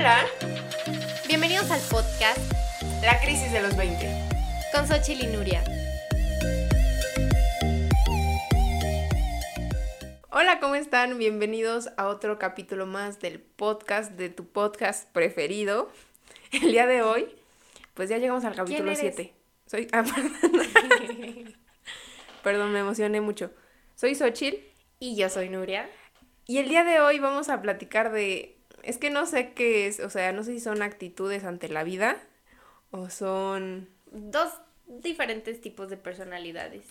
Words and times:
Hola, 0.00 0.24
Bienvenidos 1.28 1.70
al 1.70 1.80
podcast 1.90 2.38
la 3.02 3.20
crisis 3.20 3.52
de 3.52 3.60
los 3.60 3.76
20. 3.76 4.08
con 4.72 4.88
Xochitl 4.88 5.24
y 5.24 5.26
Nuria. 5.26 5.62
Hola, 10.30 10.58
¿cómo 10.58 10.74
están? 10.76 11.18
Bienvenidos 11.18 11.90
a 11.98 12.06
otro 12.06 12.38
capítulo 12.38 12.86
más 12.86 13.20
del 13.20 13.40
podcast 13.40 14.12
de 14.12 14.30
tu 14.30 14.46
podcast 14.46 15.06
preferido. 15.12 15.90
El 16.50 16.72
día 16.72 16.86
de 16.86 17.02
hoy, 17.02 17.28
pues 17.92 18.08
ya 18.08 18.16
llegamos 18.16 18.46
al 18.46 18.54
capítulo 18.54 18.90
eres? 18.90 19.00
7. 19.00 19.34
Soy. 19.66 19.86
ah, 19.92 20.02
perdón. 20.14 21.54
Perdón, 22.42 22.72
me 22.72 22.78
emocioné 22.78 23.20
mucho. 23.20 23.50
Soy 23.96 24.14
Xochitl 24.14 24.56
Y 24.98 25.16
yo 25.16 25.28
soy 25.28 25.50
Nuria. 25.50 25.90
y 26.46 26.56
el 26.56 26.70
día 26.70 26.84
de 26.84 27.00
hoy 27.00 27.18
vamos 27.18 27.50
a 27.50 27.60
platicar 27.60 28.12
de. 28.12 28.56
Es 28.82 28.98
que 28.98 29.10
no 29.10 29.26
sé 29.26 29.52
qué 29.52 29.86
es, 29.86 30.00
o 30.00 30.10
sea, 30.10 30.32
no 30.32 30.44
sé 30.44 30.52
si 30.52 30.60
son 30.60 30.82
actitudes 30.82 31.44
ante 31.44 31.68
la 31.68 31.84
vida 31.84 32.16
o 32.90 33.10
son. 33.10 33.88
Dos 34.10 34.52
diferentes 34.86 35.60
tipos 35.60 35.88
de 35.88 35.96
personalidades. 35.96 36.84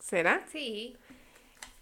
¿Será? 0.00 0.44
Sí. 0.50 0.96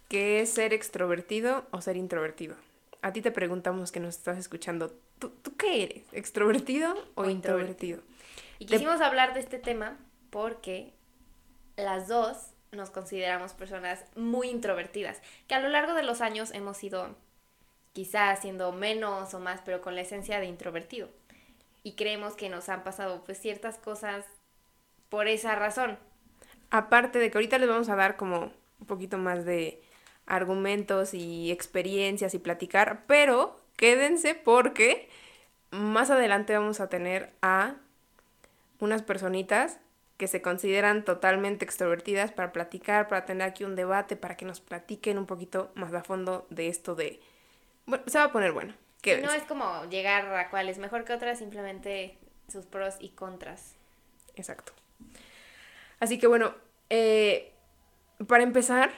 ¿Qué 0.09 0.41
es 0.41 0.49
ser 0.49 0.73
extrovertido 0.73 1.65
o 1.71 1.81
ser 1.81 1.97
introvertido? 1.97 2.55
A 3.01 3.13
ti 3.13 3.21
te 3.21 3.31
preguntamos 3.31 3.91
que 3.91 3.99
nos 3.99 4.15
estás 4.15 4.37
escuchando. 4.37 4.93
¿Tú, 5.19 5.29
tú 5.29 5.55
qué 5.55 5.83
eres? 5.83 6.03
¿Extrovertido 6.11 6.95
o, 7.15 7.23
O 7.23 7.29
introvertido? 7.29 8.01
Y 8.59 8.65
quisimos 8.65 9.01
hablar 9.01 9.33
de 9.33 9.39
este 9.39 9.59
tema 9.59 9.97
porque 10.29 10.93
las 11.75 12.07
dos 12.07 12.37
nos 12.71 12.89
consideramos 12.89 13.53
personas 13.53 14.03
muy 14.15 14.49
introvertidas, 14.49 15.21
que 15.47 15.55
a 15.55 15.59
lo 15.59 15.69
largo 15.69 15.93
de 15.93 16.03
los 16.03 16.21
años 16.21 16.51
hemos 16.51 16.83
ido 16.83 17.15
quizás 17.97 18.41
siendo 18.41 18.71
menos 18.71 19.33
o 19.33 19.39
más, 19.39 19.59
pero 19.65 19.81
con 19.81 19.95
la 19.95 20.01
esencia 20.01 20.39
de 20.39 20.45
introvertido. 20.45 21.09
Y 21.81 21.93
creemos 21.93 22.35
que 22.35 22.47
nos 22.47 22.69
han 22.69 22.83
pasado 22.83 23.23
pues 23.23 23.39
ciertas 23.39 23.79
cosas 23.79 24.23
por 25.09 25.27
esa 25.27 25.55
razón. 25.55 25.97
Aparte 26.69 27.17
de 27.17 27.31
que 27.31 27.39
ahorita 27.39 27.57
les 27.57 27.67
vamos 27.67 27.89
a 27.89 27.95
dar 27.95 28.15
como 28.15 28.51
un 28.79 28.85
poquito 28.85 29.17
más 29.17 29.45
de 29.45 29.81
argumentos 30.27 31.15
y 31.15 31.51
experiencias 31.51 32.35
y 32.35 32.37
platicar, 32.37 33.01
pero 33.07 33.59
quédense 33.77 34.35
porque 34.35 35.09
más 35.71 36.11
adelante 36.11 36.53
vamos 36.53 36.79
a 36.79 36.89
tener 36.89 37.33
a 37.41 37.77
unas 38.79 39.01
personitas 39.01 39.79
que 40.17 40.27
se 40.27 40.43
consideran 40.43 41.03
totalmente 41.03 41.65
extrovertidas 41.65 42.31
para 42.31 42.51
platicar, 42.51 43.07
para 43.07 43.25
tener 43.25 43.47
aquí 43.47 43.63
un 43.63 43.75
debate, 43.75 44.15
para 44.15 44.37
que 44.37 44.45
nos 44.45 44.61
platiquen 44.61 45.17
un 45.17 45.25
poquito 45.25 45.71
más 45.73 45.91
a 45.95 46.03
fondo 46.03 46.45
de 46.51 46.67
esto 46.67 46.93
de... 46.93 47.19
Bueno, 47.87 48.03
se 48.07 48.19
va 48.19 48.25
a 48.25 48.31
poner 48.31 48.51
bueno. 48.51 48.73
No 49.21 49.31
es 49.31 49.43
como 49.43 49.85
llegar 49.85 50.33
a 50.35 50.49
cuál 50.49 50.67
es 50.69 50.77
mejor 50.77 51.05
que 51.05 51.13
otra, 51.13 51.35
simplemente 51.35 52.17
sus 52.51 52.65
pros 52.65 52.95
y 52.99 53.09
contras. 53.09 53.73
Exacto. 54.35 54.73
Así 55.99 56.19
que 56.19 56.27
bueno, 56.27 56.53
eh, 56.89 57.53
para 58.27 58.43
empezar, 58.43 58.91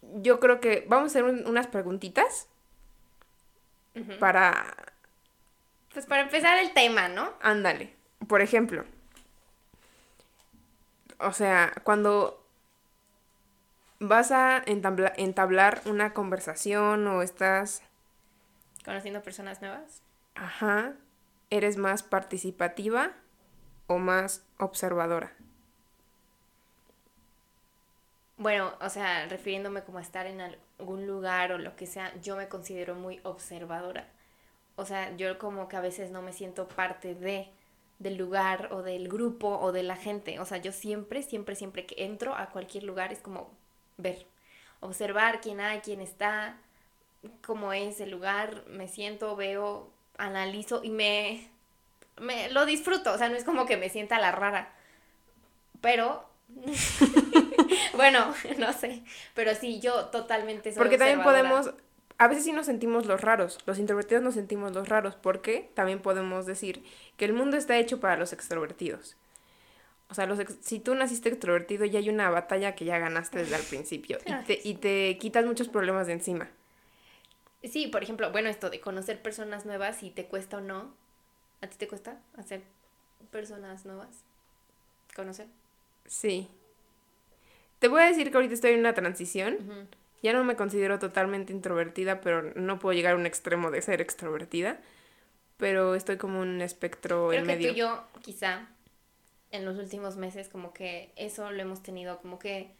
yo 0.00 0.40
creo 0.40 0.60
que 0.60 0.84
vamos 0.88 1.04
a 1.04 1.06
hacer 1.08 1.24
un- 1.24 1.46
unas 1.46 1.66
preguntitas 1.66 2.48
para, 4.18 4.74
Pues 5.92 6.06
para 6.06 6.22
empezar 6.22 6.58
el 6.58 6.72
tema, 6.72 7.08
¿no? 7.08 7.34
ándale, 7.42 7.94
por 8.26 8.40
ejemplo, 8.40 8.84
o 11.18 11.32
sea, 11.32 11.72
cuando 11.84 12.39
vas 14.00 14.32
a 14.32 14.62
entabla- 14.66 15.12
entablar 15.16 15.82
una 15.86 16.12
conversación 16.14 17.06
o 17.06 17.22
estás, 17.22 17.82
Conociendo 18.84 19.22
personas 19.22 19.60
nuevas. 19.60 20.02
ajá, 20.34 20.94
eres 21.50 21.76
más 21.76 22.02
participativa 22.02 23.12
o 23.86 23.98
más 23.98 24.44
observadora. 24.58 25.32
Bueno, 28.36 28.72
o 28.80 28.88
sea, 28.88 29.26
refiriéndome 29.26 29.82
como 29.82 29.98
a 29.98 30.02
estar 30.02 30.26
en 30.26 30.40
algún 30.40 31.06
lugar 31.06 31.52
o 31.52 31.58
lo 31.58 31.76
que 31.76 31.86
sea, 31.86 32.12
yo 32.22 32.36
me 32.36 32.48
considero 32.48 32.94
muy 32.94 33.20
observadora. 33.22 34.08
O 34.76 34.86
sea, 34.86 35.14
yo 35.16 35.38
como 35.38 35.68
que 35.68 35.76
a 35.76 35.80
veces 35.82 36.10
no 36.10 36.22
me 36.22 36.32
siento 36.32 36.68
parte 36.68 37.14
de 37.14 37.48
del 37.98 38.16
lugar 38.16 38.68
o 38.72 38.82
del 38.82 39.08
grupo 39.08 39.58
o 39.58 39.72
de 39.72 39.82
la 39.82 39.94
gente. 39.96 40.40
O 40.40 40.46
sea, 40.46 40.56
yo 40.56 40.72
siempre, 40.72 41.22
siempre, 41.22 41.54
siempre 41.54 41.84
que 41.84 42.02
entro 42.04 42.34
a 42.34 42.46
cualquier 42.48 42.84
lugar 42.84 43.12
es 43.12 43.20
como 43.20 43.50
ver, 44.02 44.26
observar 44.80 45.40
quién 45.40 45.60
hay, 45.60 45.80
quién 45.80 46.00
está, 46.00 46.56
cómo 47.44 47.72
es 47.72 48.00
el 48.00 48.10
lugar, 48.10 48.64
me 48.68 48.88
siento, 48.88 49.36
veo, 49.36 49.90
analizo 50.18 50.82
y 50.82 50.90
me, 50.90 51.50
me 52.20 52.50
lo 52.50 52.66
disfruto. 52.66 53.12
O 53.12 53.18
sea, 53.18 53.28
no 53.28 53.36
es 53.36 53.44
como 53.44 53.66
que 53.66 53.76
me 53.76 53.88
sienta 53.88 54.18
la 54.18 54.32
rara. 54.32 54.72
Pero 55.80 56.28
bueno, 57.94 58.34
no 58.58 58.72
sé, 58.72 59.02
pero 59.34 59.54
sí, 59.54 59.80
yo 59.80 60.06
totalmente 60.06 60.72
soy 60.72 60.78
Porque 60.78 60.98
también 60.98 61.22
podemos, 61.22 61.72
a 62.18 62.28
veces 62.28 62.44
sí 62.44 62.52
nos 62.52 62.66
sentimos 62.66 63.06
los 63.06 63.20
raros, 63.20 63.58
los 63.66 63.78
introvertidos 63.78 64.22
nos 64.22 64.34
sentimos 64.34 64.72
los 64.72 64.88
raros, 64.88 65.14
porque 65.16 65.70
también 65.74 66.00
podemos 66.00 66.46
decir 66.46 66.84
que 67.16 67.24
el 67.24 67.32
mundo 67.32 67.56
está 67.56 67.78
hecho 67.78 68.00
para 68.00 68.16
los 68.16 68.32
extrovertidos. 68.32 69.16
O 70.10 70.14
sea, 70.14 70.26
los 70.26 70.38
ex- 70.40 70.58
si 70.60 70.80
tú 70.80 70.94
naciste 70.94 71.28
extrovertido, 71.28 71.84
ya 71.84 72.00
hay 72.00 72.08
una 72.08 72.30
batalla 72.30 72.74
que 72.74 72.84
ya 72.84 72.98
ganaste 72.98 73.38
desde 73.38 73.56
el 73.56 73.62
principio 73.62 74.18
y 74.26 74.32
te, 74.44 74.60
y 74.64 74.74
te 74.74 75.16
quitas 75.18 75.44
muchos 75.46 75.68
problemas 75.68 76.06
de 76.08 76.14
encima. 76.14 76.48
Sí, 77.62 77.86
por 77.88 78.02
ejemplo, 78.02 78.30
bueno, 78.32 78.48
esto 78.48 78.70
de 78.70 78.80
conocer 78.80 79.22
personas 79.22 79.66
nuevas, 79.66 79.96
si 79.98 80.10
te 80.10 80.24
cuesta 80.26 80.56
o 80.58 80.60
no. 80.60 80.94
¿A 81.60 81.66
ti 81.68 81.76
te 81.76 81.86
cuesta 81.86 82.18
hacer 82.36 82.62
personas 83.30 83.84
nuevas? 83.84 84.08
¿Conocer? 85.14 85.46
Sí. 86.06 86.48
Te 87.78 87.88
voy 87.88 88.02
a 88.02 88.06
decir 88.06 88.30
que 88.30 88.36
ahorita 88.36 88.54
estoy 88.54 88.72
en 88.72 88.80
una 88.80 88.94
transición. 88.94 89.88
Ya 90.22 90.32
no 90.32 90.44
me 90.44 90.56
considero 90.56 90.98
totalmente 90.98 91.52
introvertida, 91.52 92.20
pero 92.20 92.42
no 92.54 92.78
puedo 92.78 92.94
llegar 92.94 93.14
a 93.14 93.16
un 93.16 93.26
extremo 93.26 93.70
de 93.70 93.80
ser 93.82 94.00
extrovertida. 94.00 94.80
Pero 95.56 95.94
estoy 95.94 96.16
como 96.16 96.40
un 96.40 96.62
espectro 96.62 97.28
Creo 97.28 97.40
en 97.40 97.46
que 97.46 97.52
medio. 97.52 97.68
tú 97.70 97.74
y 97.74 97.78
yo, 97.78 98.04
quizá, 98.22 98.66
en 99.50 99.64
los 99.64 99.78
últimos 99.78 100.16
meses, 100.16 100.48
como 100.48 100.72
que 100.72 101.12
eso 101.16 101.50
lo 101.50 101.60
hemos 101.60 101.82
tenido 101.82 102.18
como 102.18 102.38
que 102.38 102.74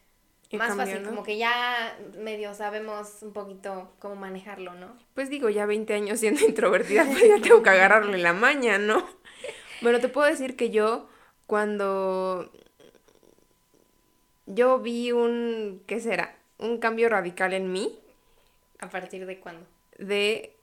más 0.52 0.76
fácil, 0.76 1.02
como 1.04 1.22
que 1.22 1.38
ya 1.38 1.96
medio 2.18 2.54
sabemos 2.54 3.18
un 3.22 3.32
poquito 3.32 3.92
cómo 4.00 4.16
manejarlo, 4.16 4.74
¿no? 4.74 4.96
Pues 5.14 5.30
digo, 5.30 5.48
ya 5.48 5.66
20 5.66 5.94
años 5.94 6.20
siendo 6.20 6.40
introvertida, 6.46 7.04
pues 7.04 7.28
ya 7.28 7.40
tengo 7.40 7.62
que 7.62 7.70
agarrarle 7.70 8.18
la 8.18 8.32
maña, 8.32 8.78
¿no? 8.78 9.06
Bueno, 9.82 10.00
te 10.00 10.08
puedo 10.08 10.28
decir 10.28 10.56
que 10.56 10.70
yo, 10.70 11.08
cuando 11.46 12.50
yo 14.46 14.78
vi 14.80 15.12
un, 15.12 15.82
¿qué 15.86 16.00
será? 16.00 16.36
Un 16.58 16.78
cambio 16.78 17.08
radical 17.08 17.52
en 17.54 17.72
mí, 17.72 17.98
¿A 18.80 18.88
partir 18.88 19.26
de 19.26 19.38
cuándo? 19.38 19.66
de, 19.98 20.56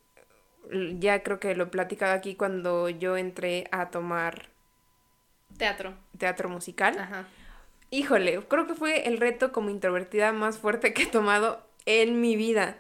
ya 1.00 1.24
creo 1.24 1.40
que 1.40 1.56
lo 1.56 1.66
he 1.66 1.68
platicado 1.68 2.14
aquí, 2.14 2.36
cuando 2.36 2.90
yo 2.90 3.18
entré 3.18 3.68
a 3.72 3.90
tomar 3.90 4.50
Teatro. 5.58 5.94
teatro 6.18 6.50
musical. 6.50 6.98
Ajá. 7.00 7.26
Híjole, 7.90 8.42
creo 8.48 8.68
que 8.68 8.76
fue 8.76 9.08
el 9.08 9.18
reto 9.18 9.52
como 9.52 9.70
introvertida 9.70 10.32
más 10.34 10.58
fuerte 10.58 10.94
que 10.94 11.04
he 11.04 11.08
tomado 11.08 11.62
en 11.86 12.20
mi 12.22 12.36
vida. 12.36 12.76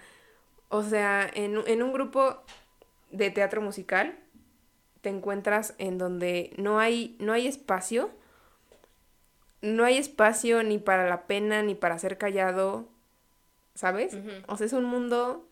O 0.69 0.83
sea, 0.83 1.29
en, 1.33 1.57
un- 1.59 1.67
en 1.67 1.81
un 1.81 1.93
grupo 1.93 2.43
de 3.11 3.29
teatro 3.31 3.61
musical 3.61 4.17
te 5.01 5.09
encuentras 5.09 5.75
en 5.77 5.97
donde 5.97 6.53
no 6.57 6.79
hay, 6.79 7.15
no 7.19 7.31
hay 7.33 7.47
espacio. 7.47 8.09
No 9.61 9.85
hay 9.85 9.97
espacio 9.97 10.61
ni 10.63 10.77
para 10.77 11.07
la 11.09 11.25
pena 11.25 11.63
ni 11.63 11.73
para 11.73 11.97
ser 11.97 12.17
callado, 12.17 12.87
¿sabes? 13.75 14.15
O 14.47 14.57
sea, 14.57 14.65
es 14.67 14.73
un 14.73 14.83
mundo 14.85 15.47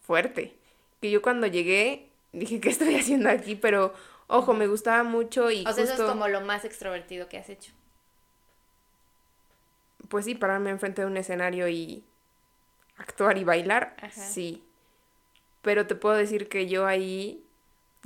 fuerte. 0.00 0.54
Que 1.00 1.10
yo 1.10 1.22
cuando 1.22 1.46
llegué 1.46 2.08
dije, 2.32 2.60
¿qué 2.62 2.70
estoy 2.70 2.96
haciendo 2.96 3.28
aquí? 3.28 3.54
Pero, 3.56 3.94
ojo, 4.26 4.54
me 4.54 4.66
gustaba 4.66 5.02
mucho 5.02 5.50
y 5.50 5.64
O 5.66 5.72
sea, 5.72 5.84
eso 5.84 5.94
es 5.94 6.00
como 6.00 6.28
lo 6.28 6.40
más 6.40 6.64
extrovertido 6.64 7.28
que 7.28 7.38
has 7.38 7.48
hecho. 7.48 7.72
Pues 10.08 10.24
sí, 10.24 10.34
pararme 10.34 10.70
enfrente 10.70 11.02
de 11.02 11.06
un 11.06 11.16
escenario 11.16 11.68
y 11.68 12.04
actuar 12.96 13.38
y 13.38 13.44
bailar, 13.44 13.96
Ajá. 13.98 14.10
sí. 14.10 14.62
Pero 15.62 15.86
te 15.86 15.94
puedo 15.94 16.16
decir 16.16 16.48
que 16.48 16.66
yo 16.66 16.86
ahí, 16.86 17.44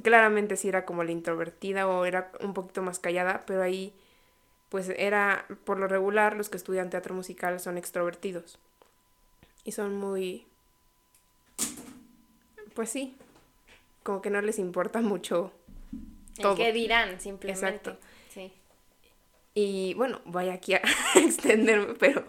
claramente 0.03 0.57
sí 0.57 0.69
era 0.69 0.85
como 0.85 1.05
la 1.05 1.13
introvertida 1.13 1.89
o 1.89 2.05
era 2.05 2.31
un 2.41 2.55
poquito 2.55 2.83
más 2.83 2.99
callada, 2.99 3.45
pero 3.47 3.63
ahí, 3.63 3.95
pues 4.69 4.91
era, 4.91 5.47
por 5.65 5.79
lo 5.79 5.89
regular, 5.89 6.37
los 6.37 6.49
que 6.49 6.59
estudian 6.59 6.91
teatro 6.91 7.15
musical 7.15 7.59
son 7.61 7.79
extrovertidos. 7.79 8.59
Y 9.65 9.73
son 9.73 9.97
muy, 9.97 10.47
pues 12.75 12.91
sí, 12.91 13.17
como 14.03 14.23
que 14.23 14.31
no 14.31 14.41
les 14.43 14.59
importa 14.59 15.01
mucho 15.01 15.53
todo. 16.37 16.55
Que 16.55 16.73
dirán, 16.73 17.21
simplemente. 17.21 17.67
Exacto. 17.67 17.99
Sí. 18.29 18.53
Y 19.55 19.95
bueno, 19.95 20.21
voy 20.25 20.51
aquí 20.51 20.75
a 20.75 20.83
extenderme, 21.15 21.95
pero 21.95 22.25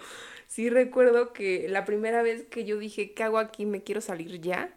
sí 0.47 0.69
recuerdo 0.69 1.33
que 1.33 1.67
la 1.69 1.85
primera 1.85 2.21
vez 2.21 2.45
que 2.45 2.65
yo 2.65 2.77
dije, 2.77 3.13
¿qué 3.13 3.23
hago 3.23 3.37
aquí? 3.37 3.65
Me 3.65 3.83
quiero 3.83 4.01
salir 4.01 4.39
ya, 4.41 4.73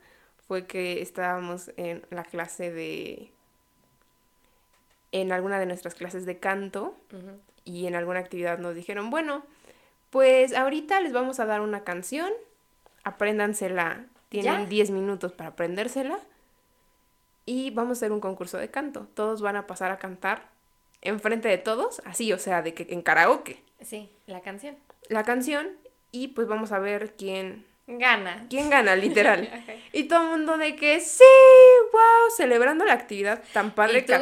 fue 0.46 0.66
que 0.66 1.00
estábamos 1.00 1.70
en 1.76 2.02
la 2.10 2.24
clase 2.24 2.72
de... 2.72 3.30
en 5.12 5.32
alguna 5.32 5.60
de 5.60 5.66
nuestras 5.66 5.94
clases 5.94 6.26
de 6.26 6.38
canto 6.38 6.96
y 7.64 7.86
en 7.86 7.94
alguna 7.94 8.18
actividad 8.18 8.58
nos 8.58 8.74
dijeron, 8.74 9.10
bueno, 9.10 9.44
pues 10.10 10.52
ahorita 10.54 11.00
les 11.00 11.12
vamos 11.12 11.38
a 11.38 11.46
dar 11.46 11.60
una 11.60 11.84
canción, 11.84 12.32
apréndansela, 13.04 14.06
tienen 14.28 14.62
¿Ya? 14.62 14.66
10 14.66 14.90
minutos 14.90 15.32
para 15.32 15.50
aprendérsela 15.50 16.18
y 17.46 17.70
vamos 17.70 17.90
a 17.90 17.98
hacer 17.98 18.12
un 18.12 18.20
concurso 18.20 18.58
de 18.58 18.70
canto. 18.70 19.08
Todos 19.14 19.40
van 19.42 19.56
a 19.56 19.66
pasar 19.66 19.90
a 19.90 19.98
cantar 19.98 20.48
enfrente 21.02 21.48
de 21.48 21.58
todos, 21.58 22.02
así, 22.04 22.32
o 22.32 22.38
sea, 22.38 22.62
de 22.62 22.74
que 22.74 22.86
en 22.90 23.02
karaoke, 23.02 23.62
Sí, 23.82 24.10
la 24.26 24.40
canción. 24.42 24.76
la 25.08 25.24
canción 25.24 25.68
y 26.12 26.28
pues 26.28 26.46
vamos 26.46 26.72
a 26.72 26.78
ver 26.78 27.14
quién 27.16 27.64
Gana. 27.86 28.46
quién 28.50 28.68
gana, 28.70 28.94
literal. 28.96 29.48
Y 29.92 30.04
todo 30.04 30.22
el 30.24 30.28
mundo 30.30 30.58
de 30.58 30.76
que 30.76 31.00
sí, 31.00 31.24
wow, 31.92 32.30
celebrando 32.36 32.84
la 32.84 32.92
actividad 32.92 33.42
tan 33.52 33.74
padre 33.74 34.00
Y 34.00 34.02
tú, 34.02 34.12
que 34.12 34.20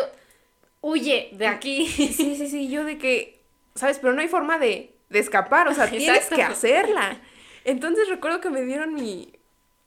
huye 0.81 1.31
de 1.33 1.47
aquí. 1.49 1.87
Sí, 1.89 2.13
sí, 2.37 2.49
sí, 2.49 2.69
yo 2.71 2.85
de 2.85 2.97
que, 2.99 3.41
¿sabes? 3.75 3.99
Pero 3.99 4.13
no 4.15 4.21
hay 4.23 4.29
forma 4.29 4.59
de, 4.59 4.95
de 5.11 5.19
escapar, 5.19 5.69
o 5.69 5.75
sea, 5.75 5.87
tienes 5.91 6.27
que 6.27 6.43
hacerla. 6.43 7.21
Entonces 7.65 8.09
recuerdo 8.09 8.41
que 8.41 8.49
me 8.51 8.63
dieron 8.63 8.95
mi, 8.95 9.33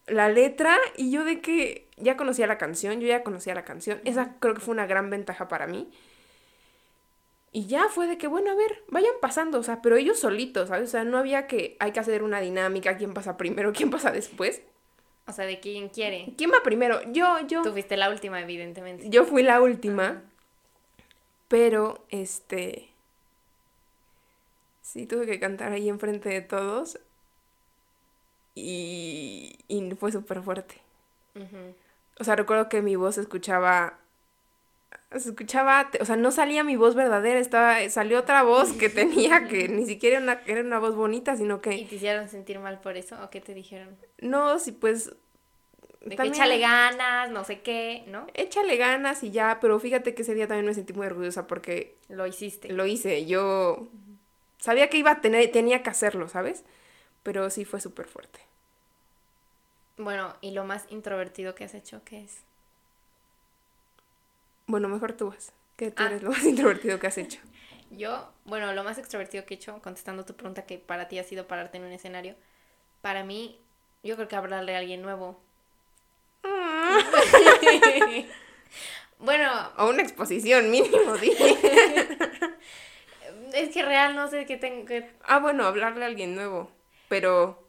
la 0.07 0.29
letra 0.29 0.77
y 0.97 1.09
yo 1.09 1.23
de 1.23 1.39
que 1.39 1.87
ya 2.01 2.17
conocía 2.17 2.47
la 2.47 2.57
canción, 2.57 2.99
yo 2.99 3.07
ya 3.07 3.23
conocía 3.23 3.55
la 3.55 3.65
canción. 3.65 4.01
Esa 4.05 4.35
creo 4.39 4.53
que 4.53 4.61
fue 4.61 4.73
una 4.73 4.85
gran 4.85 5.09
ventaja 5.09 5.47
para 5.47 5.67
mí. 5.67 5.89
Y 7.53 7.67
ya 7.67 7.89
fue 7.89 8.07
de 8.07 8.17
que, 8.17 8.27
bueno, 8.27 8.51
a 8.51 8.55
ver, 8.55 8.83
vayan 8.87 9.13
pasando, 9.19 9.59
o 9.59 9.63
sea, 9.63 9.81
pero 9.81 9.97
ellos 9.97 10.19
solitos, 10.19 10.69
¿sabes? 10.69 10.89
O 10.89 10.91
sea, 10.91 11.03
no 11.03 11.17
había 11.17 11.47
que, 11.47 11.75
hay 11.79 11.91
que 11.91 11.99
hacer 11.99 12.23
una 12.23 12.39
dinámica, 12.39 12.97
quién 12.97 13.13
pasa 13.13 13.35
primero, 13.35 13.73
quién 13.73 13.89
pasa 13.89 14.11
después. 14.11 14.61
O 15.27 15.33
sea, 15.33 15.45
de 15.45 15.59
quién 15.59 15.89
quiere. 15.89 16.33
¿Quién 16.37 16.51
va 16.51 16.63
primero? 16.63 17.01
Yo, 17.11 17.39
yo. 17.47 17.61
Tú 17.61 17.71
fuiste 17.71 17.97
la 17.97 18.09
última, 18.09 18.41
evidentemente. 18.41 19.09
Yo 19.09 19.25
fui 19.25 19.43
la 19.43 19.61
última, 19.61 20.23
pero 21.47 22.05
este 22.09 22.89
sí 24.81 25.05
tuve 25.05 25.25
que 25.25 25.39
cantar 25.39 25.71
ahí 25.71 25.89
enfrente 25.89 26.29
de 26.29 26.41
todos 26.41 26.99
y, 28.55 29.57
y 29.67 29.91
fue 29.95 30.11
súper 30.11 30.41
fuerte. 30.41 30.75
Ujú. 31.35 31.75
O 32.21 32.23
sea, 32.23 32.35
recuerdo 32.37 32.69
que 32.69 32.81
mi 32.83 32.95
voz 32.95 33.15
se 33.15 33.21
escuchaba, 33.21 33.99
se 35.11 35.29
escuchaba, 35.29 35.89
o 35.99 36.05
sea, 36.05 36.15
no 36.15 36.31
salía 36.31 36.63
mi 36.63 36.75
voz 36.77 36.95
verdadera, 36.95 37.39
estaba, 37.39 37.89
salió 37.89 38.19
otra 38.19 38.43
voz 38.43 38.71
que 38.73 38.89
tenía 38.89 39.47
que 39.47 39.67
ni 39.67 39.85
siquiera 39.85 40.17
era 40.17 40.23
una, 40.23 40.41
era 40.45 40.61
una 40.61 40.79
voz 40.79 40.95
bonita, 40.95 41.35
sino 41.35 41.57
¿Y 41.57 41.59
que 41.59 41.85
te 41.85 41.95
hicieron 41.95 42.29
sentir 42.29 42.59
mal 42.59 42.79
por 42.79 42.95
eso? 42.97 43.17
¿O 43.23 43.29
qué 43.29 43.41
te 43.41 43.53
dijeron? 43.53 43.97
no, 44.21 44.59
sí, 44.59 44.71
pues 44.71 45.11
De 46.05 46.15
que 46.15 46.27
échale 46.27 46.59
ganas, 46.59 47.29
no 47.31 47.43
sé 47.43 47.61
qué, 47.61 48.03
¿no? 48.07 48.25
échale 48.33 48.77
ganas 48.77 49.23
y 49.23 49.31
ya, 49.31 49.59
pero 49.59 49.79
fíjate 49.79 50.15
que 50.15 50.21
ese 50.23 50.33
día 50.33 50.47
también 50.47 50.65
me 50.65 50.73
sentí 50.73 50.93
muy 50.93 51.07
orgullosa 51.07 51.47
porque 51.47 51.95
Lo 52.09 52.25
hiciste. 52.25 52.69
lo 52.71 52.85
hice. 52.85 53.25
Yo 53.25 53.87
sabía 54.59 54.89
que 54.89 54.97
iba 54.97 55.11
a 55.11 55.21
tener, 55.21 55.51
tenía 55.51 55.83
que 55.83 55.89
hacerlo, 55.89 56.27
¿sabes? 56.29 56.63
Pero 57.23 57.49
sí 57.49 57.65
fue 57.65 57.81
súper 57.81 58.07
fuerte. 58.07 58.39
Bueno, 59.97 60.35
¿y 60.41 60.51
lo 60.51 60.63
más 60.63 60.85
introvertido 60.89 61.55
que 61.55 61.63
has 61.63 61.73
hecho 61.73 62.03
qué 62.03 62.23
es? 62.23 62.43
Bueno, 64.67 64.87
mejor 64.87 65.13
tú 65.13 65.29
vas. 65.29 65.51
Que 65.75 65.91
tú 65.91 66.03
Ah. 66.03 66.07
eres 66.07 66.23
lo 66.23 66.31
más 66.31 66.43
introvertido 66.45 66.99
que 66.99 67.07
has 67.07 67.17
hecho. 67.17 67.39
Yo, 67.91 68.31
bueno, 68.45 68.71
lo 68.73 68.83
más 68.83 68.97
extrovertido 68.97 69.45
que 69.45 69.55
he 69.55 69.57
hecho, 69.57 69.79
contestando 69.81 70.25
tu 70.25 70.35
pregunta 70.35 70.65
que 70.65 70.77
para 70.77 71.07
ti 71.09 71.19
ha 71.19 71.23
sido 71.23 71.47
pararte 71.47 71.77
en 71.77 71.83
un 71.83 71.91
escenario, 71.91 72.35
para 73.01 73.23
mí, 73.25 73.59
yo 74.01 74.15
creo 74.15 74.27
que 74.29 74.35
hablarle 74.37 74.75
a 74.75 74.79
alguien 74.79 75.01
nuevo. 75.01 75.41
bueno, 79.19 79.51
O 79.77 79.89
una 79.89 80.01
exposición 80.03 80.71
mínimo, 80.71 81.17
dije. 81.17 81.57
es 83.53 83.69
que 83.69 83.83
real 83.83 84.15
no 84.15 84.29
sé 84.29 84.45
qué 84.45 84.55
tengo 84.57 84.85
que... 84.85 85.11
ah, 85.23 85.39
bueno, 85.39 85.65
hablarle 85.65 86.05
a 86.05 86.07
alguien 86.07 86.35
nuevo. 86.35 86.71
Pero. 87.09 87.61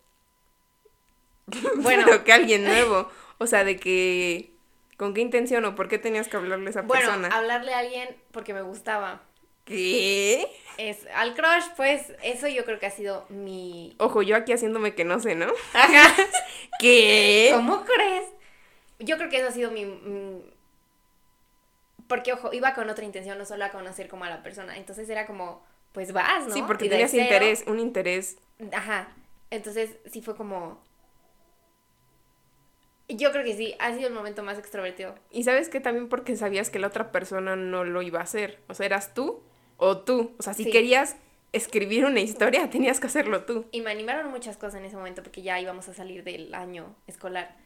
Bueno. 1.77 2.05
Pero 2.07 2.25
que 2.25 2.33
alguien 2.33 2.65
nuevo. 2.65 3.09
O 3.39 3.47
sea, 3.47 3.65
de 3.65 3.77
que. 3.79 4.51
¿Con 4.97 5.15
qué 5.15 5.21
intención 5.21 5.65
o 5.65 5.75
por 5.75 5.89
qué 5.89 5.99
tenías 5.99 6.29
que 6.29 6.37
hablarle 6.37 6.69
a 6.69 6.71
esa 6.71 6.83
Bueno, 6.83 7.07
persona? 7.07 7.29
hablarle 7.37 7.75
a 7.75 7.79
alguien 7.81 8.09
porque 8.31 8.55
me 8.55 8.63
gustaba. 8.63 9.23
¿Qué? 9.65 10.47
Es 10.79 11.07
al 11.15 11.35
crush, 11.35 11.65
pues 11.77 12.13
eso 12.23 12.47
yo 12.49 12.65
creo 12.65 12.79
que 12.79 12.87
ha 12.87 12.91
sido 12.91 13.27
mi... 13.29 13.95
Ojo, 13.99 14.23
yo 14.23 14.37
aquí 14.37 14.53
haciéndome 14.53 14.95
que 14.95 15.05
no 15.05 15.19
sé, 15.21 15.35
¿no? 15.35 15.47
Ajá. 15.73 16.15
¿Qué? 16.81 17.51
¿Cómo 17.55 17.85
crees? 17.85 18.25
Yo 18.99 19.17
creo 19.19 19.29
que 19.29 19.39
eso 19.39 19.49
ha 19.49 19.53
sido 19.53 19.71
mi... 19.71 19.85
Porque, 22.09 22.33
ojo, 22.33 22.53
iba 22.53 22.75
con 22.75 22.91
otra 22.91 23.05
intención, 23.05 23.39
no 23.39 23.45
solo 23.45 23.65
a 23.65 23.71
conocer 23.71 24.09
como 24.09 24.25
a 24.25 24.31
la 24.31 24.43
persona. 24.43 24.77
Entonces 24.77 25.09
era 25.09 25.27
como, 25.27 25.65
pues 25.93 26.13
vas, 26.13 26.47
¿no? 26.47 26.55
Sí, 26.55 26.63
porque 26.67 26.87
Y 26.87 26.89
tenías 26.91 27.11
cero- 27.11 27.23
interés, 27.25 27.65
un 27.67 27.79
interés. 27.81 28.37
Ajá. 28.73 29.09
Entonces 29.51 29.91
sí 30.11 30.21
fue 30.23 30.37
como... 30.37 30.83
Yo 33.09 33.31
creo 33.33 33.45
que 33.45 33.57
sí, 33.57 33.75
ha 33.79 33.93
sido 33.95 34.09
el 34.09 34.15
momento 34.15 34.43
más 34.43 34.59
extrovertido. 34.59 35.15
Y 35.31 35.45
sabes 35.45 35.69
que 35.69 35.81
también 35.81 36.09
porque 36.09 36.37
sabías 36.37 36.71
que 36.71 36.79
la 36.79 36.87
otra 36.87 37.13
persona 37.13 37.57
no 37.57 37.85
lo 37.85 38.01
iba 38.03 38.21
a 38.21 38.23
hacer. 38.23 38.61
O 38.69 38.75
sea, 38.75 38.87
eras 38.87 39.13
tú 39.15 39.43
o 39.77 39.99
tú. 39.99 40.35
O 40.39 40.43
sea, 40.43 40.55
si 40.55 40.65
Sí. 40.65 40.71
querías 40.71 41.17
escribir 41.53 42.05
una 42.07 42.21
historia, 42.21 42.71
tenías 42.71 43.01
que 43.01 43.09
hacerlo 43.09 43.45
tú. 43.45 43.67
Y 43.73 43.83
me 43.83 43.91
animaron 43.91 44.31
muchas 44.31 44.57
cosas 44.57 44.77
en 44.81 44.87
ese 44.87 44.97
momento 44.97 45.23
porque 45.23 45.43
ya 45.43 45.61
íbamos 45.61 45.89
a 45.89 45.95
salir 45.95 46.25
del 46.25 46.55
año 46.55 46.95
escolar. 47.07 47.57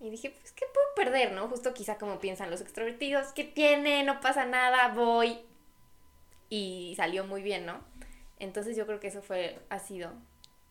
Y 0.00 0.08
dije, 0.10 0.30
pues, 0.30 0.52
¿qué 0.52 0.64
puedo 0.72 0.86
perder, 0.94 1.32
no? 1.32 1.48
Justo 1.48 1.74
quizá 1.74 1.98
como 1.98 2.18
piensan 2.18 2.50
los 2.50 2.60
extrovertidos, 2.60 3.32
¿qué 3.32 3.44
tiene? 3.44 4.02
No 4.04 4.20
pasa 4.20 4.46
nada, 4.46 4.88
voy. 4.94 5.38
Y 6.48 6.94
salió 6.96 7.24
muy 7.26 7.42
bien, 7.42 7.66
¿no? 7.66 7.80
Entonces 8.38 8.76
yo 8.76 8.86
creo 8.86 9.00
que 9.00 9.08
eso 9.08 9.22
fue, 9.22 9.58
ha 9.70 9.78
sido, 9.78 10.12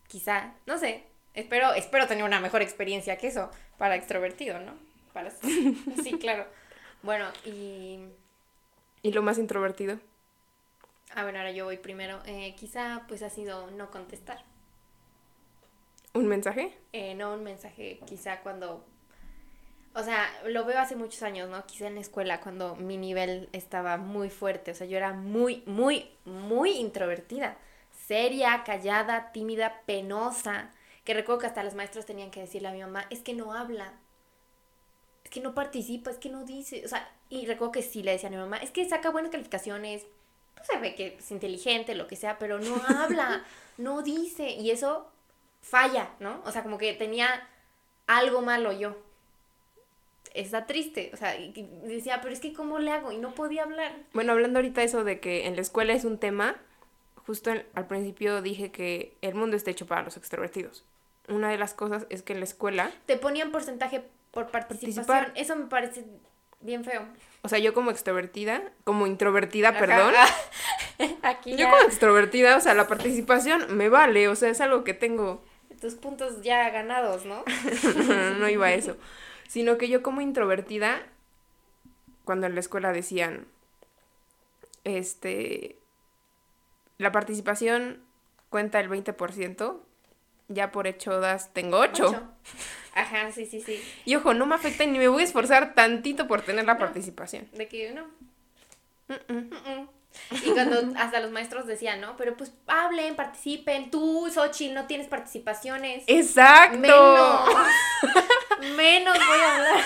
quizá, 0.08 0.54
no 0.66 0.78
sé, 0.78 1.04
espero, 1.36 1.74
espero 1.74 2.08
tener 2.08 2.24
una 2.24 2.40
mejor 2.40 2.62
experiencia 2.62 3.18
que 3.18 3.28
eso 3.28 3.52
para 3.78 3.96
extrovertido, 3.96 4.60
¿no? 4.60 4.74
Para, 5.14 5.32
sí, 6.04 6.18
claro. 6.20 6.46
Bueno, 7.04 7.28
y... 7.46 8.00
Y 9.04 9.12
lo 9.12 9.22
más 9.22 9.38
introvertido. 9.38 10.00
A 11.14 11.24
ver, 11.24 11.38
ahora 11.38 11.52
yo 11.52 11.66
voy 11.66 11.78
primero. 11.78 12.22
Eh, 12.26 12.56
quizá 12.58 13.04
pues 13.08 13.22
ha 13.22 13.30
sido 13.30 13.70
no 13.72 13.92
contestar. 13.92 14.44
¿Un 16.14 16.28
mensaje? 16.28 16.78
eh, 16.94 17.14
no 17.16 17.34
un 17.34 17.44
mensaje, 17.44 18.00
quizá 18.06 18.40
cuando... 18.42 18.86
O 19.94 20.04
sea, 20.04 20.28
lo 20.48 20.66
veo 20.66 20.80
hace 20.80 20.96
muchos 20.96 21.24
años, 21.24 21.50
¿no? 21.50 21.66
Quizá 21.66 21.88
en 21.88 21.96
la 21.96 22.02
escuela, 22.02 22.42
cuando 22.42 22.76
mi 22.76 22.98
nivel 22.98 23.50
estaba 23.54 23.98
muy 23.98 24.30
fuerte. 24.30 24.72
O 24.72 24.76
sea, 24.76 24.88
yo 24.88 24.98
era 24.98 25.14
muy, 25.14 25.64
muy, 25.66 26.10
muy 26.26 26.72
introvertida. 26.72 27.58
Seria, 27.92 28.64
callada, 28.66 29.32
tímida, 29.32 29.82
penosa. 29.86 30.72
Que 31.06 31.14
recuerdo 31.14 31.40
que 31.40 31.48
hasta 31.48 31.64
los 31.64 31.76
maestros 31.76 32.06
tenían 32.06 32.32
que 32.32 32.42
decirle 32.42 32.68
a 32.68 32.72
mi 32.72 32.82
mamá, 32.82 33.06
es 33.12 33.20
que 33.20 33.34
no 33.34 33.54
habla. 33.54 33.94
Es 35.24 35.30
que 35.30 35.40
no 35.40 35.54
participa, 35.54 36.10
es 36.10 36.18
que 36.18 36.30
no 36.30 36.44
dice. 36.44 36.84
O 36.84 36.88
sea, 36.88 37.10
y 37.30 37.46
recuerdo 37.46 37.72
que 37.72 37.84
sí 37.84 38.04
le 38.04 38.12
decía 38.12 38.28
a 38.30 38.32
mi 38.32 38.38
mamá, 38.38 38.58
es 38.58 38.72
que 38.72 38.88
saca 38.90 39.12
buenas 39.12 39.32
calificaciones. 39.32 40.06
Pues 40.56 40.68
se 40.68 40.78
ve 40.78 40.96
que 40.96 41.18
es 41.20 41.32
inteligente, 41.32 41.96
lo 41.96 42.08
que 42.08 42.16
sea, 42.16 42.40
pero 42.40 42.60
no 42.60 42.76
habla, 42.88 43.46
no 43.78 44.02
dice. 44.02 44.50
Y 44.50 44.72
eso 44.72 45.08
falla, 45.62 46.10
¿no? 46.20 46.42
O 46.46 46.52
sea, 46.52 46.64
como 46.64 46.78
que 46.80 46.94
tenía 46.94 47.48
algo 48.08 48.42
malo 48.42 48.72
yo. 48.72 48.98
Está 50.34 50.66
triste, 50.66 51.12
o 51.14 51.18
sea, 51.18 51.34
decía, 51.84 52.20
pero 52.22 52.34
es 52.34 52.42
que 52.42 52.52
¿cómo 52.52 52.80
le 52.80 52.92
hago? 52.92 53.12
Y 53.12 53.18
no 53.18 53.34
podía 53.34 53.64
hablar. 53.64 53.94
Bueno, 54.14 54.34
hablando 54.34 54.60
ahorita 54.60 54.84
eso 54.84 55.04
de 55.06 55.20
que 55.22 55.48
en 55.48 55.56
la 55.56 55.62
escuela 55.62 55.94
es 55.94 56.04
un 56.04 56.18
tema, 56.18 56.58
justo 57.26 57.52
al 57.52 57.88
principio 57.88 58.42
dije 58.42 58.70
que 58.70 59.16
el 59.22 59.34
mundo 59.34 59.56
está 59.56 59.72
hecho 59.72 59.86
para 59.86 60.04
los 60.04 60.18
extrovertidos. 60.18 60.84
Una 61.28 61.50
de 61.50 61.58
las 61.58 61.74
cosas 61.74 62.06
es 62.10 62.22
que 62.22 62.34
en 62.34 62.40
la 62.40 62.46
escuela, 62.46 62.92
Te 63.06 63.18
ponían 63.18 63.52
porcentaje 63.52 64.04
por 64.32 64.52
participación. 64.52 65.06
Participar. 65.06 65.42
Eso 65.42 65.56
me 65.56 65.66
parece 65.66 66.06
bien 66.62 66.84
feo. 66.84 67.04
o 67.42 67.50
sea, 67.50 67.60
yo 67.60 67.74
como 67.74 67.92
extrovertida, 67.92 68.64
como 68.84 69.08
introvertida, 69.08 69.70
Ajá. 69.70 69.80
perdón, 69.80 70.14
Aquí 71.24 71.56
yo 71.56 71.70
como 71.70 71.82
extrovertida, 71.84 72.58
o 72.58 72.62
sea, 72.62 72.74
la 72.74 72.88
participación 72.88 73.76
me 73.78 73.90
vale, 73.90 74.28
o 74.28 74.36
sea, 74.36 74.50
es 74.50 74.62
algo 74.62 74.84
que 74.84 74.94
tengo, 74.94 75.44
tus 75.80 75.96
puntos 75.96 76.42
ya 76.42 76.70
ganados, 76.70 77.26
¿no? 77.26 77.44
no, 78.08 78.30
no 78.40 78.50
iba 78.50 78.68
a 78.68 78.74
eso, 78.74 78.98
sino 79.48 79.78
que 79.78 79.90
yo 79.90 80.02
como 80.02 80.22
introvertida, 80.22 81.02
cuando 82.24 82.48
en 82.48 82.56
la 82.56 82.60
escuela 82.60 82.92
decían, 82.92 83.46
este, 84.84 85.78
la 86.98 87.12
participación 87.12 88.02
cuenta 88.50 88.80
el 88.80 88.90
20%, 88.90 89.80
ya 90.48 90.72
por 90.72 90.88
hecho 90.88 91.20
das, 91.20 91.54
tengo 91.54 91.78
8. 91.80 92.08
Ocho. 92.08 92.24
Ajá, 92.94 93.32
sí, 93.32 93.46
sí, 93.46 93.62
sí. 93.62 93.84
Y 94.06 94.16
ojo, 94.16 94.34
no 94.34 94.46
me 94.46 94.56
afecta 94.56 94.86
ni 94.86 94.98
me 94.98 95.08
voy 95.08 95.22
a 95.22 95.26
esforzar 95.26 95.74
tantito 95.74 96.28
por 96.28 96.42
tener 96.42 96.66
la 96.66 96.78
participación. 96.78 97.50
De 97.54 97.68
que 97.68 97.92
no. 97.92 98.06
Mm, 99.08 99.34
mm. 99.34 99.90
Y 100.32 100.52
cuando 100.52 100.98
hasta 100.98 101.20
los 101.20 101.32
maestros 101.32 101.68
decían, 101.68 102.00
¿no? 102.02 102.16
Pero 102.18 102.38
pues 102.38 102.54
hablen, 102.68 103.16
participen. 103.16 103.92
Tú, 103.92 104.30
Xochitl, 104.34 104.74
no 104.74 104.88
tienes 104.88 105.08
participaciones. 105.08 106.04
Exacto. 106.08 106.78
Menos. 106.78 107.50
menos 108.78 109.18
voy 109.18 109.40
a 109.40 109.56
hablar. 109.56 109.84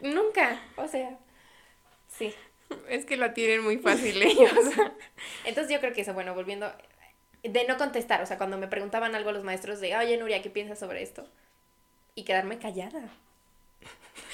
Nunca, 0.00 0.60
o 0.76 0.86
sea, 0.86 1.18
sí. 2.08 2.34
Es 2.88 3.04
que 3.04 3.16
la 3.16 3.34
tienen 3.34 3.62
muy 3.62 3.78
fácil 3.78 4.22
ellos. 4.22 4.52
Entonces 5.44 5.72
yo 5.72 5.80
creo 5.80 5.92
que 5.92 6.02
eso, 6.02 6.14
bueno, 6.14 6.34
volviendo, 6.34 6.72
de 7.52 7.66
no 7.66 7.76
contestar, 7.76 8.22
o 8.22 8.26
sea, 8.26 8.38
cuando 8.38 8.58
me 8.58 8.68
preguntaban 8.68 9.14
algo 9.14 9.32
los 9.32 9.44
maestros 9.44 9.80
de, 9.80 9.96
oye, 9.96 10.16
Nuria, 10.16 10.42
¿qué 10.42 10.50
piensas 10.50 10.78
sobre 10.78 11.02
esto? 11.02 11.26
Y 12.14 12.24
quedarme 12.24 12.58
callada. 12.58 13.08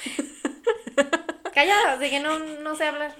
callada, 1.53 1.97
de 1.97 2.09
que 2.09 2.19
no, 2.19 2.39
no 2.39 2.75
sé 2.75 2.85
hablar. 2.85 3.15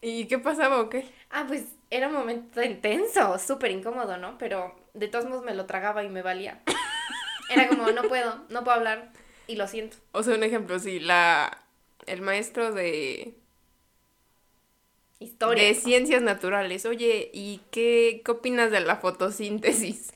¿Y 0.00 0.26
qué 0.26 0.38
pasaba 0.38 0.80
o 0.80 0.88
qué? 0.88 1.06
Ah, 1.30 1.44
pues 1.48 1.64
era 1.90 2.08
un 2.08 2.14
momento 2.14 2.62
intenso, 2.62 3.38
súper 3.38 3.70
incómodo, 3.70 4.16
¿no? 4.16 4.38
Pero 4.38 4.74
de 4.94 5.08
todos 5.08 5.26
modos 5.26 5.44
me 5.44 5.54
lo 5.54 5.66
tragaba 5.66 6.04
y 6.04 6.08
me 6.08 6.22
valía. 6.22 6.60
Era 7.50 7.68
como, 7.68 7.90
no 7.90 8.02
puedo, 8.02 8.44
no 8.48 8.62
puedo 8.62 8.76
hablar 8.76 9.10
y 9.46 9.56
lo 9.56 9.66
siento. 9.66 9.96
O 10.12 10.22
sea, 10.22 10.34
un 10.34 10.44
ejemplo, 10.44 10.78
sí, 10.78 11.00
la 11.00 11.64
el 12.06 12.22
maestro 12.22 12.72
de 12.72 13.34
Historia. 15.20 15.64
de 15.64 15.74
ciencias 15.74 16.22
naturales. 16.22 16.86
Oye, 16.86 17.30
¿y 17.32 17.60
qué, 17.70 18.22
qué 18.24 18.30
opinas 18.30 18.70
de 18.70 18.80
la 18.80 18.96
fotosíntesis? 18.96 20.12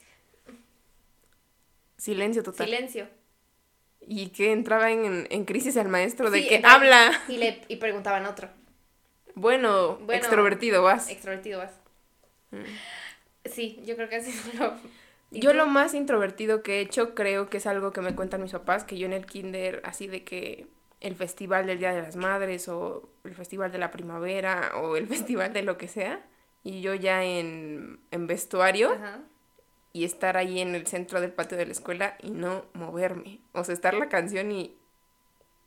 Silencio 1.97 2.42
total. 2.42 2.66
Silencio. 2.66 3.09
Y 4.00 4.28
que 4.30 4.52
entraba 4.52 4.90
en, 4.90 5.26
en 5.30 5.44
crisis 5.44 5.76
el 5.76 5.88
maestro 5.88 6.30
de 6.30 6.42
Sí, 6.42 6.49
que 6.49 6.56
entraba- 6.56 6.75
habla. 6.76 7.23
Y, 7.28 7.37
le, 7.37 7.61
y 7.68 7.76
preguntaban 7.76 8.26
otro. 8.26 8.49
Bueno, 9.35 9.97
Bueno, 9.99 10.12
extrovertido 10.14 10.82
vas. 10.82 11.09
Extrovertido 11.09 11.61
vas. 11.61 11.73
Sí, 13.44 13.80
yo 13.85 13.97
creo 13.97 14.09
que 14.09 14.16
así 14.16 14.30
es 14.30 14.54
lo... 14.59 14.75
¿Y 15.30 15.40
Yo 15.40 15.54
lo 15.54 15.66
más 15.66 15.94
introvertido 15.94 16.62
que 16.62 16.76
he 16.78 16.80
hecho 16.82 17.14
creo 17.14 17.49
que 17.49 17.56
es 17.56 17.66
algo 17.66 17.92
que 17.92 18.02
me 18.02 18.14
cuentan 18.14 18.42
mis 18.42 18.52
papás, 18.52 18.85
que 18.85 18.99
yo 18.99 19.06
en 19.06 19.14
el 19.14 19.25
kinder, 19.25 19.80
así 19.85 20.06
de 20.06 20.25
que 20.25 20.66
el 21.02 21.16
festival 21.16 21.66
del 21.66 21.78
Día 21.78 21.92
de 21.92 22.02
las 22.02 22.16
Madres 22.16 22.68
o 22.68 23.11
el 23.25 23.35
festival 23.35 23.73
de 23.73 23.78
la 23.78 23.90
primavera 23.90 24.73
o 24.76 24.97
el 24.97 25.06
festival 25.06 25.52
de 25.52 25.62
lo 25.62 25.76
que 25.76 25.88
sea, 25.88 26.25
y 26.64 26.80
yo 26.80 26.94
ya 26.94 27.25
en, 27.25 28.00
en 28.11 28.26
vestuario 28.26 28.92
Ajá. 28.92 29.21
y 29.92 30.04
estar 30.04 30.37
ahí 30.37 30.61
en 30.61 30.75
el 30.75 30.87
centro 30.87 31.21
del 31.21 31.32
patio 31.32 31.59
de 31.59 31.66
la 31.66 31.73
escuela 31.73 32.16
y 32.23 32.30
no 32.30 32.64
moverme. 32.73 33.40
O 33.52 33.64
sea, 33.64 33.75
estar 33.75 33.94
la 33.94 34.09
canción 34.09 34.52
y 34.52 34.78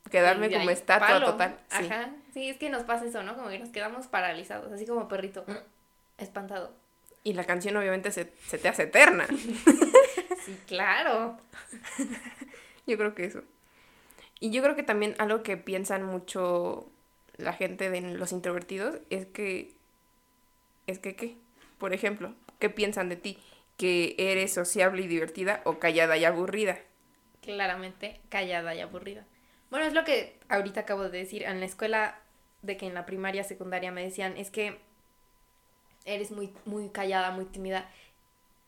quedarme 0.10 0.50
como 0.52 0.70
estatua 0.70 1.08
palo. 1.08 1.26
total. 1.32 1.60
Sí. 1.70 1.86
Ajá. 1.86 2.10
Sí, 2.34 2.50
es 2.50 2.58
que 2.58 2.70
nos 2.70 2.84
pasa 2.84 3.06
eso, 3.06 3.24
¿no? 3.24 3.36
Como 3.36 3.50
que 3.50 3.60
nos 3.60 3.70
quedamos 3.70 4.08
paralizados, 4.08 4.72
así 4.72 4.86
como 4.86 5.08
perrito. 5.08 5.46
Espantado. 6.18 6.74
Y 7.24 7.34
la 7.34 7.44
canción 7.44 7.76
obviamente 7.76 8.12
se, 8.12 8.32
se 8.46 8.58
te 8.58 8.70
hace 8.70 8.84
eterna. 8.84 9.28
Sí, 10.46 10.56
claro. 10.68 11.40
Yo 12.86 12.98
creo 13.00 13.16
que 13.16 13.26
eso. 13.26 13.42
Y 14.40 14.52
yo 14.52 14.62
creo 14.62 14.76
que 14.76 14.84
también 14.84 15.16
algo 15.18 15.44
que 15.44 15.58
piensan 15.58 16.04
mucho 16.04 16.90
la 17.38 17.54
gente 17.54 17.90
de 17.90 18.02
los 18.02 18.32
introvertidos 18.32 18.98
es 19.10 19.26
que 19.26 19.74
es 20.88 21.00
que 21.00 21.16
qué, 21.16 21.36
por 21.78 21.94
ejemplo, 21.94 22.34
¿qué 22.60 22.70
piensan 22.70 23.10
de 23.10 23.16
ti? 23.16 23.40
Que 23.78 24.16
eres 24.18 24.54
sociable 24.54 25.02
y 25.02 25.08
divertida 25.08 25.62
o 25.66 25.80
callada 25.80 26.18
y 26.18 26.26
aburrida. 26.26 26.80
Claramente 27.42 28.22
callada 28.30 28.76
y 28.76 28.82
aburrida. 28.82 29.26
Bueno, 29.70 29.86
es 29.86 29.94
lo 29.94 30.04
que 30.04 30.40
ahorita 30.48 30.82
acabo 30.82 31.04
de 31.04 31.18
decir. 31.18 31.44
En 31.44 31.60
la 31.60 31.66
escuela, 31.66 32.20
de 32.62 32.78
que 32.78 32.88
en 32.88 32.94
la 32.94 33.06
primaria, 33.06 33.44
secundaria 33.44 33.92
me 33.92 34.04
decían, 34.04 34.38
es 34.38 34.52
que 34.52 34.80
eres 36.06 36.32
muy, 36.32 36.54
muy 36.66 36.90
callada, 36.90 37.32
muy 37.32 37.46
tímida 37.46 37.90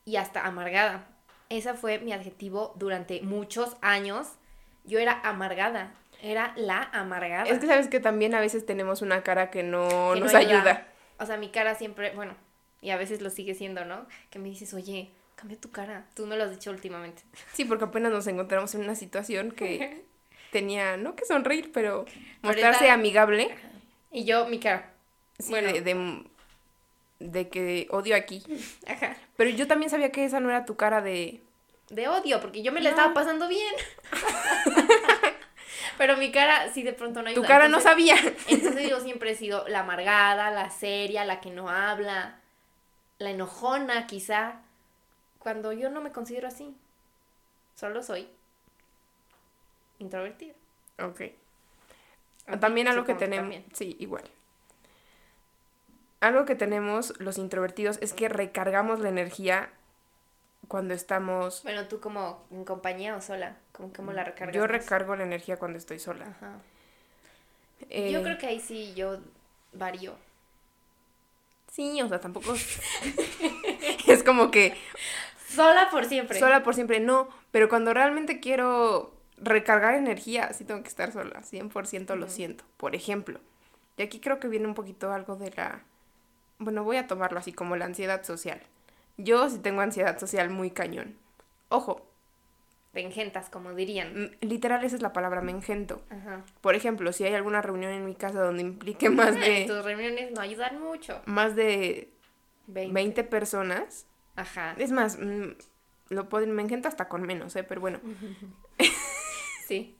y 0.05 0.17
hasta 0.17 0.45
amargada. 0.45 1.07
Ese 1.49 1.73
fue 1.75 1.99
mi 1.99 2.11
adjetivo 2.11 2.73
durante 2.75 3.21
muchos 3.21 3.77
años. 3.81 4.33
Yo 4.87 4.97
era 4.99 5.19
amargada. 5.23 5.93
Era 6.23 6.53
la 6.55 6.89
amargada. 6.93 7.43
Es 7.43 7.59
que 7.59 7.67
sabes 7.67 7.87
que 7.89 7.99
también 7.99 8.33
a 8.33 8.39
veces 8.39 8.65
tenemos 8.65 9.03
una 9.03 9.21
cara 9.21 9.51
que 9.51 9.61
no 9.61 9.87
que 10.13 10.19
no 10.19 10.25
nos 10.25 10.33
ayuda. 10.33 10.87
O 11.19 11.25
sea, 11.27 11.37
mi 11.37 11.49
cara 11.49 11.75
siempre, 11.75 12.11
bueno, 12.15 12.33
y 12.81 12.89
a 12.89 12.97
veces 12.97 13.21
lo 13.21 13.29
sigue 13.29 13.53
siendo, 13.53 13.85
¿no? 13.85 14.07
Que 14.31 14.39
me 14.39 14.49
dices, 14.49 14.73
oye, 14.73 15.11
cambia 15.35 15.59
tu 15.59 15.69
cara. 15.71 16.05
Tú 16.15 16.25
me 16.25 16.35
lo 16.35 16.43
has 16.45 16.51
dicho 16.51 16.71
últimamente. 16.71 17.21
Sí, 17.53 17.65
porque 17.65 17.85
apenas 17.85 18.11
nos 18.11 18.25
encontramos 18.27 18.73
en 18.73 18.81
una 18.81 18.95
situación 18.95 19.51
que 19.51 20.03
tenía, 20.51 20.97
no 20.97 21.15
que 21.15 21.25
sonreír, 21.25 21.71
pero 21.71 22.05
mostrarse 22.41 22.89
amigable. 22.89 23.53
Y 24.11 24.25
yo, 24.25 24.47
mi 24.47 24.59
cara. 24.59 24.91
Sí, 25.37 25.49
Bueno. 25.51 25.71
de, 25.71 25.81
de, 25.81 26.23
de 27.19 27.49
que 27.49 27.87
odio 27.91 28.15
aquí. 28.15 28.43
Ajá. 28.87 29.15
Pero 29.35 29.51
yo 29.51 29.67
también 29.67 29.91
sabía 29.91 30.11
que 30.11 30.25
esa 30.25 30.39
no 30.39 30.49
era 30.49 30.65
tu 30.65 30.75
cara 30.75 31.01
de... 31.01 31.41
De 31.89 32.07
odio, 32.07 32.41
porque 32.41 32.61
yo 32.63 32.71
me 32.71 32.81
la 32.81 32.89
No. 32.91 32.95
estaba 32.95 33.13
pasando 33.13 33.47
bien. 33.47 33.73
Pero 35.97 36.17
mi 36.17 36.31
cara 36.31 36.71
sí 36.73 36.83
de 36.83 36.93
pronto 36.93 37.21
no 37.21 37.29
ayuda. 37.29 37.41
Tu 37.41 37.47
cara 37.47 37.67
no 37.69 37.79
sabía. 37.79 38.15
Entonces 38.47 38.89
yo 38.89 38.99
siempre 38.99 39.31
he 39.31 39.35
sido 39.35 39.67
la 39.67 39.79
amargada, 39.79 40.51
la 40.51 40.69
seria, 40.69 41.25
la 41.25 41.41
que 41.41 41.49
no 41.49 41.69
habla, 41.69 42.39
la 43.17 43.31
enojona 43.31 44.05
quizá, 44.05 44.61
cuando 45.39 45.73
yo 45.73 45.89
no 45.89 46.01
me 46.01 46.11
considero 46.11 46.47
así. 46.47 46.75
Solo 47.75 48.03
soy 48.03 48.27
introvertida. 49.99 50.53
Ok. 50.99 51.21
También 52.59 52.87
algo 52.87 53.03
que 53.03 53.13
supongo, 53.13 53.19
tenemos... 53.19 53.43
también. 53.43 53.65
Sí, 53.73 53.95
igual. 53.99 54.23
Algo 56.19 56.45
que 56.45 56.55
tenemos 56.55 57.13
los 57.19 57.37
introvertidos 57.37 57.97
es 58.01 58.13
que 58.13 58.29
recargamos 58.29 58.99
la 58.99 59.09
energía 59.09 59.69
cuando 60.67 60.93
estamos... 60.93 61.63
Bueno, 61.63 61.87
tú 61.87 61.99
como 61.99 62.45
en 62.51 62.65
compañía 62.65 63.15
o 63.15 63.21
sola, 63.21 63.57
como 63.71 63.93
cómo 63.93 64.11
la 64.13 64.23
recargas. 64.23 64.55
Yo 64.55 64.67
recargo 64.67 65.15
la 65.15 65.23
energía 65.23 65.57
cuando 65.57 65.77
estoy 65.77 65.99
sola. 65.99 66.25
Ajá. 66.25 66.59
Eh, 67.89 68.11
Yo 68.11 68.23
creo 68.23 68.37
que 68.37 68.47
ahí 68.47 68.59
sí 68.59 68.93
yo 68.95 69.19
varío. 69.73 70.15
Sí, 71.71 72.01
o 72.01 72.07
sea, 72.07 72.19
tampoco... 72.19 72.53
es 74.07 74.23
como 74.25 74.51
que 74.51 74.75
Sola 75.47 75.89
por 75.91 76.05
siempre. 76.05 76.39
sola 76.39 76.63
por 76.63 76.75
siempre, 76.75 76.99
no. 76.99 77.29
Pero 77.51 77.69
cuando 77.69 77.93
realmente 77.93 78.39
quiero 78.39 79.13
recargar 79.37 79.93
energía, 79.93 80.51
sí 80.53 80.65
tengo 80.65 80.81
que 80.81 80.89
estar 80.89 81.11
sola. 81.11 81.41
100% 81.41 82.15
lo 82.15 82.27
siento. 82.29 82.63
Por 82.77 82.95
ejemplo. 82.95 83.39
Y 83.95 84.01
aquí 84.01 84.19
creo 84.19 84.39
que 84.39 84.47
viene 84.47 84.67
un 84.67 84.73
poquito 84.73 85.11
algo 85.13 85.35
de 85.35 85.51
la... 85.51 85.81
Bueno, 86.59 86.83
voy 86.83 86.97
a 86.97 87.07
tomarlo 87.07 87.39
así 87.39 87.53
como 87.53 87.75
la 87.75 87.85
ansiedad 87.85 88.23
social. 88.23 88.61
Yo 89.17 89.49
sí 89.49 89.59
tengo 89.59 89.81
ansiedad 89.81 90.19
social 90.19 90.49
muy 90.49 90.69
cañón. 90.71 91.15
Ojo, 91.69 92.05
Te 92.93 93.01
engentas, 93.01 93.49
como 93.49 93.73
dirían. 93.73 94.37
literal 94.41 94.83
esa 94.83 94.95
es 94.95 95.01
la 95.01 95.13
palabra, 95.13 95.41
me 95.41 95.51
engento. 95.51 96.01
Ajá. 96.09 96.43
Por 96.61 96.75
ejemplo, 96.75 97.11
si 97.13 97.23
hay 97.25 97.33
alguna 97.33 97.61
reunión 97.61 97.91
en 97.91 98.05
mi 98.05 98.15
casa 98.15 98.41
donde 98.41 98.61
implique 98.63 99.09
más 99.09 99.35
de... 99.35 99.65
Tus 99.67 99.83
reuniones 99.83 100.31
no 100.31 100.41
ayudan 100.41 100.79
mucho. 100.81 101.21
más 101.25 101.55
de 101.55 102.09
20. 102.67 102.93
20 102.93 103.23
personas. 103.25 104.05
Ajá. 104.35 104.75
Es 104.77 104.91
más, 104.91 105.17
lo 106.09 106.29
pueden, 106.29 106.51
me 106.53 106.61
engento 106.61 106.87
hasta 106.87 107.07
con 107.09 107.23
menos, 107.23 107.55
¿eh? 107.55 107.63
Pero 107.63 107.81
bueno. 107.81 107.99
Sí. 109.67 109.97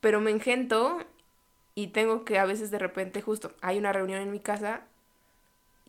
Pero 0.00 0.20
me 0.20 0.32
engento 0.32 0.98
y 1.76 1.88
tengo 1.88 2.24
que 2.24 2.40
a 2.40 2.44
veces 2.44 2.72
de 2.72 2.78
repente 2.80 3.22
justo 3.22 3.52
hay 3.60 3.78
una 3.78 3.92
reunión 3.92 4.20
en 4.20 4.32
mi 4.32 4.40
casa 4.40 4.82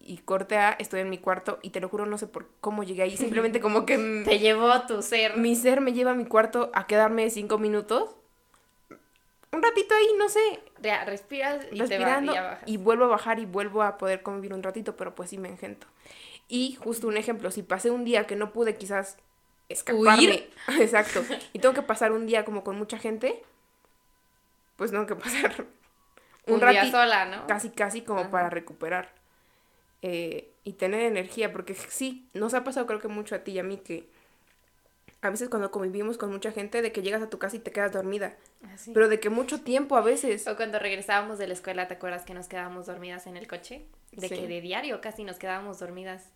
y 0.08 0.18
corte 0.20 0.58
A, 0.58 0.72
estoy 0.80 1.02
en 1.02 1.10
mi 1.10 1.18
cuarto 1.18 1.60
y 1.62 1.72
te 1.72 1.82
lo 1.82 1.90
juro 1.90 2.06
no 2.06 2.18
sé 2.18 2.28
por 2.28 2.50
cómo 2.62 2.84
llegué 2.84 3.04
ahí, 3.04 3.18
simplemente 3.18 3.60
como 3.62 3.86
que 3.86 4.24
Te 4.26 4.40
llevó 4.40 4.82
tu 4.88 5.02
ser. 5.02 5.38
mi 5.38 5.56
ser 5.56 5.82
me 5.82 5.94
lleva 5.94 6.12
a 6.12 6.16
mi 6.16 6.26
cuarto 6.26 6.72
a 6.74 6.88
quedarme 6.88 7.30
cinco 7.30 7.58
minutos, 7.58 8.16
un 9.52 9.62
ratito 9.62 9.94
ahí, 9.96 10.08
no 10.18 10.30
sé, 10.30 10.40
Ya, 10.82 11.04
respiras 11.06 11.66
y 11.72 11.80
respirando 11.80 12.34
te 12.34 12.40
va, 12.40 12.60
y 12.66 12.78
vuelvo 12.78 13.06
a 13.06 13.08
bajar 13.08 13.40
y 13.40 13.46
vuelvo 13.46 13.84
a 13.84 13.98
poder 13.98 14.22
convivir 14.22 14.54
un 14.54 14.64
ratito, 14.64 14.96
pero 14.96 15.14
pues 15.14 15.30
sí 15.30 15.38
me 15.38 15.50
engento. 15.50 15.88
Y 16.48 16.76
justo 16.76 17.08
un 17.08 17.18
ejemplo, 17.18 17.52
si 17.52 17.62
pasé 17.64 17.92
un 17.92 18.06
día 18.06 18.26
que 18.26 18.36
no 18.36 18.54
pude 18.54 18.76
quizás 18.76 19.18
escaparme, 19.68 20.12
¿Huir? 20.12 20.50
exacto, 20.80 21.24
y 21.54 21.60
tengo 21.60 21.76
que 21.76 21.82
pasar 21.82 22.14
un 22.14 22.26
día 22.26 22.46
como 22.46 22.64
con 22.64 22.78
mucha 22.78 22.98
gente, 22.98 23.44
pues 24.78 24.92
tengo 24.92 25.06
que 25.06 25.16
pasar 25.16 25.66
un, 26.46 26.62
un, 26.64 26.70
día 26.70 26.90
sola, 26.90 27.26
¿no? 27.26 27.48
casi 27.48 27.70
casi 27.70 28.02
como 28.02 28.22
Ajá. 28.22 28.32
para 28.32 28.50
recuperar 28.50 29.17
eh, 30.10 30.54
y 30.64 30.74
tener 30.74 31.02
energía, 31.02 31.52
porque 31.52 31.74
sí, 31.76 32.30
nos 32.34 32.54
ha 32.54 32.64
pasado 32.64 32.86
creo 32.88 33.00
que 33.00 33.08
mucho 33.08 33.36
a 33.36 33.40
ti 33.40 33.52
y 33.54 33.60
a 33.60 33.64
mí 33.64 33.78
que 33.78 34.10
a 35.22 35.30
veces 35.30 35.50
cuando 35.50 35.72
convivimos 35.72 36.18
con 36.18 36.32
mucha 36.32 36.52
gente, 36.52 36.82
de 36.82 36.92
que 36.92 37.02
llegas 37.02 37.22
a 37.24 37.30
tu 37.30 37.40
casa 37.40 37.56
y 37.56 37.60
te 37.60 37.72
quedas 37.72 37.92
dormida, 37.92 38.38
Así. 38.74 38.92
pero 38.94 39.10
de 39.10 39.20
que 39.20 39.30
mucho 39.30 39.62
tiempo 39.62 39.98
a 39.98 40.02
veces. 40.02 40.48
O 40.48 40.56
cuando 40.56 40.78
regresábamos 40.80 41.40
de 41.40 41.48
la 41.48 41.54
escuela, 41.54 41.88
¿te 41.88 41.96
acuerdas 41.96 42.24
que 42.24 42.34
nos 42.36 42.48
quedábamos 42.48 42.86
dormidas 42.86 43.26
en 43.28 43.36
el 43.36 43.48
coche? 43.48 43.88
De 44.12 44.30
Sí. 44.30 44.36
que 44.36 44.48
de 44.48 44.62
diario 44.62 45.02
casi 45.02 45.24
nos 45.24 45.38
quedábamos 45.38 45.80
dormidas. 45.80 46.32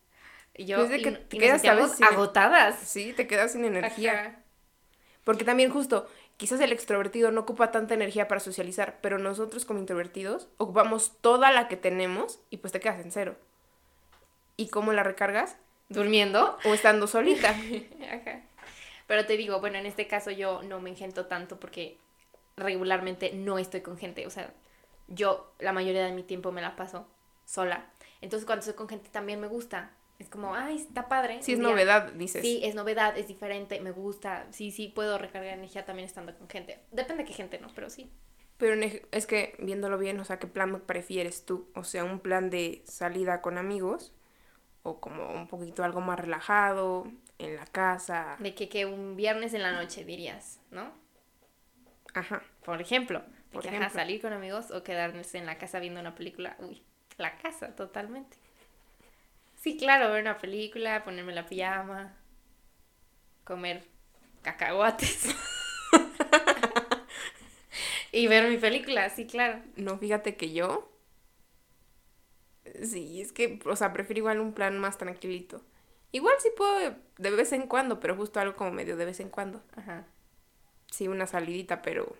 Y 0.55 0.65
yo 0.65 0.77
Pues 0.77 0.89
de 0.89 0.97
y- 0.97 1.01
que 1.03 1.09
y 1.09 1.13
te 1.13 1.19
nos 1.19 1.29
quedas 1.29 1.55
a 1.55 1.59
sentíamos 1.59 1.83
veces 1.83 1.97
sin- 1.97 2.05
agotadas. 2.07 2.79
Sí, 2.79 3.13
te 3.13 3.27
quedas 3.27 3.51
sin 3.53 3.63
energía. 3.65 4.11
Ajá. 4.19 4.39
Porque 5.23 5.43
también 5.45 5.69
justo, 5.69 6.07
quizás 6.37 6.59
el 6.59 6.71
extrovertido 6.71 7.31
no 7.31 7.41
ocupa 7.41 7.71
tanta 7.71 7.93
energía 7.93 8.27
para 8.27 8.41
socializar, 8.41 8.97
pero 9.01 9.19
nosotros 9.19 9.63
como 9.65 9.79
introvertidos 9.79 10.49
ocupamos 10.57 11.17
toda 11.21 11.51
la 11.51 11.67
que 11.67 11.77
tenemos 11.77 12.39
y 12.49 12.57
pues 12.57 12.73
te 12.73 12.79
quedas 12.79 12.99
en 13.05 13.11
cero. 13.11 13.35
¿Y 14.61 14.67
cómo 14.69 14.93
la 14.93 15.03
recargas? 15.03 15.57
Durmiendo. 15.89 16.57
O 16.65 16.73
estando 16.73 17.07
solita. 17.07 17.49
Ajá. 18.11 18.41
Pero 19.07 19.25
te 19.25 19.35
digo, 19.37 19.59
bueno, 19.59 19.77
en 19.77 19.85
este 19.85 20.07
caso 20.07 20.31
yo 20.31 20.61
no 20.63 20.79
me 20.79 20.89
engento 20.89 21.25
tanto 21.25 21.59
porque 21.59 21.97
regularmente 22.57 23.31
no 23.33 23.57
estoy 23.57 23.81
con 23.81 23.97
gente. 23.97 24.25
O 24.27 24.29
sea, 24.29 24.53
yo 25.07 25.51
la 25.59 25.73
mayoría 25.73 26.05
de 26.05 26.11
mi 26.11 26.23
tiempo 26.23 26.51
me 26.51 26.61
la 26.61 26.75
paso 26.75 27.07
sola. 27.45 27.89
Entonces 28.21 28.45
cuando 28.45 28.59
estoy 28.61 28.75
con 28.75 28.87
gente 28.87 29.09
también 29.09 29.39
me 29.39 29.47
gusta. 29.47 29.91
Es 30.19 30.29
como, 30.29 30.53
ay, 30.53 30.77
está 30.77 31.07
padre. 31.07 31.41
Sí, 31.41 31.53
es 31.53 31.59
día. 31.59 31.67
novedad, 31.67 32.11
dices. 32.13 32.43
Sí, 32.43 32.61
es 32.63 32.75
novedad, 32.75 33.17
es 33.17 33.27
diferente, 33.27 33.79
me 33.81 33.89
gusta. 33.91 34.45
Sí, 34.51 34.69
sí, 34.71 34.87
puedo 34.87 35.17
recargar 35.17 35.53
energía 35.57 35.83
también 35.83 36.05
estando 36.05 36.37
con 36.37 36.47
gente. 36.47 36.79
Depende 36.91 37.23
de 37.23 37.27
qué 37.27 37.33
gente, 37.33 37.57
¿no? 37.59 37.69
Pero 37.73 37.89
sí. 37.89 38.11
Pero 38.57 38.75
ej- 38.75 39.07
es 39.11 39.25
que 39.25 39.55
viéndolo 39.57 39.97
bien, 39.97 40.19
o 40.19 40.23
sea, 40.25 40.37
¿qué 40.37 40.45
plan 40.45 40.79
prefieres 40.85 41.43
tú? 41.45 41.67
O 41.73 41.83
sea, 41.83 42.03
un 42.03 42.19
plan 42.19 42.51
de 42.51 42.83
salida 42.85 43.41
con 43.41 43.57
amigos 43.57 44.13
o 44.83 44.99
como 44.99 45.31
un 45.31 45.47
poquito 45.47 45.83
algo 45.83 46.01
más 46.01 46.19
relajado 46.19 47.11
en 47.37 47.55
la 47.55 47.65
casa. 47.65 48.35
De 48.39 48.55
que, 48.55 48.69
que 48.69 48.85
un 48.85 49.15
viernes 49.15 49.53
en 49.53 49.63
la 49.63 49.71
noche 49.71 50.05
dirías, 50.05 50.59
¿no? 50.71 50.91
Ajá. 52.13 52.43
Por 52.63 52.81
ejemplo. 52.81 53.23
Por 53.51 53.67
ajá, 53.67 53.75
ejemplo. 53.75 53.99
salir 53.99 54.21
con 54.21 54.33
amigos 54.33 54.71
o 54.71 54.83
quedarse 54.83 55.37
en 55.37 55.45
la 55.45 55.57
casa 55.57 55.79
viendo 55.79 55.99
una 55.99 56.15
película. 56.15 56.55
Uy, 56.59 56.81
la 57.17 57.37
casa, 57.37 57.75
totalmente. 57.75 58.37
Sí, 59.55 59.77
claro, 59.77 60.11
ver 60.11 60.21
una 60.21 60.37
película, 60.37 61.03
ponerme 61.03 61.33
la 61.33 61.45
pijama, 61.45 62.15
comer 63.43 63.83
cacahuates. 64.41 65.35
y 68.11 68.27
ver 68.27 68.49
mi 68.49 68.57
película, 68.57 69.09
sí, 69.09 69.27
claro. 69.27 69.61
No, 69.75 69.97
fíjate 69.97 70.35
que 70.35 70.53
yo. 70.53 70.90
Sí, 72.83 73.21
es 73.21 73.31
que, 73.31 73.59
o 73.65 73.75
sea, 73.75 73.93
prefiero 73.93 74.19
igual 74.19 74.39
un 74.39 74.53
plan 74.53 74.79
más 74.79 74.97
tranquilito. 74.97 75.61
Igual 76.11 76.35
sí 76.39 76.49
puedo 76.55 76.95
de 77.17 77.31
vez 77.31 77.51
en 77.53 77.67
cuando, 77.67 77.99
pero 77.99 78.15
justo 78.15 78.39
algo 78.39 78.55
como 78.55 78.71
medio 78.71 78.97
de 78.97 79.05
vez 79.05 79.19
en 79.19 79.29
cuando. 79.29 79.61
Ajá. 79.75 80.05
Sí, 80.91 81.07
una 81.07 81.25
salidita, 81.25 81.81
pero 81.81 82.15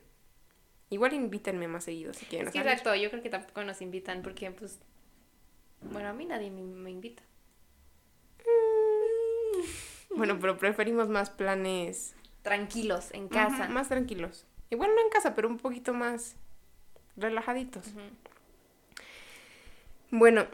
igual 0.90 1.14
invítenme 1.14 1.68
más 1.68 1.84
seguido 1.84 2.14
si 2.14 2.26
quieren 2.26 2.48
Es 2.48 2.54
que 2.54 2.60
exacto, 2.60 2.96
yo 2.96 3.10
creo 3.10 3.22
que 3.22 3.30
tampoco 3.30 3.64
nos 3.64 3.82
invitan 3.82 4.22
porque, 4.22 4.50
pues, 4.52 4.80
bueno, 5.82 6.10
a 6.10 6.14
mí 6.14 6.26
nadie 6.26 6.50
me, 6.50 6.62
me 6.62 6.90
invita. 6.90 7.24
Bueno, 10.16 10.38
pero 10.40 10.58
preferimos 10.58 11.08
más 11.08 11.30
planes 11.30 12.14
Tranquilos, 12.42 13.12
en 13.12 13.28
casa. 13.28 13.68
Más 13.68 13.88
tranquilos. 13.88 14.46
Igual 14.70 14.92
no 14.96 15.02
en 15.02 15.10
casa, 15.10 15.36
pero 15.36 15.48
un 15.48 15.58
poquito 15.58 15.94
más 15.94 16.36
relajaditos. 17.16 17.88
Ujú. 17.88 18.00
Bueno, 20.12 20.46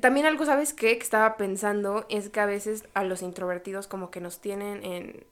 también 0.00 0.26
algo, 0.26 0.44
¿sabes 0.44 0.74
qué? 0.74 0.96
Que 0.98 1.02
estaba 1.02 1.36
pensando 1.36 2.06
es 2.08 2.28
que 2.28 2.40
a 2.40 2.46
veces 2.46 2.84
a 2.94 3.04
los 3.04 3.22
introvertidos 3.22 3.88
como 3.88 4.10
que 4.10 4.20
nos 4.20 4.40
tienen 4.40 4.84
en... 4.84 5.26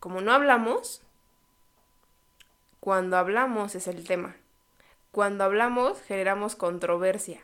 Como 0.00 0.20
no 0.20 0.32
hablamos, 0.32 1.00
cuando 2.80 3.16
hablamos 3.16 3.76
es 3.76 3.86
el 3.86 4.04
tema. 4.04 4.34
Cuando 5.12 5.44
hablamos 5.44 6.02
generamos 6.02 6.56
controversia. 6.56 7.40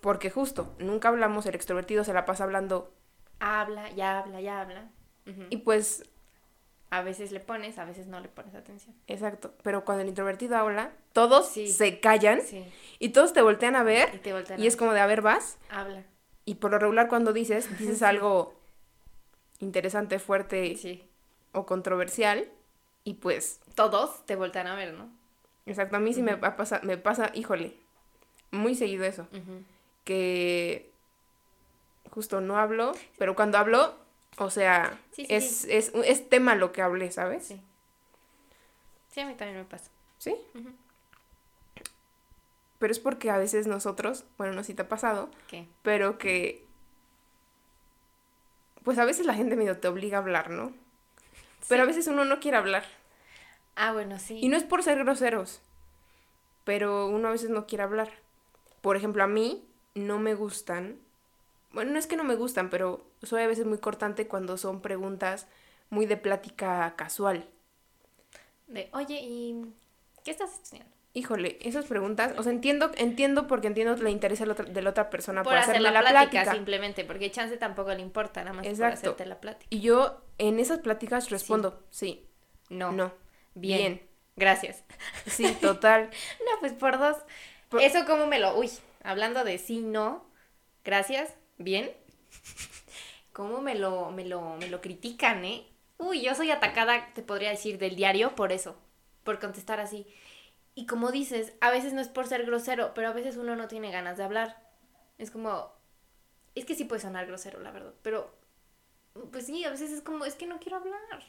Porque 0.00 0.28
justo, 0.28 0.74
nunca 0.78 1.08
hablamos, 1.08 1.46
el 1.46 1.54
extrovertido 1.54 2.04
se 2.04 2.12
la 2.12 2.26
pasa 2.26 2.44
hablando. 2.44 2.92
Habla, 3.40 3.90
ya 3.92 4.18
habla, 4.18 4.40
ya 4.42 4.60
habla. 4.60 4.90
Y 5.48 5.58
pues, 5.58 6.04
A 6.96 7.02
veces 7.02 7.32
le 7.32 7.40
pones, 7.40 7.78
a 7.78 7.84
veces 7.84 8.06
no 8.06 8.20
le 8.20 8.28
pones 8.28 8.54
atención. 8.54 8.94
exacto. 9.06 9.52
Pero 9.62 9.84
cuando 9.84 10.02
el 10.02 10.08
introvertido 10.08 10.56
habla, 10.56 10.92
todos 11.12 11.48
Sí. 11.48 11.66
se 11.68 11.98
callan 12.00 12.40
Sí. 12.42 12.64
y 12.98 13.08
todos 13.10 13.32
te 13.32 13.42
voltean 13.42 13.74
a 13.76 13.80
Y 13.82 13.84
ver. 13.84 14.18
te 14.22 14.32
voltean 14.32 14.60
Y 14.60 14.64
a 14.64 14.68
es 14.68 14.76
como 14.76 14.92
de, 14.92 15.00
a 15.00 15.06
ver, 15.06 15.20
vas. 15.22 15.58
Habla. 15.70 16.04
Y 16.44 16.56
por 16.56 16.70
lo 16.70 16.78
regular 16.78 17.08
cuando 17.08 17.32
dices, 17.32 17.66
dices 17.78 18.02
algo 18.02 18.54
interesante, 19.60 20.18
fuerte 20.18 20.76
o 21.52 21.66
controversial. 21.66 22.48
Y 23.04 23.14
pues, 23.14 23.60
Todos 23.74 24.24
te 24.26 24.36
voltean 24.36 24.66
a 24.66 24.74
ver, 24.74 24.94
¿no? 24.94 25.10
exacto, 25.66 25.96
a 25.96 25.98
mí 26.00 26.12
sí 26.14 26.22
me, 26.22 26.34
va 26.36 26.48
a 26.48 26.56
pasar- 26.56 26.84
me 26.84 26.96
pasa, 26.98 27.30
híjole, 27.34 27.76
muy 28.50 28.74
seguido 28.74 29.04
eso. 29.04 29.26
Que 30.04 30.90
justo 32.10 32.40
no 32.40 32.56
hablo, 32.58 32.92
pero 33.18 33.34
cuando 33.34 33.58
hablo, 33.58 33.94
o 34.38 34.50
sea, 34.50 34.98
Sí, 35.12 35.26
sí, 35.26 35.34
es, 35.34 35.56
sí. 35.58 35.72
Es, 35.72 35.92
es 35.94 36.28
tema 36.28 36.54
lo 36.54 36.72
que 36.72 36.82
hablé, 36.82 37.10
¿sabes? 37.10 37.46
Sí. 37.46 37.60
Sí, 39.10 39.20
a 39.20 39.26
mí 39.26 39.34
también 39.34 39.58
me 39.58 39.64
pasa. 39.64 39.90
¿Sí? 40.18 40.34
Pero 42.78 42.92
es 42.92 42.98
porque 42.98 43.30
a 43.30 43.38
veces 43.38 43.66
nosotros, 43.66 44.24
bueno, 44.36 44.52
no 44.54 44.62
sé 44.62 44.68
si 44.68 44.74
te 44.74 44.82
ha 44.82 44.88
pasado, 44.88 45.30
¿Qué? 45.48 45.66
pero 45.82 46.18
que, 46.18 46.64
pues 48.82 48.98
a 48.98 49.04
veces 49.04 49.24
la 49.26 49.34
gente 49.34 49.56
medio 49.56 49.78
te 49.78 49.88
obliga 49.88 50.18
a 50.18 50.20
hablar, 50.20 50.50
¿no? 50.50 50.72
Pero 51.68 51.82
a 51.84 51.86
veces 51.86 52.06
uno 52.08 52.24
no 52.24 52.40
quiere 52.40 52.56
hablar. 52.56 52.84
Ah, 53.76 53.92
bueno, 53.92 54.18
sí. 54.18 54.38
Y 54.42 54.48
no 54.48 54.56
es 54.56 54.64
por 54.64 54.82
ser 54.82 54.98
groseros, 54.98 55.60
pero 56.64 57.06
uno 57.06 57.28
a 57.28 57.32
veces 57.32 57.50
no 57.50 57.66
quiere 57.66 57.84
hablar. 57.84 58.10
Por 58.82 58.96
ejemplo, 58.96 59.22
a 59.24 59.28
mí 59.28 59.64
no 59.94 60.18
me 60.18 60.34
gustan, 60.34 60.98
bueno, 61.74 61.92
no 61.92 61.98
es 61.98 62.06
que 62.06 62.16
no 62.16 62.24
me 62.24 62.36
gustan, 62.36 62.70
pero 62.70 63.04
soy 63.22 63.42
a 63.42 63.46
veces 63.46 63.66
muy 63.66 63.78
cortante 63.78 64.26
cuando 64.26 64.56
son 64.56 64.80
preguntas 64.80 65.46
muy 65.90 66.06
de 66.06 66.16
plática 66.16 66.94
casual. 66.96 67.46
De, 68.66 68.88
oye, 68.92 69.20
¿y 69.22 69.66
qué 70.24 70.30
estás 70.30 70.54
estudiando? 70.54 70.92
Híjole, 71.16 71.58
esas 71.60 71.84
preguntas, 71.84 72.34
o 72.38 72.42
sea, 72.42 72.50
entiendo, 72.50 72.90
entiendo 72.96 73.46
porque 73.46 73.68
entiendo 73.68 73.94
la 73.96 74.10
interés 74.10 74.40
de 74.40 74.46
la 74.46 74.52
otra, 74.52 74.64
de 74.64 74.82
la 74.82 74.90
otra 74.90 75.10
persona 75.10 75.42
por, 75.44 75.52
Por 75.52 75.58
hacer 75.58 75.70
hacerme 75.76 75.92
la, 75.92 76.02
la 76.02 76.10
plática, 76.10 76.30
plática. 76.30 76.52
simplemente, 76.54 77.04
porque 77.04 77.30
chance 77.30 77.56
tampoco 77.56 77.94
le 77.94 78.00
importa, 78.00 78.40
nada 78.42 78.54
más 78.54 78.64
por 78.66 78.72
Exacto. 78.72 78.94
hacerte 79.10 79.26
la 79.26 79.40
plática. 79.40 79.68
Y 79.70 79.80
yo 79.80 80.22
en 80.38 80.58
esas 80.58 80.80
pláticas 80.80 81.30
respondo, 81.30 81.84
sí, 81.90 82.26
No. 82.68 82.90
no, 82.90 83.12
Bien. 83.54 83.78
bien. 83.94 84.08
Gracias. 84.36 84.82
sí, 85.26 85.46
total. 85.60 86.10
No, 86.40 86.58
pues 86.58 86.72
por 86.72 86.98
dos. 86.98 87.18
Por- 87.68 87.80
Eso 87.80 88.04
como 88.06 88.26
me 88.26 88.40
lo... 88.40 88.58
Uy, 88.58 88.70
hablando 89.04 89.44
de 89.44 89.58
sí, 89.58 89.82
no, 89.82 90.24
gracias, 90.84 91.32
bien. 91.58 91.92
¿Cómo 93.32 93.60
me 93.60 93.74
lo, 93.74 94.10
me 94.10 94.24
lo, 94.24 94.56
me 94.56 94.68
lo 94.68 94.80
critican, 94.80 95.44
eh? 95.44 95.66
Uy, 95.98 96.22
yo 96.22 96.34
soy 96.34 96.50
atacada, 96.50 97.12
te 97.14 97.22
podría 97.22 97.50
decir, 97.50 97.78
del 97.78 97.96
diario 97.96 98.34
por 98.34 98.52
eso, 98.52 98.76
por 99.24 99.40
contestar 99.40 99.80
así. 99.80 100.06
Y 100.74 100.86
como 100.86 101.12
dices, 101.12 101.52
a 101.60 101.70
veces 101.70 101.92
no 101.92 102.00
es 102.00 102.08
por 102.08 102.26
ser 102.26 102.44
grosero, 102.46 102.92
pero 102.94 103.08
a 103.08 103.12
veces 103.12 103.36
uno 103.36 103.56
no 103.56 103.68
tiene 103.68 103.92
ganas 103.92 104.16
de 104.16 104.24
hablar. 104.24 104.62
Es 105.18 105.30
como... 105.30 105.72
Es 106.54 106.64
que 106.64 106.74
sí 106.74 106.84
puede 106.84 107.02
sonar 107.02 107.26
grosero, 107.26 107.60
la 107.60 107.70
verdad, 107.70 107.94
pero... 108.02 108.34
Pues 109.30 109.46
sí, 109.46 109.64
a 109.64 109.70
veces 109.70 109.92
es 109.92 110.02
como, 110.02 110.24
es 110.24 110.34
que 110.34 110.46
no 110.46 110.58
quiero 110.58 110.78
hablar. 110.78 111.24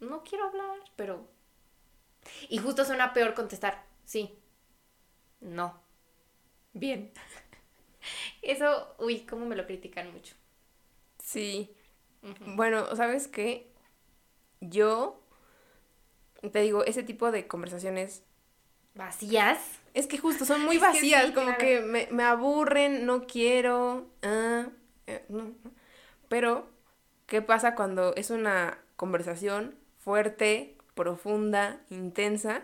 No 0.00 0.22
quiero 0.24 0.46
hablar, 0.46 0.78
pero... 0.96 1.28
Y 2.48 2.58
justo 2.58 2.84
suena 2.84 3.12
peor 3.12 3.34
contestar, 3.34 3.84
sí. 4.04 4.38
No. 5.40 5.80
Bien. 6.72 7.12
Eso, 8.42 8.94
uy, 8.98 9.20
cómo 9.20 9.46
me 9.46 9.56
lo 9.56 9.66
critican 9.66 10.12
mucho. 10.12 10.34
Sí. 11.22 11.70
Bueno, 12.56 12.94
¿sabes 12.96 13.28
qué? 13.28 13.70
Yo 14.60 15.20
te 16.52 16.60
digo, 16.60 16.84
ese 16.84 17.02
tipo 17.02 17.30
de 17.30 17.46
conversaciones 17.46 18.22
¿Vacías? 18.94 19.58
es 19.94 20.06
que 20.06 20.18
justo 20.18 20.44
son 20.44 20.64
muy 20.64 20.78
que 20.80 20.86
vacías, 20.86 21.26
sí, 21.26 21.32
como 21.32 21.46
claro. 21.46 21.58
que 21.58 21.80
me, 21.80 22.08
me 22.10 22.22
aburren, 22.24 23.06
no 23.06 23.26
quiero. 23.26 24.06
ah, 24.22 24.68
eh, 25.06 25.24
no, 25.28 25.44
no. 25.44 25.70
Pero, 26.28 26.68
¿qué 27.26 27.42
pasa 27.42 27.74
cuando 27.74 28.14
es 28.16 28.30
una 28.30 28.78
conversación 28.96 29.76
fuerte, 29.98 30.76
profunda, 30.94 31.80
intensa? 31.90 32.62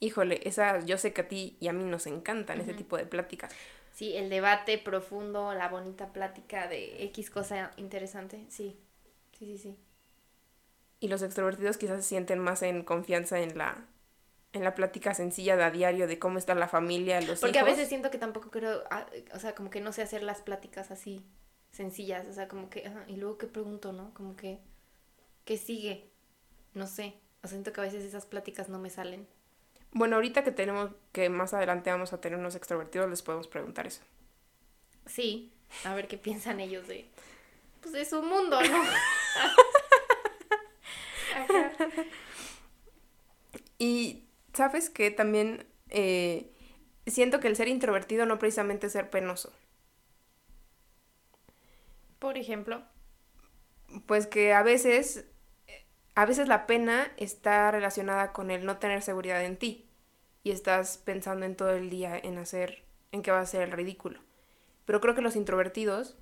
Híjole, 0.00 0.40
esa 0.48 0.80
yo 0.84 0.98
sé 0.98 1.12
que 1.12 1.22
a 1.22 1.28
ti 1.28 1.56
y 1.60 1.68
a 1.68 1.72
mí 1.72 1.84
nos 1.84 2.06
encantan 2.06 2.60
ese 2.60 2.74
tipo 2.74 2.96
de 2.96 3.06
pláticas. 3.06 3.52
Sí, 4.02 4.16
el 4.16 4.30
debate 4.30 4.78
profundo, 4.78 5.54
la 5.54 5.68
bonita 5.68 6.12
plática 6.12 6.66
de 6.66 7.04
X 7.04 7.30
cosa 7.30 7.70
interesante. 7.76 8.44
Sí, 8.48 8.76
sí, 9.32 9.46
sí, 9.46 9.58
sí. 9.58 9.76
Y 11.00 11.08
los 11.08 11.20
extrovertidos 11.22 11.76
quizás 11.76 11.98
se 12.02 12.08
sienten 12.08 12.38
más 12.38 12.62
en 12.62 12.82
confianza 12.82 13.38
en 13.40 13.58
la, 13.58 13.88
en 14.52 14.64
la 14.64 14.74
plática 14.74 15.14
sencilla 15.14 15.56
de 15.56 15.64
a 15.64 15.70
diario 15.70 16.06
de 16.06 16.18
cómo 16.18 16.38
está 16.38 16.54
la 16.54 16.68
familia, 16.68 17.20
los 17.20 17.40
Porque 17.40 17.58
a 17.58 17.64
hijos. 17.64 17.64
veces 17.64 17.88
siento 17.88 18.10
que 18.10 18.18
tampoco 18.18 18.50
creo, 18.50 18.84
ah, 18.90 19.06
o 19.34 19.38
sea, 19.38 19.54
como 19.54 19.70
que 19.70 19.80
no 19.80 19.92
sé 19.92 20.02
hacer 20.02 20.22
las 20.22 20.42
pláticas 20.42 20.90
así 20.90 21.24
sencillas, 21.72 22.26
o 22.28 22.32
sea, 22.32 22.48
como 22.48 22.68
que, 22.70 22.86
ajá, 22.86 23.04
y 23.08 23.16
luego 23.16 23.38
qué 23.38 23.46
pregunto, 23.46 23.92
¿no? 23.92 24.12
Como 24.14 24.36
que, 24.36 24.60
¿qué 25.44 25.58
sigue? 25.58 26.10
No 26.74 26.86
sé, 26.86 27.14
o 27.42 27.48
sea, 27.48 27.50
siento 27.56 27.72
que 27.72 27.80
a 27.82 27.84
veces 27.84 28.04
esas 28.04 28.26
pláticas 28.26 28.68
no 28.68 28.78
me 28.78 28.90
salen. 28.90 29.28
Bueno, 29.92 30.16
ahorita 30.16 30.42
que 30.42 30.52
tenemos, 30.52 30.90
que 31.12 31.28
más 31.28 31.54
adelante 31.54 31.90
vamos 31.90 32.12
a 32.12 32.20
tener 32.20 32.38
unos 32.38 32.54
extrovertidos, 32.54 33.10
les 33.10 33.22
podemos 33.22 33.46
preguntar 33.46 33.86
eso. 33.86 34.02
Sí, 35.06 35.52
a 35.84 35.94
ver 35.94 36.08
qué 36.08 36.16
piensan 36.16 36.60
ellos 36.60 36.88
de, 36.88 37.08
pues 37.80 37.92
de 37.92 38.04
su 38.04 38.22
mundo, 38.22 38.60
¿no? 38.62 38.82
Ajá. 41.34 41.78
Y 43.78 44.28
sabes 44.52 44.90
que 44.90 45.10
también 45.10 45.66
eh, 45.88 46.52
siento 47.08 47.40
que 47.40 47.48
el 47.48 47.56
ser 47.56 47.66
introvertido 47.66 48.26
no 48.26 48.38
precisamente 48.38 48.86
es 48.86 48.92
ser 48.92 49.10
penoso. 49.10 49.52
Por 52.20 52.38
ejemplo, 52.38 52.84
pues 54.06 54.28
que 54.28 54.52
a 54.52 54.62
veces, 54.62 55.24
a 56.14 56.26
veces 56.26 56.46
la 56.46 56.68
pena 56.68 57.10
está 57.16 57.72
relacionada 57.72 58.32
con 58.32 58.52
el 58.52 58.64
no 58.64 58.78
tener 58.78 59.02
seguridad 59.02 59.44
en 59.44 59.56
ti 59.56 59.81
y 60.44 60.50
estás 60.50 60.98
pensando 60.98 61.46
en 61.46 61.56
todo 61.56 61.70
el 61.70 61.90
día 61.90 62.18
en 62.18 62.38
hacer, 62.38 62.82
en 63.12 63.22
qué 63.22 63.30
va 63.30 63.40
a 63.40 63.46
ser 63.46 63.62
el 63.62 63.72
ridículo. 63.72 64.20
Pero 64.84 65.00
creo 65.00 65.14
que 65.14 65.22
los 65.22 65.36
introvertidos, 65.36 66.16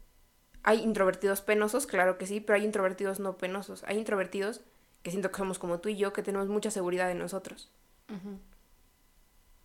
hay 0.63 0.81
introvertidos 0.83 1.41
penosos, 1.41 1.87
claro 1.87 2.19
que 2.19 2.27
sí, 2.27 2.41
pero 2.41 2.57
hay 2.57 2.65
introvertidos 2.65 3.19
no 3.21 3.39
penosos. 3.39 3.83
Hay 3.85 3.97
introvertidos 3.99 4.61
que 5.03 5.11
siento 5.11 5.31
que 5.31 5.39
somos 5.39 5.59
como 5.59 5.81
tú 5.81 5.89
y 5.89 5.97
yo, 5.97 6.13
que 6.13 6.23
tenemos 6.23 6.49
mucha 6.49 6.71
seguridad 6.71 7.11
en 7.11 7.19
nosotros. 7.19 7.71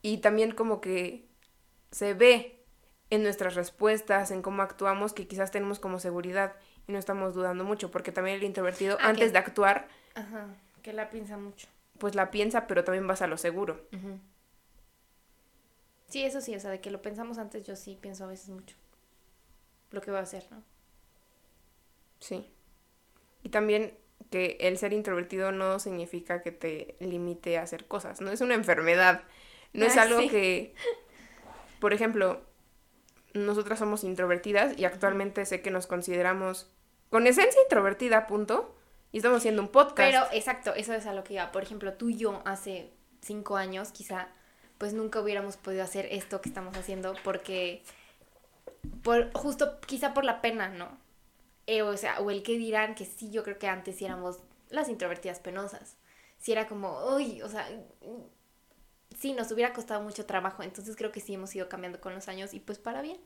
Y 0.02 0.20
también 0.20 0.52
como 0.52 0.80
que 0.82 1.28
se 1.92 2.14
ve 2.14 2.64
en 3.10 3.24
nuestras 3.24 3.56
respuestas, 3.56 4.32
en 4.32 4.42
cómo 4.42 4.62
actuamos, 4.62 5.14
que 5.14 5.28
quizás 5.28 5.52
tenemos 5.52 5.80
como 5.80 6.00
seguridad 6.00 6.54
y 6.88 6.92
no 6.92 7.00
estamos 7.00 7.34
dudando 7.34 7.64
mucho, 7.64 7.92
porque 7.92 8.12
también 8.12 8.38
el 8.38 8.44
introvertido, 8.44 8.98
Ah, 9.02 9.10
antes 9.10 9.26
que- 9.28 9.32
de 9.34 9.38
actuar, 9.40 9.88
Ajá, 10.14 10.48
que 10.82 10.94
la 10.94 11.10
piensa 11.10 11.38
mucho. 11.38 11.68
pues 11.98 12.14
la 12.16 12.30
piensa, 12.32 12.68
pero 12.68 12.84
también 12.84 13.08
vas 13.08 13.22
a 13.22 13.28
lo 13.28 13.38
seguro. 13.38 13.82
Sí, 16.16 16.24
eso 16.24 16.40
sí, 16.40 16.56
o 16.56 16.60
sea, 16.62 16.72
de 16.72 16.80
que 16.80 16.92
lo 16.92 17.02
pensamos 17.02 17.38
antes, 17.38 17.66
yo 17.66 17.76
sí 17.76 17.98
pienso 18.00 18.24
a 18.24 18.28
veces 18.28 18.48
mucho. 18.48 18.78
Lo 19.92 20.00
que 20.00 20.12
voy 20.12 20.22
a 20.22 20.24
hacer, 20.24 20.46
¿no? 20.50 20.64
Sí. 22.22 22.50
Y 23.44 23.50
también 23.50 23.98
que 24.32 24.56
el 24.62 24.78
ser 24.78 24.94
introvertido 24.94 25.52
no 25.52 25.78
significa 25.78 26.42
que 26.42 26.54
te 26.54 26.96
limite 27.02 27.58
a 27.58 27.64
hacer 27.64 27.86
cosas, 27.86 28.22
no 28.22 28.32
es 28.32 28.40
una 28.40 28.54
enfermedad, 28.54 29.26
no 29.74 29.86
es 29.86 29.98
algo 29.98 30.22
sí. 30.22 30.30
que, 30.30 30.74
por 31.82 31.92
ejemplo, 31.92 32.46
nosotras 33.34 33.78
somos 33.78 34.06
introvertidas 34.06 34.80
y 34.80 34.86
actualmente 34.86 35.46
sé 35.46 35.62
que 35.62 35.70
nos 35.70 35.86
consideramos 35.86 36.72
con 37.10 37.28
esencia 37.28 37.62
introvertida, 37.62 38.26
punto, 38.26 38.74
y 39.12 39.18
estamos 39.18 39.40
haciendo 39.40 39.62
un 39.62 39.68
podcast. 39.68 39.98
Pero, 39.98 40.24
exacto, 40.32 40.76
eso 40.76 40.94
es 40.94 41.08
a 41.08 41.14
lo 41.14 41.26
que 41.26 41.34
iba. 41.34 41.52
Por 41.52 41.64
ejemplo, 41.64 41.92
tú 41.96 42.08
y 42.08 42.16
yo 42.16 42.42
hace 42.46 42.94
cinco 43.20 43.58
años, 43.58 43.92
quizá, 43.92 44.30
pues 44.78 44.94
nunca 44.94 45.22
hubiéramos 45.22 45.58
podido 45.58 45.84
hacer 45.84 46.08
esto 46.12 46.42
que 46.42 46.50
estamos 46.50 46.76
haciendo 46.78 47.16
porque, 47.24 47.84
por, 49.04 49.32
justo 49.34 49.80
quizá 49.82 50.14
por 50.14 50.26
la 50.26 50.42
pena, 50.42 50.70
¿no? 50.70 50.98
Eh, 51.68 51.82
o 51.82 51.98
sea, 51.98 52.20
o 52.20 52.30
el 52.30 52.44
que 52.44 52.58
dirán 52.58 52.96
que 52.96 53.06
sí, 53.06 53.32
yo 53.32 53.44
creo 53.44 53.58
que 53.58 53.68
antes 53.68 53.98
sí 53.98 54.06
éramos 54.06 54.40
las 54.70 54.90
introvertidas 54.90 55.40
penosas. 55.40 55.98
Si 56.38 56.52
era 56.52 56.68
como, 56.68 57.16
uy, 57.16 57.42
o 57.42 57.50
sea, 57.50 57.68
sí, 59.18 59.34
nos 59.34 59.52
hubiera 59.52 59.74
costado 59.74 60.02
mucho 60.02 60.26
trabajo. 60.26 60.64
Entonces 60.64 60.96
creo 60.96 61.12
que 61.12 61.22
sí 61.22 61.34
hemos 61.34 61.56
ido 61.56 61.70
cambiando 61.70 62.00
con 62.02 62.14
los 62.14 62.28
años 62.28 62.54
y 62.54 62.60
pues 62.60 62.78
para 62.78 63.02
bien. 63.02 63.18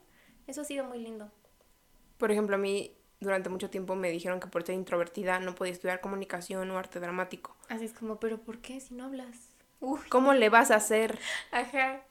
Eso 0.47 0.61
ha 0.61 0.65
sido 0.65 0.85
muy 0.85 0.99
lindo. 0.99 1.31
Por 2.17 2.31
ejemplo, 2.31 2.55
a 2.55 2.59
mí 2.59 2.95
durante 3.19 3.49
mucho 3.49 3.69
tiempo 3.69 3.95
me 3.95 4.11
dijeron 4.11 4.39
que 4.39 4.47
por 4.47 4.65
ser 4.65 4.75
introvertida 4.75 5.39
no 5.39 5.55
podía 5.55 5.73
estudiar 5.73 6.01
comunicación 6.01 6.69
o 6.71 6.77
arte 6.77 6.99
dramático. 6.99 7.55
Así 7.67 7.85
es 7.85 7.93
como, 7.93 8.19
pero 8.19 8.39
¿por 8.41 8.59
qué 8.59 8.79
si 8.79 8.93
no 8.93 9.05
hablas? 9.05 9.48
Uy. 9.79 9.99
¿Cómo 10.09 10.33
le 10.33 10.49
vas 10.49 10.71
a 10.71 10.75
hacer? 10.75 11.17
Ajá. 11.51 12.01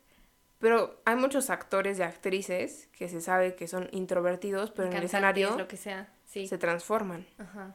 Pero 0.59 1.01
hay 1.05 1.17
muchos 1.17 1.51
actores 1.51 1.99
y 1.99 2.03
actrices 2.03 2.89
que 2.97 3.09
se 3.09 3.21
sabe 3.21 3.55
que 3.55 3.69
son 3.69 3.89
introvertidos, 3.93 4.71
pero 4.73 4.89
en 4.89 4.95
el 4.97 5.05
escenario 5.05 5.57
lo 5.57 5.69
que 5.69 5.77
sea. 5.77 6.09
Sí. 6.27 6.47
se 6.47 6.59
transforman. 6.59 7.27
Ajá. 7.39 7.75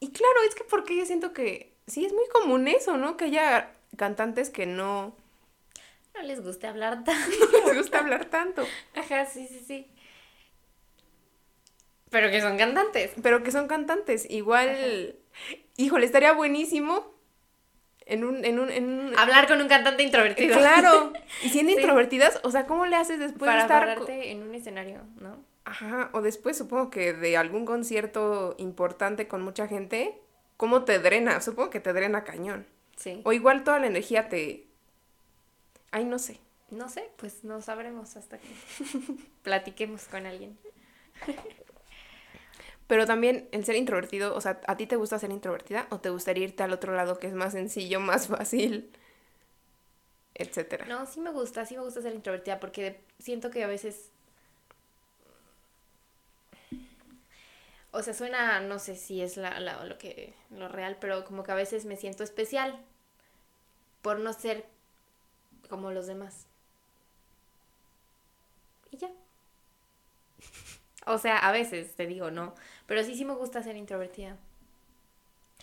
Y 0.00 0.10
claro, 0.10 0.42
es 0.46 0.54
que 0.54 0.64
porque 0.64 0.96
yo 0.96 1.06
siento 1.06 1.32
que 1.32 1.72
sí 1.86 2.04
es 2.04 2.12
muy 2.12 2.26
común 2.28 2.68
eso, 2.68 2.96
¿no? 2.96 3.16
Que 3.16 3.26
haya 3.26 3.70
cantantes 3.96 4.50
que 4.50 4.66
no 4.66 5.14
No 6.14 6.22
les 6.22 6.42
gusta 6.42 6.68
hablar 6.70 7.04
tanto. 7.04 7.30
les 7.66 7.76
gusta 7.76 7.98
hablar 8.00 8.26
tanto, 8.26 8.66
Ajá, 8.94 9.26
sí, 9.26 9.46
sí, 9.46 9.62
sí. 9.66 9.86
Pero 12.10 12.30
que 12.30 12.40
son 12.40 12.56
cantantes. 12.56 13.12
pero 13.22 13.42
que 13.42 13.52
son 13.52 13.68
cantantes. 13.68 14.28
Igual, 14.30 15.16
híjole, 15.76 16.06
estaría 16.06 16.32
buenísimo 16.32 17.17
en 18.08 18.24
un, 18.24 18.44
en 18.44 18.58
un, 18.58 18.70
en 18.70 18.84
un... 18.88 19.18
Hablar 19.18 19.46
con 19.46 19.60
un 19.60 19.68
cantante 19.68 20.02
introvertido. 20.02 20.58
Claro. 20.58 21.12
Y 21.42 21.50
siendo 21.50 21.72
Sí. 21.72 21.78
introvertidas, 21.78 22.40
o 22.42 22.50
sea, 22.50 22.66
¿cómo 22.66 22.86
le 22.86 22.96
haces 22.96 23.18
después 23.20 23.48
Para 23.48 23.66
de 23.66 23.92
estar... 23.92 24.10
en 24.10 24.42
un 24.42 24.54
escenario, 24.54 25.02
¿no? 25.20 25.36
Ajá, 25.64 26.08
o 26.12 26.22
después 26.22 26.56
supongo 26.56 26.90
que 26.90 27.12
de 27.12 27.36
algún 27.36 27.64
concierto 27.66 28.54
importante 28.58 29.28
con 29.28 29.42
mucha 29.42 29.68
gente, 29.68 30.18
¿cómo 30.56 30.84
te 30.84 30.98
drena? 30.98 31.40
Supongo 31.40 31.70
que 31.70 31.80
te 31.80 31.92
drena 31.92 32.24
cañón. 32.24 32.66
Sí. 32.96 33.20
O 33.24 33.32
igual 33.32 33.62
toda 33.64 33.78
la 33.78 33.86
energía 33.86 34.28
te... 34.28 34.64
Ay, 35.90 36.04
no 36.04 36.18
sé. 36.18 36.40
No 36.70 36.88
sé, 36.88 37.08
pues 37.16 37.44
no 37.44 37.62
sabremos 37.62 38.16
hasta 38.16 38.38
que 38.38 38.48
platiquemos 39.42 40.04
con 40.04 40.26
alguien. 40.26 40.58
Pero 42.88 43.06
también 43.06 43.48
el 43.52 43.64
ser 43.66 43.76
introvertido, 43.76 44.34
o 44.36 44.40
sea, 44.42 44.60
¿a 44.66 44.76
ti 44.76 44.86
te 44.88 44.96
gusta 44.96 45.18
ser 45.20 45.30
introvertida 45.32 45.86
o 45.90 46.00
te 46.00 46.10
gustaría 46.10 46.44
irte 46.44 46.64
al 46.64 46.72
otro 46.74 46.94
lado 46.96 47.18
que 47.20 47.28
es 47.28 47.34
más 47.34 47.52
sencillo, 47.54 48.00
más 48.12 48.28
fácil, 48.28 48.90
etcétera? 50.34 50.86
No, 50.86 51.04
sí 51.06 51.20
me 51.20 51.30
gusta, 51.30 51.66
sí 51.66 51.76
me 51.76 51.82
gusta 51.82 52.00
ser 52.02 52.14
introvertida 52.14 52.60
porque 52.60 53.00
siento 53.18 53.50
que 53.50 53.64
a 53.64 53.66
veces... 53.66 54.10
O 57.90 58.02
sea, 58.02 58.14
suena, 58.14 58.60
no 58.60 58.78
sé 58.78 58.96
si 58.96 59.20
es 59.22 59.36
la, 59.36 59.60
la- 59.60 59.84
lo 59.84 59.98
que 59.98 60.34
lo 60.50 60.68
real, 60.68 60.96
pero 61.00 61.24
como 61.24 61.42
que 61.42 61.52
a 61.52 61.54
veces 61.54 61.84
me 61.86 61.96
siento 61.96 62.22
especial 62.24 62.78
por 64.02 64.18
no 64.18 64.32
ser 64.32 64.64
como 65.68 65.90
los 65.92 66.06
demás. 66.06 66.46
Y 68.90 68.96
ya. 68.98 69.08
O 71.08 71.18
sea, 71.18 71.38
a 71.38 71.52
veces 71.52 71.94
te 71.94 72.06
digo, 72.06 72.30
no, 72.30 72.54
pero 72.86 73.02
sí 73.02 73.14
sí 73.16 73.24
me 73.24 73.34
gusta 73.34 73.62
ser 73.62 73.76
introvertida. 73.76 74.36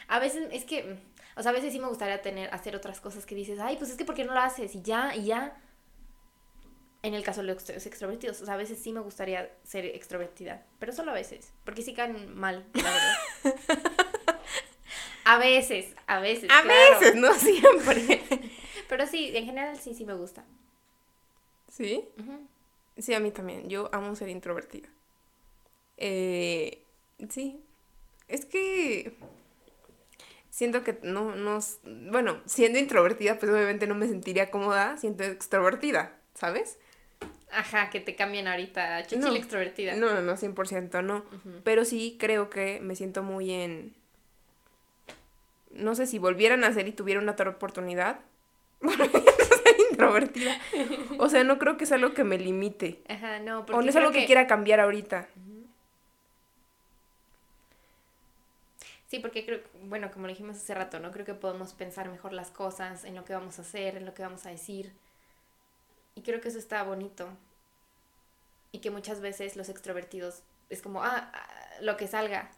A 0.08 0.19
veces 0.19 0.47
es 0.51 0.65
que, 0.65 0.97
o 1.36 1.41
sea, 1.41 1.51
a 1.51 1.53
veces 1.53 1.71
sí 1.71 1.79
me 1.79 1.88
gustaría 1.88 2.21
tener, 2.21 2.53
hacer 2.53 2.75
otras 2.75 2.99
cosas 2.99 3.25
que 3.25 3.36
dices, 3.36 3.60
ay, 3.60 3.77
pues 3.77 3.89
es 3.91 3.97
que 3.97 4.05
¿por 4.05 4.15
qué 4.15 4.25
no 4.25 4.34
lo 4.34 4.39
haces? 4.39 4.75
Y 4.75 4.81
ya, 4.81 5.15
y 5.15 5.25
ya. 5.25 5.58
En 7.01 7.13
el 7.13 7.23
caso 7.23 7.41
de 7.41 7.47
los 7.47 7.58
extro- 7.58 7.86
extrovertidos, 7.86 8.41
o 8.41 8.45
sea, 8.45 8.55
a 8.55 8.58
veces 8.58 8.81
sí 8.81 8.91
me 8.91 8.99
gustaría 8.99 9.51
ser 9.63 9.86
extrovertida, 9.86 10.65
pero 10.79 10.91
solo 10.91 11.12
a 11.12 11.13
veces, 11.13 11.53
porque 11.63 11.84
sí 11.84 11.93
caen 11.93 12.36
mal, 12.36 12.65
la 12.73 12.84
verdad. 12.91 13.15
a 15.23 15.38
veces, 15.38 15.95
a 16.08 16.19
veces. 16.19 16.49
A 16.51 16.63
claro. 16.63 16.99
veces, 16.99 17.15
no 17.15 17.34
siempre. 17.36 18.23
Pero 18.89 19.08
sí, 19.08 19.36
en 19.36 19.45
general 19.45 19.77
sí, 19.79 19.93
sí 19.95 20.05
me 20.05 20.13
gusta. 20.13 20.45
¿Sí? 21.71 22.08
Sí, 22.97 23.13
a 23.13 23.19
mí 23.19 23.31
también. 23.31 23.67
Yo 23.69 23.89
amo 23.93 24.15
ser 24.15 24.29
introvertida. 24.29 24.88
Eh, 25.97 26.84
sí. 27.29 27.60
Es 28.27 28.45
que 28.45 29.13
siento 30.49 30.84
que 30.84 30.97
no, 31.03 31.36
no, 31.36 31.60
bueno, 32.12 32.41
siendo 32.45 32.79
introvertida, 32.79 33.38
pues 33.38 33.51
obviamente 33.51 33.88
no 33.88 33.95
me 33.95 34.08
sentiría 34.08 34.49
cómoda 34.49 34.97
siendo 34.97 35.23
extrovertida, 35.23 36.17
¿sabes? 36.34 36.77
Ajá, 37.51 37.89
que 37.89 37.99
te 37.99 38.15
cambien 38.15 38.47
ahorita, 38.47 39.03
chichil 39.03 39.19
No. 39.25 39.36
extrovertida. 39.36 39.95
No, 39.95 40.13
no, 40.13 40.21
no, 40.21 40.36
100% 40.36 41.03
no. 41.03 41.23
Pero 41.63 41.86
sí 41.86 42.17
creo 42.19 42.49
que 42.49 42.79
me 42.81 42.95
siento 42.95 43.23
muy 43.23 43.51
en... 43.51 43.93
No 45.71 45.93
sé 45.95 46.08
si 46.08 46.19
volvieran 46.19 46.63
a 46.63 46.67
hacer 46.67 46.88
y 46.88 46.91
tuviera 46.93 47.19
una 47.21 47.34
otra 47.34 47.49
oportunidad. 47.49 48.19
a 48.81 49.91
introvertida. 49.91 50.58
O 51.17 51.29
sea, 51.29 51.43
no 51.43 51.60
creo 51.60 51.77
que 51.77 51.84
es 51.86 51.91
algo 51.91 52.13
que 52.13 52.23
me 52.23 52.38
limite. 52.38 53.01
Ajá, 53.08 53.39
no, 53.39 53.65
porque 53.65 53.79
O 53.79 53.81
no 53.81 53.89
es 53.89 53.95
algo 53.95 54.12
que... 54.12 54.25
quiera 54.25 54.47
cambiar 54.47 54.79
ahorita. 54.79 55.27
Sí, 59.08 59.20
porque 59.20 59.46
creo, 59.46 59.62
bueno, 59.84 60.10
como 60.12 60.26
lo 60.26 60.34
dijimos 60.34 60.58
hace 60.58 60.74
rato, 60.74 61.00
¿no? 61.00 61.12
Creo 61.12 61.26
que 61.26 61.36
podemos 61.36 61.74
pensar 61.74 62.10
mejor 62.10 62.34
las 62.34 62.50
cosas, 62.50 63.04
en 63.06 63.15
lo 63.15 63.24
que 63.24 63.34
vamos 63.34 63.60
a 63.60 63.62
hacer, 63.62 63.98
en 63.98 64.06
lo 64.06 64.13
que 64.13 64.24
vamos 64.24 64.46
a 64.46 64.50
decir. 64.50 64.94
Y 66.15 66.22
creo 66.22 66.41
que 66.41 66.50
eso 66.50 66.58
está 66.58 66.82
bonito. 66.84 67.28
Y 68.72 68.80
que 68.80 68.89
muchas 68.89 69.22
veces 69.22 69.56
los 69.56 69.70
extrovertidos 69.70 70.41
es 70.70 70.82
como, 70.82 71.04
ah, 71.04 71.32
ah, 71.34 71.48
lo 71.82 71.98
que 71.98 72.08
salga. 72.08 72.50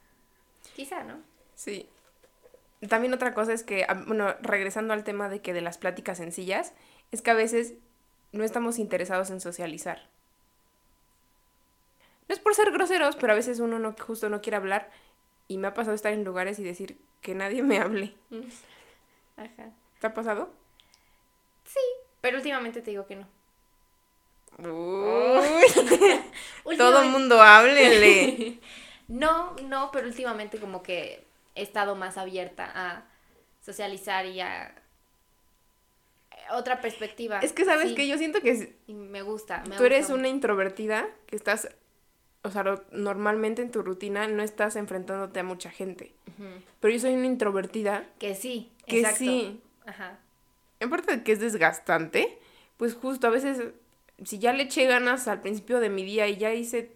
Quizá, 0.75 1.03
¿no? 1.03 1.19
Sí. 1.55 1.89
También 2.87 3.13
otra 3.13 3.33
cosa 3.33 3.53
es 3.53 3.63
que, 3.63 3.85
bueno, 4.05 4.33
regresando 4.41 4.93
al 4.93 5.03
tema 5.03 5.29
de 5.29 5.41
que 5.41 5.53
de 5.53 5.61
las 5.61 5.77
pláticas 5.77 6.17
sencillas, 6.17 6.73
es 7.11 7.21
que 7.21 7.31
a 7.31 7.35
veces 7.35 7.73
no 8.31 8.43
estamos 8.43 8.79
interesados 8.79 9.31
en 9.31 9.41
socializar. 9.41 10.07
No 12.29 12.35
es 12.35 12.39
por 12.39 12.55
ser 12.55 12.71
groseros, 12.71 13.15
pero 13.15 13.33
a 13.33 13.35
veces 13.35 13.59
uno 13.59 13.79
no, 13.79 13.93
justo 13.93 14.29
no 14.29 14.41
quiere 14.41 14.57
hablar 14.57 14.89
y 15.47 15.57
me 15.57 15.67
ha 15.67 15.73
pasado 15.73 15.95
estar 15.95 16.13
en 16.13 16.23
lugares 16.23 16.59
y 16.59 16.63
decir 16.63 16.97
que 17.21 17.35
nadie 17.35 17.63
me 17.63 17.79
hable. 17.79 18.13
Ajá. 19.37 19.71
¿Te 19.99 20.07
ha 20.07 20.13
pasado? 20.13 20.51
Pero 22.21 22.37
últimamente 22.37 22.81
te 22.81 22.91
digo 22.91 23.05
que 23.05 23.15
no. 23.15 23.27
Uy, 24.59 25.65
todo 26.77 27.03
mundo 27.05 27.41
háblele. 27.41 28.59
No, 29.09 29.55
no, 29.63 29.89
pero 29.93 30.05
últimamente 30.07 30.59
como 30.59 30.83
que 30.83 31.23
he 31.55 31.61
estado 31.61 31.95
más 31.95 32.17
abierta 32.17 32.69
a 32.75 33.05
socializar 33.61 34.25
y 34.25 34.41
a 34.41 34.75
otra 36.51 36.81
perspectiva. 36.81 37.39
Es 37.39 37.53
que 37.53 37.63
sabes 37.63 37.89
Sí, 37.89 37.95
que 37.95 38.05
yo 38.05 38.17
siento 38.17 38.41
que 38.41 38.75
y 38.85 38.93
me 38.93 39.21
gusta. 39.21 39.63
me 39.69 39.77
tú 39.77 39.85
eres 39.85 40.09
una 40.09 40.27
introvertida 40.27 41.07
que 41.27 41.37
estás, 41.37 41.69
o 42.47 42.51
sea, 42.51 42.63
lo- 42.63 42.83
normalmente 42.91 43.61
en 43.61 43.71
tu 43.71 43.81
rutina 43.83 44.27
no 44.27 44.41
estás 44.43 44.75
enfrentándote 44.75 45.39
a 45.39 45.43
mucha 45.43 45.69
gente. 45.69 46.13
Pero 46.79 46.93
yo 46.93 46.99
soy 46.99 47.13
una 47.13 47.25
introvertida 47.25 48.07
Que 48.19 48.35
sí, 48.35 48.71
que 48.85 48.99
exacto. 48.99 49.19
sí, 49.19 49.61
Ajá. 49.85 50.19
en 50.79 50.89
parte 50.89 51.15
de 51.17 51.23
que 51.23 51.31
es 51.31 51.39
desgastante, 51.39 52.37
pues 52.77 52.93
justo 52.95 53.27
a 53.27 53.31
veces, 53.31 53.73
si 54.23 54.37
ya 54.39 54.53
le 54.53 54.63
eché 54.63 54.85
ganas 54.85 55.27
al 55.27 55.41
principio 55.41 55.79
de 55.79 55.89
mi 55.89 56.03
día 56.03 56.27
y 56.27 56.37
ya 56.37 56.53
hice 56.53 56.91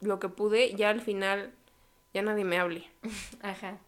lo 0.00 0.18
que 0.20 0.28
pude, 0.28 0.74
ya 0.74 0.90
al 0.90 1.00
final 1.00 1.52
ya 2.12 2.22
nadie 2.22 2.44
me 2.44 2.58
hable. 2.58 2.84
Ajá. 3.42 3.78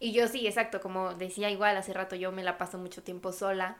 Y 0.00 0.12
yo 0.12 0.28
sí, 0.28 0.46
exacto, 0.46 0.80
como 0.80 1.14
decía 1.14 1.50
igual 1.50 1.76
hace 1.76 1.92
rato, 1.92 2.16
yo 2.16 2.32
me 2.32 2.42
la 2.44 2.56
paso 2.58 2.78
mucho 2.78 3.02
tiempo 3.02 3.32
sola. 3.32 3.76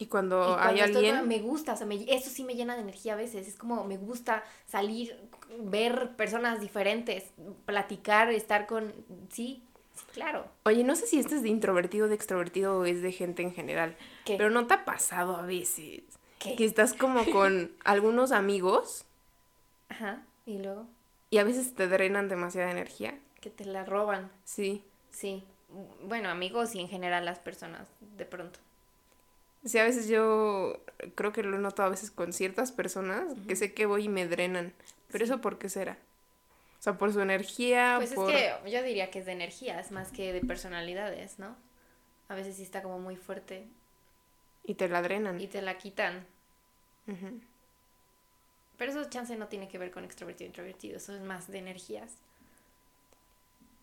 Y 0.00 0.06
cuando, 0.06 0.40
y 0.40 0.54
cuando 0.54 0.62
hay 0.64 0.80
alguien... 0.80 1.28
me 1.28 1.40
gusta, 1.40 1.74
o 1.74 1.76
sea, 1.76 1.86
me- 1.86 2.12
eso 2.12 2.30
sí 2.30 2.42
me 2.42 2.54
llena 2.54 2.74
de 2.74 2.80
energía 2.80 3.12
a 3.12 3.16
veces. 3.16 3.46
Es 3.46 3.54
como 3.54 3.84
me 3.84 3.98
gusta 3.98 4.42
salir, 4.66 5.14
ver 5.58 6.16
personas 6.16 6.58
diferentes, 6.60 7.24
platicar, 7.66 8.30
estar 8.32 8.66
con... 8.66 8.94
Sí, 9.28 9.62
sí, 9.94 10.04
claro. 10.14 10.46
Oye, 10.64 10.84
no 10.84 10.96
sé 10.96 11.06
si 11.06 11.18
este 11.20 11.34
es 11.36 11.42
de 11.42 11.50
introvertido, 11.50 12.08
de 12.08 12.14
extrovertido 12.14 12.78
o 12.78 12.84
es 12.86 13.02
de 13.02 13.12
gente 13.12 13.42
en 13.42 13.52
general. 13.52 13.94
¿Qué? 14.24 14.36
Pero 14.38 14.48
no 14.48 14.66
te 14.66 14.72
ha 14.72 14.84
pasado 14.86 15.36
a 15.36 15.42
veces 15.42 16.02
¿Qué? 16.38 16.56
que 16.56 16.64
estás 16.64 16.94
como 16.94 17.24
con 17.30 17.70
algunos 17.84 18.32
amigos 18.32 19.04
Ajá. 19.90 20.22
Y 20.46 20.58
luego, 20.58 20.86
y 21.28 21.36
a 21.38 21.44
veces 21.44 21.74
te 21.74 21.88
drenan 21.88 22.28
demasiada 22.30 22.70
energía. 22.70 23.18
que 23.42 23.50
te 23.50 23.66
la 23.66 23.84
roban. 23.84 24.30
Sí. 24.44 24.82
Sí. 25.10 25.44
Bueno, 26.04 26.30
amigos 26.30 26.74
y 26.74 26.80
en 26.80 26.88
general 26.88 27.24
las 27.26 27.38
personas, 27.38 27.86
de 28.16 28.24
pronto. 28.24 28.58
Sí, 29.64 29.78
a 29.78 29.84
veces 29.84 30.08
yo 30.08 30.82
creo 31.14 31.32
que 31.32 31.42
lo 31.42 31.58
noto 31.58 31.82
a 31.82 31.88
veces 31.88 32.10
con 32.10 32.32
ciertas 32.32 32.72
personas 32.72 33.24
que 33.46 33.56
sé 33.56 33.74
que 33.74 33.86
voy 33.86 34.04
y 34.04 34.08
me 34.08 34.26
drenan. 34.26 34.72
Pero 35.12 35.24
eso 35.24 35.40
por 35.40 35.58
qué 35.58 35.68
será? 35.68 35.98
O 36.78 36.82
sea, 36.82 36.96
por 36.96 37.12
su 37.12 37.20
energía, 37.20 37.96
Pues 37.98 38.14
por... 38.14 38.30
es 38.32 38.54
que 38.62 38.70
yo 38.70 38.82
diría 38.82 39.10
que 39.10 39.18
es 39.18 39.26
de 39.26 39.32
energías 39.32 39.90
más 39.90 40.12
que 40.12 40.32
de 40.32 40.40
personalidades, 40.40 41.38
¿no? 41.38 41.56
A 42.28 42.34
veces 42.34 42.56
sí 42.56 42.62
está 42.62 42.82
como 42.82 42.98
muy 42.98 43.16
fuerte 43.16 43.66
Y 44.64 44.74
te 44.76 44.88
la 44.88 45.02
drenan. 45.02 45.40
y 45.40 45.46
te 45.46 45.60
la 45.60 45.76
quitan. 45.76 46.26
Pero 48.78 48.92
eso 48.92 49.04
chance 49.10 49.36
no 49.36 49.48
tiene 49.48 49.68
que 49.68 49.76
ver 49.76 49.90
con 49.90 50.04
extrovertido 50.04 50.46
e 50.46 50.48
introvertido, 50.48 50.96
eso 50.96 51.14
es 51.14 51.20
más 51.20 51.50
de 51.50 51.58
energías. 51.58 52.14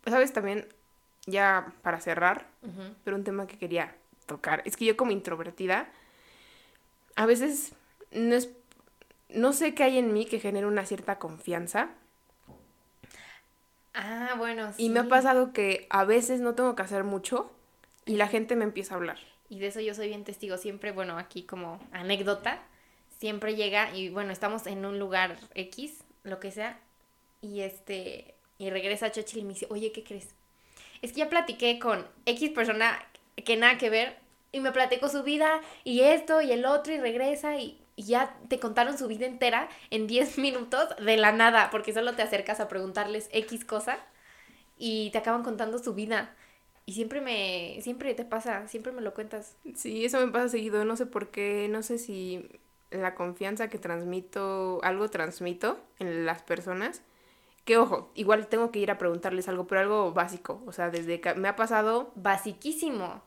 ¿Sabes 0.05 0.33
también? 0.33 0.67
Ya 1.27 1.73
para 1.83 1.99
cerrar, 1.99 2.47
pero 3.03 3.15
un 3.17 3.23
tema 3.23 3.45
que 3.45 3.57
quería 3.59 3.95
tocar. 4.27 4.61
Es 4.65 4.77
que 4.77 4.85
yo 4.85 4.95
como 4.95 5.11
introvertida, 5.11 5.89
a 7.15 7.25
veces 7.25 7.73
no 8.11 8.35
es... 8.35 8.49
No 9.29 9.51
sé 9.51 9.73
qué 9.73 9.83
hay 9.83 9.97
en 9.97 10.13
mí 10.13 10.25
que 10.25 10.39
genere 10.39 10.67
una 10.67 10.85
cierta 10.85 11.17
confianza. 11.17 11.89
Ah, 13.93 14.35
bueno, 14.37 14.71
sí. 14.71 14.85
Y 14.85 14.89
me 14.89 14.99
ha 14.99 15.07
pasado 15.07 15.51
que 15.51 15.87
a 15.89 16.05
veces 16.05 16.39
no 16.39 16.53
tengo 16.53 16.75
que 16.75 16.83
hacer 16.83 17.03
mucho 17.03 17.51
y 18.05 18.15
la 18.15 18.27
gente 18.27 18.55
me 18.55 18.63
empieza 18.63 18.93
a 18.93 18.97
hablar. 18.97 19.17
Y 19.49 19.59
de 19.59 19.67
eso 19.67 19.81
yo 19.81 19.93
soy 19.93 20.07
bien 20.09 20.23
testigo. 20.23 20.57
Siempre, 20.57 20.91
bueno, 20.91 21.17
aquí 21.17 21.43
como 21.43 21.79
anécdota, 21.91 22.61
siempre 23.19 23.55
llega 23.55 23.93
y 23.95 24.09
bueno, 24.09 24.31
estamos 24.31 24.67
en 24.67 24.85
un 24.85 24.99
lugar 24.99 25.37
X, 25.55 26.03
lo 26.23 26.39
que 26.39 26.51
sea, 26.51 26.79
y 27.41 27.61
este, 27.61 28.35
y 28.57 28.69
regresa 28.69 29.11
Chochil 29.11 29.39
y 29.39 29.43
me 29.43 29.53
dice, 29.53 29.67
oye, 29.69 29.91
¿qué 29.91 30.03
crees? 30.03 30.29
Es 31.01 31.11
que 31.11 31.19
ya 31.19 31.29
platiqué 31.29 31.79
con 31.79 32.05
X 32.25 32.51
persona 32.51 32.97
que 33.45 33.57
nada 33.57 33.77
que 33.77 33.89
ver, 33.89 34.17
y 34.51 34.59
me 34.59 34.71
platicó 34.71 35.09
su 35.09 35.23
vida, 35.23 35.61
y 35.83 36.01
esto, 36.01 36.41
y 36.41 36.51
el 36.51 36.65
otro, 36.65 36.93
y 36.93 36.99
regresa, 36.99 37.57
y, 37.57 37.79
y 37.95 38.03
ya 38.03 38.35
te 38.47 38.59
contaron 38.59 38.97
su 38.97 39.07
vida 39.07 39.25
entera 39.25 39.69
en 39.89 40.07
10 40.07 40.37
minutos 40.39 40.95
de 40.97 41.17
la 41.17 41.31
nada, 41.31 41.69
porque 41.71 41.93
solo 41.93 42.15
te 42.15 42.21
acercas 42.23 42.59
a 42.59 42.67
preguntarles 42.67 43.29
X 43.31 43.65
cosa, 43.65 43.99
y 44.77 45.09
te 45.11 45.17
acaban 45.17 45.43
contando 45.43 45.79
su 45.79 45.93
vida. 45.93 46.35
Y 46.85 46.93
siempre 46.93 47.19
me, 47.21 47.79
siempre 47.81 48.13
te 48.13 48.23
pasa, 48.25 48.67
siempre 48.67 48.93
me 48.93 49.01
lo 49.01 49.13
cuentas. 49.13 49.57
Sí, 49.75 50.05
eso 50.05 50.25
me 50.25 50.31
pasa 50.31 50.49
seguido. 50.49 50.85
No 50.85 50.95
sé 50.95 51.05
por 51.05 51.29
qué, 51.31 51.67
no 51.69 51.83
sé 51.83 51.97
si 51.97 52.47
la 52.91 53.15
confianza 53.15 53.69
que 53.69 53.77
transmito, 53.77 54.79
algo 54.83 55.09
transmito 55.09 55.79
en 55.99 56.25
las 56.25 56.43
personas. 56.43 57.01
Que 57.65 57.77
ojo, 57.77 58.11
igual 58.15 58.47
tengo 58.47 58.71
que 58.71 58.79
ir 58.79 58.91
a 58.91 58.97
preguntarles 58.97 59.49
algo, 59.49 59.67
pero 59.67 59.81
algo 59.81 60.13
básico. 60.13 60.63
O 60.65 60.71
sea, 60.71 60.89
desde 60.89 61.19
que 61.19 61.33
me 61.35 61.49
ha 61.49 61.55
pasado 61.57 62.11
Basiquísimo. 62.15 63.21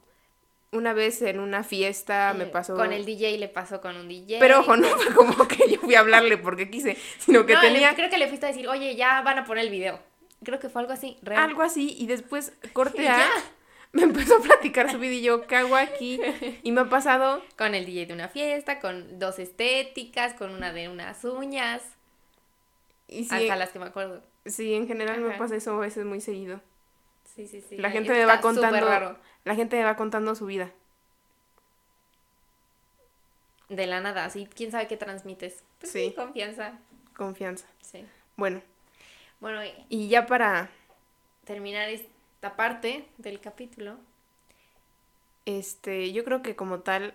Una 0.73 0.93
vez 0.93 1.21
en 1.23 1.41
una 1.41 1.65
fiesta, 1.65 2.33
me 2.37 2.45
Eh, 2.45 2.47
pasó. 2.47 2.77
Con 2.77 2.93
el 2.93 3.05
DJ 3.05 3.39
le 3.39 3.49
pasó 3.49 3.81
con 3.81 3.97
un 3.97 4.09
DJ. 4.09 4.39
Pero 4.39 4.61
ojo, 4.61 4.77
no 4.77 4.87
fue 4.89 5.13
como 5.15 5.49
que 5.49 5.69
yo 5.71 5.81
fui 5.81 5.95
a 5.97 6.01
hablarle 6.01 6.39
porque 6.39 6.71
quise, 6.71 6.97
sino 7.19 7.45
que 7.47 7.55
No, 7.55 7.63
le- 7.63 7.69
tenía 7.73 7.95
creo 7.95 8.09
que 8.11 8.19
le 8.19 8.29
fuiste 8.29 8.47
a 8.47 8.51
decir, 8.51 8.69
oye, 8.69 8.95
ya 8.97 9.21
van 9.23 9.39
a 9.39 9.45
poner 9.45 9.65
el 9.65 9.71
video. 9.71 9.99
Creo 10.45 10.59
que 10.59 10.69
fue 10.69 10.81
algo 10.83 10.93
así, 10.93 11.19
real. 11.23 11.43
algo 11.43 11.63
así 11.63 11.95
y 11.99 12.07
después 12.07 12.53
corte 12.73 13.09
a. 13.09 13.19
ya. 13.19 13.31
Me 13.93 14.03
empezó 14.03 14.37
a 14.37 14.41
platicar 14.41 14.89
su 14.93 15.01
vida 15.01 15.15
y 15.15 15.23
yo, 15.23 15.49
¿qué 15.49 15.57
hago 15.57 15.75
aquí? 15.75 16.21
Y 16.63 16.71
me 16.71 16.83
ha 16.83 16.89
pasado 16.89 17.43
Con 17.59 17.75
el 17.75 17.85
DJ 17.87 18.07
de 18.07 18.15
una 18.15 18.29
fiesta, 18.29 18.79
con 18.79 19.19
dos 19.19 19.41
estéticas, 19.41 20.35
con 20.35 20.51
una 20.55 20.73
de 20.73 20.89
unas 20.89 21.25
uñas. 21.25 21.83
y 23.09 23.25
sí, 23.25 23.35
Hasta 23.35 23.57
las 23.57 23.71
que 23.71 23.81
me 23.81 23.87
acuerdo. 23.87 24.23
sí, 24.47 24.75
en 24.75 24.87
general 24.87 25.21
me 25.21 25.37
pasa 25.37 25.57
eso 25.57 25.73
a 25.75 25.81
veces 25.81 26.05
muy 26.05 26.21
seguido. 26.21 26.61
Sí, 27.35 27.49
sí, 27.49 27.63
sí. 27.69 27.77
La 27.79 27.91
gente 27.91 28.13
me 28.13 28.25
va 28.25 28.41
contando, 28.41 28.81
raro. 28.87 29.19
La 29.45 29.55
gente 29.55 29.77
me 29.77 29.85
va 29.85 29.97
contando 29.97 30.35
su 30.35 30.47
vida. 30.47 30.71
De 33.69 33.87
la 33.87 34.01
nada, 34.01 34.25
así, 34.25 34.49
quién 34.55 34.71
sabe 34.73 34.89
qué 34.89 34.97
transmites. 34.97 35.63
Pues 35.79 35.93
Sí. 35.93 36.09
sí, 36.09 36.15
confianza. 36.15 36.79
Confianza. 37.17 37.67
Sí. 37.81 38.05
Bueno, 38.37 38.61
Bueno, 39.41 39.65
y 39.65 39.73
y 39.89 40.09
ya 40.09 40.27
para 40.27 40.71
terminar 41.45 41.89
esta 41.89 42.57
parte 42.57 43.07
del 43.19 43.41
capítulo. 43.41 43.97
este, 45.47 46.13
yo 46.13 46.25
creo 46.25 46.43
que 46.43 46.55
como 46.57 46.81
tal 46.81 47.15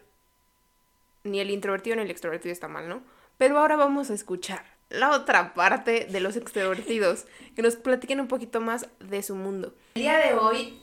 ni 1.24 1.40
el 1.40 1.50
introvertido 1.52 1.96
ni 1.96 2.02
el 2.04 2.12
extrovertido 2.12 2.52
está 2.52 2.68
mal, 2.68 2.88
¿no? 2.90 3.02
Pero 3.38 3.58
ahora 3.60 3.76
vamos 3.76 4.10
a 4.10 4.14
escuchar 4.14 4.64
la 4.90 5.12
otra 5.12 5.54
parte 5.54 6.06
de 6.06 6.20
los 6.20 6.36
extrovertidos, 6.36 7.26
que 7.56 7.62
nos 7.62 7.76
platiquen 7.76 8.20
un 8.20 8.28
poquito 8.28 8.62
más 8.62 8.88
de 9.00 9.22
su 9.24 9.36
mundo. 9.36 9.74
El 9.96 10.02
día 10.04 10.18
de 10.18 10.34
hoy 10.36 10.80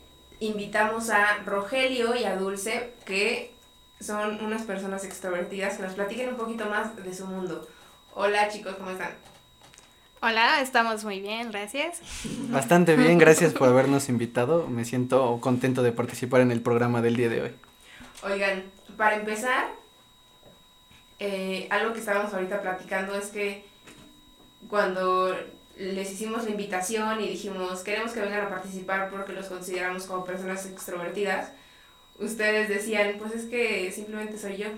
invitamos 0.46 1.08
a 1.10 1.38
Rogelio 1.44 2.16
y 2.16 2.24
a 2.24 2.36
Dulce, 2.36 2.92
que 3.04 3.52
son 4.00 4.44
unas 4.44 4.62
personas 4.62 5.04
extrovertidas, 5.04 5.76
que 5.76 5.84
nos 5.84 5.94
platiquen 5.94 6.30
un 6.30 6.36
poquito 6.36 6.66
más 6.66 6.96
de 6.96 7.14
su 7.14 7.26
mundo. 7.26 7.68
Hola 8.14 8.48
chicos, 8.48 8.74
¿cómo 8.74 8.90
están? 8.90 9.12
Hola, 10.20 10.60
estamos 10.60 11.04
muy 11.04 11.20
bien, 11.20 11.50
gracias. 11.50 12.00
Bastante 12.48 12.96
bien, 12.96 13.18
gracias 13.20 13.52
por 13.52 13.68
habernos 13.68 14.08
invitado. 14.08 14.66
Me 14.66 14.84
siento 14.84 15.38
contento 15.40 15.82
de 15.82 15.92
participar 15.92 16.40
en 16.40 16.50
el 16.50 16.60
programa 16.60 17.02
del 17.02 17.16
día 17.16 17.28
de 17.28 17.42
hoy. 17.42 17.50
Oigan, 18.24 18.64
para 18.96 19.16
empezar, 19.16 19.68
eh, 21.20 21.68
algo 21.70 21.92
que 21.92 22.00
estábamos 22.00 22.34
ahorita 22.34 22.60
platicando 22.62 23.14
es 23.14 23.28
que 23.28 23.64
cuando 24.68 25.36
les 25.76 26.10
hicimos 26.12 26.44
la 26.44 26.50
invitación 26.50 27.20
y 27.20 27.28
dijimos 27.28 27.80
queremos 27.80 28.12
que 28.12 28.20
vengan 28.20 28.46
a 28.46 28.50
participar 28.50 29.10
porque 29.10 29.32
los 29.32 29.46
consideramos 29.46 30.04
como 30.04 30.24
personas 30.24 30.66
extrovertidas, 30.66 31.52
ustedes 32.18 32.68
decían, 32.68 33.16
pues 33.18 33.32
es 33.34 33.44
que 33.46 33.90
simplemente 33.92 34.38
soy 34.38 34.58
yo. 34.58 34.68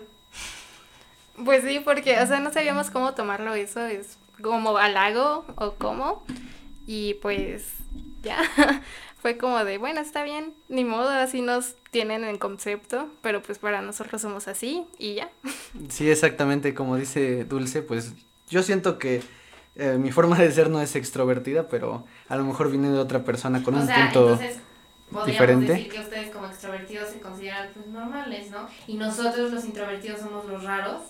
Pues 1.44 1.64
sí, 1.64 1.80
porque, 1.85 2.18
o 2.20 2.26
sea, 2.26 2.38
no 2.40 2.52
sabíamos 2.52 2.90
cómo 2.90 3.14
tomarlo 3.14 3.54
eso, 3.54 3.85
es 3.85 4.18
como 4.40 4.76
halago 4.78 5.44
o 5.57 5.74
cómo. 5.74 6.24
Y 6.87 7.14
pues 7.14 7.64
ya, 8.22 8.38
fue 9.20 9.37
como 9.37 9.64
de, 9.64 9.78
bueno, 9.78 10.00
está 10.00 10.22
bien, 10.22 10.54
ni 10.68 10.85
modo, 10.85 11.09
así 11.09 11.40
nos 11.40 11.74
tienen 11.90 12.24
en 12.24 12.38
concepto, 12.38 13.09
pero 13.20 13.42
pues 13.42 13.59
para 13.59 13.83
nosotros 13.83 14.22
somos 14.22 14.48
así 14.48 14.85
y 14.98 15.14
ya. 15.14 15.30
Sí, 15.88 16.09
exactamente, 16.09 16.74
como 16.74 16.96
dice 16.96 17.44
Dulce, 17.44 17.83
pues 17.83 18.12
yo 18.48 18.62
siento 18.62 18.98
que 18.98 19.22
eh, 19.77 19.97
mi 19.99 20.13
forma 20.13 20.39
de 20.39 20.53
ser 20.53 20.71
no 20.71 20.81
es 20.81 20.95
extrovertida, 20.95 21.69
pero 21.69 22.05
a 22.29 22.37
lo 22.37 22.45
mejor 22.45 22.71
viene 22.71 22.91
de 22.91 22.99
otra 22.99 23.25
persona 23.25 23.63
con 23.63 23.75
o 23.75 23.81
un 23.81 23.87
sea, 23.87 23.97
punto 23.97 24.33
entonces 24.33 24.61
diferente. 25.27 25.73
decir 25.73 25.89
que 25.91 26.01
ustedes 26.01 26.31
como 26.31 26.47
extrovertidos 26.47 27.11
se 27.11 27.21
consideran 27.21 27.71
pues 27.75 27.87
normales, 27.87 28.51
¿no? 28.51 28.69
Y 28.87 28.95
nosotros 28.95 29.53
los 29.53 29.65
introvertidos 29.65 30.21
somos 30.21 30.45
los 30.47 30.63
raros. 30.63 31.03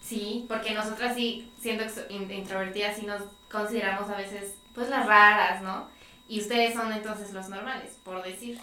Sí, 0.00 0.44
porque 0.48 0.74
nosotras 0.74 1.14
sí, 1.14 1.50
siendo 1.60 1.84
introvertidas, 2.10 2.96
sí 2.96 3.06
nos 3.06 3.22
consideramos 3.50 4.10
a 4.10 4.16
veces 4.16 4.54
pues 4.74 4.88
las 4.88 5.06
raras, 5.06 5.62
¿no? 5.62 5.86
Y 6.28 6.40
ustedes 6.40 6.74
son 6.74 6.92
entonces 6.92 7.32
los 7.32 7.48
normales, 7.48 7.96
por 8.02 8.22
decir. 8.22 8.58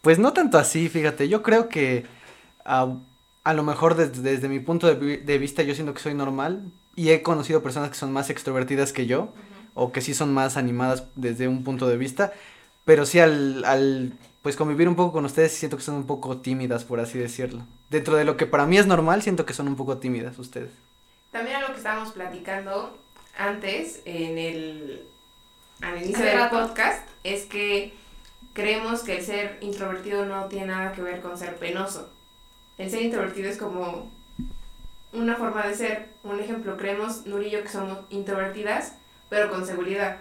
Pues 0.00 0.18
no 0.18 0.32
tanto 0.32 0.58
así, 0.58 0.88
fíjate, 0.88 1.28
yo 1.28 1.42
creo 1.42 1.68
que 1.68 2.06
ah, 2.64 2.94
a 3.44 3.54
lo 3.54 3.62
mejor 3.64 3.96
desde, 3.96 4.22
desde 4.22 4.48
mi 4.48 4.60
punto 4.60 4.86
de, 4.94 5.18
de 5.18 5.38
vista 5.38 5.62
yo 5.62 5.74
siento 5.74 5.92
que 5.92 6.00
soy 6.00 6.14
normal 6.14 6.70
y 6.96 7.10
he 7.10 7.22
conocido 7.22 7.62
personas 7.62 7.90
que 7.90 7.96
son 7.96 8.12
más 8.12 8.30
extrovertidas 8.30 8.92
que 8.92 9.06
yo 9.06 9.32
o 9.74 9.92
que 9.92 10.00
sí 10.00 10.14
son 10.14 10.32
más 10.34 10.56
animadas 10.56 11.04
desde 11.14 11.46
un 11.46 11.62
punto 11.62 11.86
de 11.86 11.98
vista, 11.98 12.32
pero 12.84 13.04
sí 13.04 13.20
al, 13.20 13.64
al 13.64 14.14
pues 14.42 14.56
convivir 14.56 14.88
un 14.88 14.96
poco 14.96 15.12
con 15.12 15.24
ustedes 15.26 15.52
siento 15.52 15.76
que 15.76 15.82
son 15.82 15.96
un 15.96 16.06
poco 16.06 16.38
tímidas, 16.38 16.84
por 16.84 16.98
así 16.98 17.18
decirlo. 17.18 17.62
Dentro 17.90 18.16
de 18.16 18.24
lo 18.24 18.36
que 18.36 18.46
para 18.46 18.64
mí 18.64 18.78
es 18.78 18.86
normal, 18.86 19.22
siento 19.22 19.44
que 19.44 19.52
son 19.52 19.68
un 19.68 19.76
poco 19.76 19.98
tímidas 19.98 20.38
ustedes. 20.38 20.70
También 21.30 21.56
algo 21.56 21.72
que 21.72 21.78
estábamos 21.78 22.12
platicando 22.12 22.96
antes, 23.36 24.00
en 24.06 24.38
el, 24.38 25.06
al 25.82 26.02
inicio 26.02 26.24
del 26.24 26.38
rato. 26.38 26.60
podcast, 26.60 27.06
es 27.24 27.44
que 27.44 27.92
creemos 28.54 29.02
que 29.02 29.18
el 29.18 29.24
ser 29.24 29.58
introvertido 29.60 30.24
no 30.24 30.46
tiene 30.46 30.68
nada 30.68 30.92
que 30.92 31.02
ver 31.02 31.20
con 31.20 31.36
ser 31.36 31.56
penoso. 31.56 32.08
El 32.78 32.90
ser 32.90 33.02
introvertido 33.02 33.50
es 33.50 33.58
como 33.58 34.10
una 35.16 35.36
forma 35.36 35.66
de 35.66 35.74
ser. 35.74 36.08
Un 36.22 36.40
ejemplo, 36.40 36.76
creemos, 36.76 37.26
Nuri 37.26 37.46
y 37.46 37.50
yo, 37.50 37.62
que 37.62 37.68
somos 37.68 37.98
introvertidas, 38.10 38.94
pero 39.28 39.50
con 39.50 39.66
seguridad. 39.66 40.18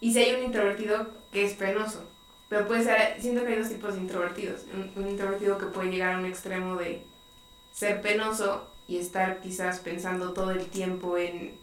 Y 0.00 0.12
si 0.12 0.20
hay 0.20 0.34
un 0.34 0.44
introvertido 0.44 1.08
que 1.32 1.44
es 1.44 1.54
penoso, 1.54 2.02
pero 2.48 2.66
puede 2.66 2.84
ser, 2.84 3.20
siento 3.20 3.44
que 3.44 3.52
hay 3.52 3.58
dos 3.58 3.68
tipos 3.68 3.94
de 3.94 4.00
introvertidos. 4.00 4.62
Un, 4.72 4.92
un 5.02 5.10
introvertido 5.10 5.58
que 5.58 5.66
puede 5.66 5.90
llegar 5.90 6.14
a 6.14 6.18
un 6.18 6.26
extremo 6.26 6.76
de 6.76 7.02
ser 7.72 8.00
penoso 8.00 8.70
y 8.88 8.98
estar 8.98 9.40
quizás 9.40 9.80
pensando 9.80 10.32
todo 10.32 10.50
el 10.52 10.66
tiempo 10.66 11.18
en 11.18 11.58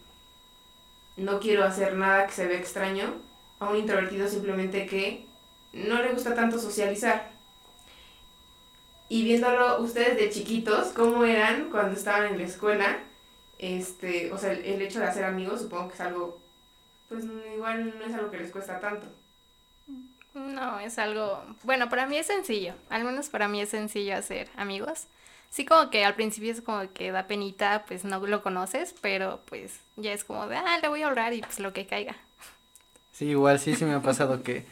no 1.16 1.40
quiero 1.40 1.64
hacer 1.64 1.96
nada 1.96 2.26
que 2.26 2.34
se 2.34 2.48
vea 2.48 2.60
extraño, 2.60 3.14
a 3.60 3.70
un 3.70 3.78
introvertido 3.78 4.28
simplemente 4.28 4.86
que 4.86 5.26
no 5.72 6.02
le 6.02 6.12
gusta 6.12 6.36
tanto 6.36 6.60
socializar. 6.60 7.33
Y 9.14 9.22
viéndolo 9.24 9.80
ustedes 9.80 10.18
de 10.18 10.32
chiquitos, 10.32 10.88
cómo 10.88 11.24
eran 11.24 11.70
cuando 11.70 11.96
estaban 11.96 12.26
en 12.34 12.40
la 12.40 12.46
escuela, 12.46 12.98
este, 13.60 14.34
o 14.34 14.40
sea, 14.40 14.54
el, 14.54 14.66
el 14.66 14.82
hecho 14.82 15.00
de 15.00 15.06
hacer 15.06 15.24
amigos 15.24 15.62
supongo 15.62 15.90
que 15.90 15.94
es 15.94 16.02
algo, 16.02 16.42
pues 17.10 17.24
igual 17.54 17.94
no 18.00 18.06
es 18.06 18.14
algo 18.16 18.32
que 18.32 18.40
les 18.40 18.50
cuesta 18.50 18.80
tanto. 18.80 19.06
No, 20.34 20.80
es 20.80 20.98
algo, 20.98 21.44
bueno, 21.62 21.90
para 21.90 22.08
mí 22.08 22.18
es 22.18 22.26
sencillo, 22.26 22.74
al 22.90 23.04
menos 23.04 23.30
para 23.30 23.48
mí 23.48 23.62
es 23.62 23.70
sencillo 23.70 24.16
hacer 24.16 24.50
amigos. 24.56 25.04
Sí, 25.52 25.64
como 25.64 25.92
que 25.92 26.04
al 26.04 26.16
principio 26.16 26.52
es 26.52 26.62
como 26.62 26.92
que 26.92 27.12
da 27.12 27.28
penita, 27.28 27.86
pues 27.88 28.06
no 28.06 28.20
lo 28.20 28.42
conoces, 28.42 28.96
pero 29.00 29.42
pues 29.46 29.80
ya 29.96 30.12
es 30.12 30.24
como 30.24 30.48
de, 30.48 30.56
ah, 30.56 30.80
le 30.82 30.88
voy 30.88 31.04
a 31.04 31.08
hablar 31.10 31.34
y 31.34 31.42
pues 31.42 31.60
lo 31.60 31.72
que 31.72 31.86
caiga. 31.86 32.16
Sí, 33.12 33.26
igual 33.26 33.60
sí, 33.60 33.76
sí 33.76 33.86
me 33.86 33.94
ha 33.94 34.02
pasado 34.02 34.42
que, 34.42 34.66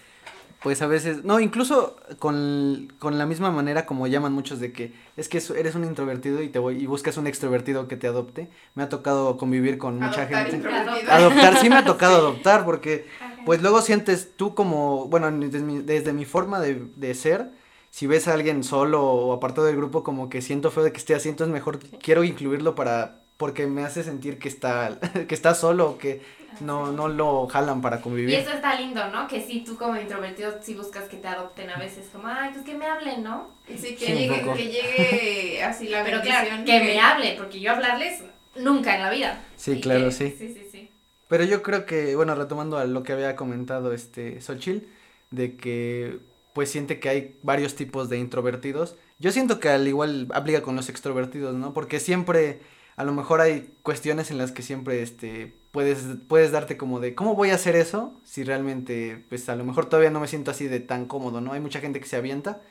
pues 0.62 0.82
a 0.84 0.88
veces, 0.88 1.24
no, 1.24 1.40
incluso 1.40 1.96
con, 2.20 2.94
con 3.00 3.18
la 3.18 3.26
misma 3.26 3.50
manera 3.50 3.88
como 3.88 4.06
llaman 4.06 4.32
muchos 4.32 4.60
de 4.60 4.72
que 4.72 4.94
es 5.18 5.28
que 5.28 5.42
eres 5.58 5.74
un 5.74 5.84
introvertido 5.84 6.44
y 6.44 6.50
te 6.50 6.60
voy 6.60 6.78
y 6.78 6.86
buscas 6.86 7.18
un 7.18 7.26
extrovertido 7.26 7.88
que 7.88 7.98
te 7.98 8.08
adopte. 8.08 8.48
Me 8.76 8.84
ha 8.84 8.90
tocado 8.90 9.38
convivir 9.38 9.80
con 9.80 9.96
mucha 9.96 10.22
Adoptar 10.22 10.52
gente. 10.52 10.70
Adoptar, 11.10 11.58
sí 11.58 11.68
me 11.68 11.78
ha 11.78 11.86
tocado 11.86 12.16
adoptar 12.18 12.64
porque 12.64 13.08
pues 13.44 13.62
luego 13.64 13.82
sientes 13.82 14.36
tú 14.36 14.54
como, 14.54 15.08
bueno, 15.08 15.32
desde 15.32 15.62
mi, 15.62 15.80
desde 15.80 16.14
mi 16.14 16.26
forma 16.26 16.60
de, 16.60 16.86
de 16.96 17.16
ser, 17.16 17.50
si 17.90 18.06
ves 18.06 18.28
a 18.28 18.34
alguien 18.34 18.64
solo 18.64 19.04
o 19.04 19.34
apartado 19.34 19.66
del 19.66 19.78
grupo 19.78 20.04
como 20.04 20.30
que 20.30 20.44
siento 20.44 20.70
feo 20.70 20.84
de 20.84 20.92
que 20.92 21.00
esté 21.00 21.16
así, 21.16 21.30
entonces 21.30 21.52
mejor 21.52 21.80
quiero 21.80 22.24
incluirlo 22.24 22.76
para 22.76 23.22
porque 23.38 23.66
me 23.66 23.84
hace 23.84 24.04
sentir 24.04 24.38
que 24.38 24.48
está 24.48 25.00
que 25.28 25.34
está 25.34 25.56
solo 25.56 25.90
o 25.90 25.98
que 25.98 26.22
no 26.60 26.92
no 26.92 27.08
lo 27.08 27.48
jalan 27.48 27.82
para 27.82 27.98
Y 27.98 28.02
convivir. 28.02 28.36
eso 28.36 28.52
está 28.52 28.80
lindo, 28.80 29.08
¿no? 29.10 29.28
Que 29.28 29.42
sí, 29.42 29.64
tú 29.66 29.78
como 29.78 29.96
introvertido 30.00 30.54
sí 30.62 30.74
buscas 30.76 31.06
que 31.06 31.18
te 31.18 31.28
adopten 31.28 31.70
a 31.70 31.78
veces, 31.78 32.08
como, 32.12 32.28
ay, 32.28 32.52
pues 32.54 32.66
que 32.66 32.76
me 32.76 32.86
hablen, 32.86 33.24
¿no? 33.24 33.50
Sí, 33.68 33.96
que, 33.96 34.06
Sí, 34.06 34.14
llegue, 34.14 34.54
que 34.56 34.66
llegue 34.68 35.64
así 35.64 35.88
la 35.88 36.04
Pero 36.04 36.18
bendición. 36.18 36.46
claro, 36.46 36.66
que 36.66 36.80
me 36.82 37.00
hable, 37.00 37.36
porque 37.38 37.60
yo 37.60 37.72
hablarles 37.72 38.24
nunca 38.58 38.96
en 38.96 39.02
la 39.02 39.10
vida. 39.10 39.42
Sí, 39.56 39.72
Y 39.74 39.80
claro, 39.82 40.06
que- 40.06 40.12
sí. 40.12 40.36
Sí, 40.38 40.54
sí, 40.54 40.68
sí. 40.72 40.90
Pero 41.28 41.46
yo 41.46 41.64
creo 41.64 41.86
que, 41.86 42.16
bueno, 42.16 42.36
retomando 42.36 42.78
a 42.78 42.86
lo 42.86 43.04
que 43.04 43.14
había 43.14 43.36
comentado 43.38 43.94
este 43.94 44.42
Xochitl, 44.42 44.86
de 45.32 45.56
que 45.56 46.20
pues 46.54 46.70
siente 46.70 47.00
que 47.00 47.08
hay 47.08 47.38
varios 47.44 47.76
tipos 47.76 48.10
de 48.10 48.18
introvertidos. 48.18 48.96
Yo 49.20 49.32
siento 49.32 49.62
que 49.62 49.70
al 49.70 49.88
igual 49.88 50.28
aplica 50.34 50.62
con 50.62 50.76
los 50.76 50.90
extrovertidos, 50.90 51.56
¿no? 51.56 51.74
Porque 51.74 52.02
siempre, 52.02 52.60
a 52.96 53.04
lo 53.04 53.14
mejor 53.14 53.42
hay 53.42 53.74
cuestiones 53.84 54.32
en 54.32 54.38
las 54.38 54.52
que 54.52 54.62
siempre, 54.62 55.02
este, 55.02 55.54
puedes, 55.72 56.00
puedes 56.28 56.52
darte 56.52 56.78
como 56.78 57.00
de, 57.00 57.16
¿cómo 57.16 57.36
voy 57.36 57.50
a 57.52 57.56
hacer 57.56 57.76
eso? 57.76 58.14
Si 58.24 58.44
realmente, 58.44 59.24
pues 59.30 59.48
a 59.50 59.56
lo 59.56 59.64
mejor 59.64 59.88
todavía 59.88 60.12
no 60.12 60.20
me 60.20 60.28
siento 60.28 60.52
así 60.52 60.68
de 60.68 60.80
tan 60.80 61.06
cómodo, 61.06 61.42
¿no? 61.42 61.54
Hay 61.54 61.60
mucha 61.62 61.80
gente 61.80 62.00
que 62.00 62.08
se 62.08 62.18
avienta, 62.18 62.62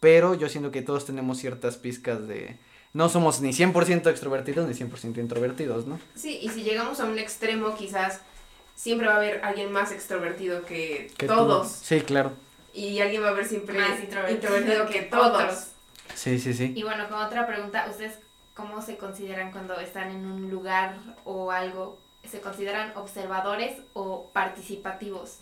pero 0.00 0.34
yo 0.34 0.48
siento 0.48 0.70
que 0.70 0.82
todos 0.82 1.06
tenemos 1.06 1.38
ciertas 1.38 1.76
pizcas 1.76 2.26
de, 2.28 2.58
no 2.92 3.08
somos 3.08 3.40
ni 3.40 3.50
100% 3.50 4.10
extrovertidos 4.10 4.66
ni 4.68 4.74
100% 4.74 5.18
introvertidos, 5.18 5.86
¿no? 5.86 5.98
Sí, 6.14 6.38
y 6.42 6.48
si 6.48 6.62
llegamos 6.62 7.00
a 7.00 7.04
un 7.04 7.18
extremo, 7.18 7.74
quizás 7.76 8.20
siempre 8.74 9.06
va 9.08 9.14
a 9.14 9.16
haber 9.16 9.44
alguien 9.44 9.72
más 9.72 9.90
extrovertido 9.92 10.64
que, 10.64 11.10
Que 11.16 11.26
tú. 11.26 11.34
todos. 11.34 11.68
Sí, 11.68 12.00
claro. 12.02 12.32
Y 12.74 13.00
alguien 13.00 13.22
va 13.22 13.28
a 13.28 13.30
haber 13.30 13.46
siempre 13.46 13.76
Más 13.78 13.98
introvertido, 14.00 14.36
introvertido 14.56 14.86
que, 14.86 14.92
que 15.00 15.02
todos. 15.06 15.42
otros. 15.42 15.64
Sí, 16.14 16.38
sí, 16.38 16.54
sí. 16.54 16.72
Y 16.76 16.82
bueno, 16.84 17.08
con 17.08 17.18
otra 17.18 17.46
pregunta, 17.46 17.86
¿ustedes 17.90 18.18
cómo 18.58 18.82
se 18.82 18.96
consideran 18.96 19.52
cuando 19.52 19.78
están 19.78 20.10
en 20.10 20.26
un 20.26 20.50
lugar 20.50 20.96
o 21.24 21.52
algo? 21.52 21.96
¿Se 22.28 22.40
consideran 22.40 22.92
observadores 22.96 23.78
o 23.92 24.28
participativos? 24.32 25.38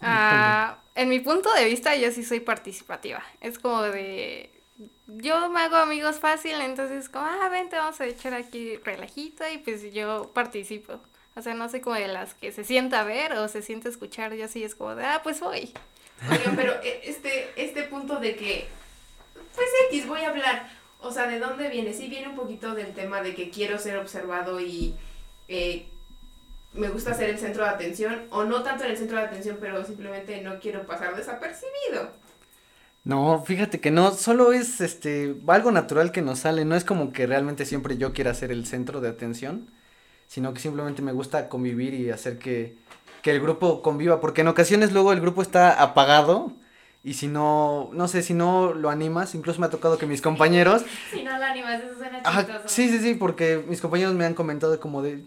Ah, 0.00 0.78
en 0.96 1.08
mi 1.08 1.20
punto 1.20 1.52
de 1.54 1.66
vista, 1.66 1.94
yo 1.94 2.10
sí 2.10 2.24
soy 2.24 2.40
participativa. 2.40 3.22
Es 3.40 3.60
como 3.60 3.82
de. 3.82 4.50
Yo 5.06 5.48
me 5.48 5.60
hago 5.60 5.76
amigos 5.76 6.18
fácil, 6.18 6.60
entonces, 6.60 7.08
como, 7.08 7.24
ah, 7.24 7.48
vente, 7.48 7.76
vamos 7.76 8.00
a 8.00 8.06
echar 8.06 8.34
aquí 8.34 8.76
relajito 8.78 9.44
y 9.48 9.58
pues 9.58 9.94
yo 9.94 10.32
participo. 10.34 10.98
O 11.36 11.42
sea, 11.42 11.54
no 11.54 11.68
soy 11.68 11.80
como 11.80 11.94
de 11.94 12.08
las 12.08 12.34
que 12.34 12.50
se 12.50 12.64
sienta 12.64 13.02
a 13.02 13.04
ver 13.04 13.34
o 13.34 13.46
se 13.46 13.62
sienta 13.62 13.88
a 13.88 13.92
escuchar. 13.92 14.34
Yo 14.34 14.48
sí 14.48 14.64
es 14.64 14.74
como 14.74 14.96
de, 14.96 15.06
ah, 15.06 15.20
pues 15.22 15.38
voy. 15.38 15.72
Oigan, 16.28 16.56
pero 16.56 16.72
eh, 16.82 17.02
este, 17.04 17.52
este 17.54 17.84
punto 17.84 18.16
de 18.16 18.34
que, 18.34 18.66
pues 19.54 19.68
X, 19.90 20.08
voy 20.08 20.22
a 20.22 20.30
hablar. 20.30 20.76
O 21.06 21.12
sea, 21.12 21.26
¿de 21.28 21.38
dónde 21.38 21.68
viene? 21.68 21.92
Sí 21.92 22.08
viene 22.08 22.28
un 22.28 22.34
poquito 22.34 22.74
del 22.74 22.92
tema 22.92 23.22
de 23.22 23.34
que 23.34 23.50
quiero 23.50 23.78
ser 23.78 23.96
observado 23.98 24.60
y 24.60 24.94
eh, 25.48 25.88
me 26.72 26.88
gusta 26.88 27.14
ser 27.14 27.30
el 27.30 27.38
centro 27.38 27.64
de 27.64 27.70
atención. 27.70 28.22
O 28.30 28.44
no 28.44 28.62
tanto 28.62 28.84
en 28.84 28.90
el 28.90 28.96
centro 28.96 29.16
de 29.16 29.24
atención, 29.24 29.58
pero 29.60 29.84
simplemente 29.84 30.40
no 30.42 30.58
quiero 30.58 30.86
pasar 30.86 31.14
desapercibido. 31.16 32.10
No, 33.04 33.44
fíjate 33.44 33.80
que 33.80 33.92
no, 33.92 34.10
solo 34.12 34.52
es 34.52 34.80
este 34.80 35.36
algo 35.46 35.70
natural 35.70 36.10
que 36.10 36.22
nos 36.22 36.40
sale, 36.40 36.64
no 36.64 36.74
es 36.74 36.82
como 36.82 37.12
que 37.12 37.28
realmente 37.28 37.64
siempre 37.64 37.98
yo 37.98 38.12
quiera 38.12 38.34
ser 38.34 38.50
el 38.50 38.66
centro 38.66 39.00
de 39.00 39.08
atención, 39.08 39.70
sino 40.26 40.52
que 40.52 40.58
simplemente 40.58 41.02
me 41.02 41.12
gusta 41.12 41.48
convivir 41.48 41.94
y 41.94 42.10
hacer 42.10 42.38
que, 42.38 42.76
que 43.22 43.30
el 43.30 43.40
grupo 43.40 43.80
conviva, 43.80 44.20
porque 44.20 44.40
en 44.40 44.48
ocasiones 44.48 44.92
luego 44.92 45.12
el 45.12 45.20
grupo 45.20 45.40
está 45.40 45.80
apagado 45.80 46.52
y 47.06 47.14
si 47.14 47.28
no, 47.28 47.88
no 47.92 48.08
sé, 48.08 48.22
si 48.22 48.34
no 48.34 48.74
lo 48.74 48.90
animas, 48.90 49.34
incluso 49.34 49.60
me 49.60 49.66
ha 49.66 49.70
tocado 49.70 49.96
que 49.98 50.06
mis 50.06 50.20
compañeros, 50.20 50.82
Si 51.10 51.22
no 51.22 51.38
la 51.38 51.48
animas, 51.50 51.80
eso 51.80 51.96
suena 51.98 52.18
ajá, 52.24 52.40
chistoso. 52.46 52.68
sí, 52.68 52.88
sí, 52.90 52.98
sí, 52.98 53.14
porque 53.14 53.64
mis 53.68 53.80
compañeros 53.80 54.14
me 54.14 54.24
han 54.26 54.34
comentado 54.34 54.78
como 54.80 55.02
de, 55.02 55.24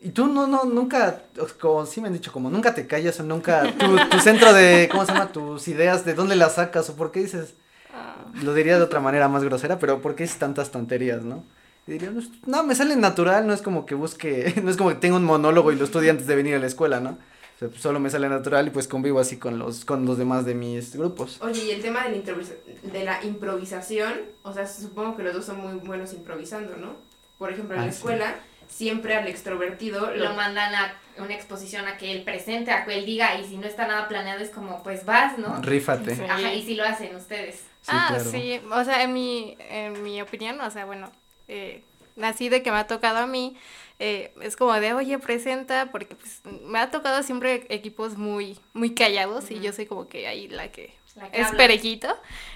y 0.00 0.10
tú 0.10 0.26
no, 0.28 0.46
no, 0.46 0.64
nunca, 0.64 1.22
como 1.60 1.84
sí 1.86 2.00
me 2.00 2.06
han 2.08 2.14
dicho, 2.14 2.32
como 2.32 2.48
nunca 2.50 2.74
te 2.74 2.86
callas 2.86 3.20
o 3.20 3.22
nunca, 3.22 3.62
tu, 3.78 3.98
tu 4.08 4.18
centro 4.18 4.52
de, 4.54 4.88
¿cómo 4.90 5.04
se 5.04 5.12
llama? 5.12 5.30
Tus 5.30 5.68
ideas, 5.68 6.04
¿de 6.06 6.14
dónde 6.14 6.36
las 6.36 6.54
sacas 6.54 6.88
o 6.88 6.96
por 6.96 7.12
qué 7.12 7.20
dices? 7.20 7.54
Ah, 7.92 8.24
Lo 8.42 8.54
diría 8.54 8.76
de 8.78 8.82
otra 8.84 9.00
manera 9.00 9.28
más 9.28 9.44
grosera, 9.44 9.78
pero 9.78 10.00
¿por 10.00 10.14
qué 10.14 10.22
dices 10.24 10.38
tantas 10.38 10.70
tonterías, 10.70 11.22
no? 11.22 11.44
Y 11.86 11.92
diría, 11.92 12.10
"Pues, 12.12 12.28
no, 12.46 12.62
me 12.62 12.74
sale 12.74 12.96
natural, 12.96 13.46
no 13.46 13.52
es 13.52 13.62
como 13.62 13.84
que 13.84 13.94
busque, 13.94 14.54
no 14.62 14.70
es 14.70 14.76
como 14.76 14.90
que 14.90 14.96
tenga 14.96 15.16
un 15.16 15.24
monólogo 15.24 15.72
y 15.72 15.76
lo 15.76 15.84
estudie 15.84 16.10
antes 16.10 16.26
de 16.26 16.34
venir 16.36 16.54
a 16.54 16.58
la 16.60 16.66
escuela, 16.66 17.00
¿no? 17.00 17.18
Sea, 17.60 17.68
pues, 17.68 17.82
solo 17.82 18.00
me 18.00 18.08
sale 18.08 18.26
natural 18.26 18.68
y 18.68 18.70
pues 18.70 18.88
convivo 18.88 19.20
así 19.20 19.36
con 19.36 19.58
los, 19.58 19.84
con 19.84 20.06
los 20.06 20.16
demás 20.16 20.46
de 20.46 20.54
mis 20.54 20.96
grupos. 20.96 21.36
Oye, 21.42 21.66
y 21.66 21.70
el 21.72 21.82
tema 21.82 22.08
de 22.08 22.16
la, 22.16 22.90
de 22.90 23.04
la 23.04 23.22
improvisación, 23.22 24.14
o 24.42 24.54
sea, 24.54 24.66
supongo 24.66 25.14
que 25.14 25.24
los 25.24 25.34
dos 25.34 25.44
son 25.44 25.60
muy 25.60 25.74
buenos 25.74 26.14
improvisando, 26.14 26.76
¿no? 26.78 26.96
Por 27.36 27.52
ejemplo, 27.52 27.74
en 27.76 27.82
Ah, 27.82 27.86
la 27.86 27.92
sí. 27.92 27.98
escuela, 27.98 28.34
siempre 28.66 29.14
al 29.14 29.28
extrovertido 29.28 30.10
lo, 30.10 30.16
Lo 30.16 30.32
mandan 30.32 30.74
a 30.74 30.94
una 31.18 31.34
exposición 31.34 31.86
a 31.86 31.98
que 31.98 32.12
él 32.12 32.22
presente, 32.22 32.70
a 32.70 32.86
que 32.86 32.94
él 32.98 33.04
diga, 33.04 33.38
y 33.38 33.44
si 33.46 33.58
no 33.58 33.66
está 33.66 33.86
nada 33.86 34.08
planeado 34.08 34.40
es 34.40 34.48
como, 34.48 34.82
pues 34.82 35.04
vas, 35.04 35.36
¿no? 35.36 35.60
Rífate. 35.60 36.16
Sí. 36.16 36.22
Ajá, 36.22 36.54
y 36.54 36.62
si 36.64 36.76
lo 36.76 36.84
hacen 36.84 37.14
ustedes. 37.14 37.56
Sí, 37.82 37.88
ah, 37.88 38.06
claro. 38.08 38.30
sí, 38.30 38.58
o 38.72 38.84
sea, 38.84 39.02
en 39.02 39.12
mi, 39.12 39.54
en 39.68 40.02
mi 40.02 40.22
opinión, 40.22 40.58
o 40.62 40.70
sea, 40.70 40.86
bueno, 40.86 41.12
eh, 41.46 41.84
así 42.22 42.48
de 42.48 42.62
que 42.62 42.70
me 42.70 42.78
ha 42.78 42.86
tocado 42.86 43.18
a 43.18 43.26
mí, 43.26 43.54
eh, 44.00 44.34
es 44.42 44.56
como 44.56 44.74
de, 44.74 44.94
oye, 44.94 45.18
presenta, 45.18 45.90
porque 45.92 46.16
pues 46.16 46.42
me 46.64 46.78
ha 46.80 46.90
tocado 46.90 47.22
siempre 47.22 47.66
equipos 47.70 48.16
muy, 48.18 48.58
muy 48.74 48.94
callados 48.94 49.50
y 49.50 49.60
yo 49.60 49.72
soy 49.72 49.86
como 49.86 50.08
que 50.08 50.26
ahí 50.26 50.48
la 50.48 50.72
que 50.72 50.94
La 51.14 51.30
que 51.30 51.40
es 51.40 51.46
habla. 51.46 51.58
perejito, 51.58 52.08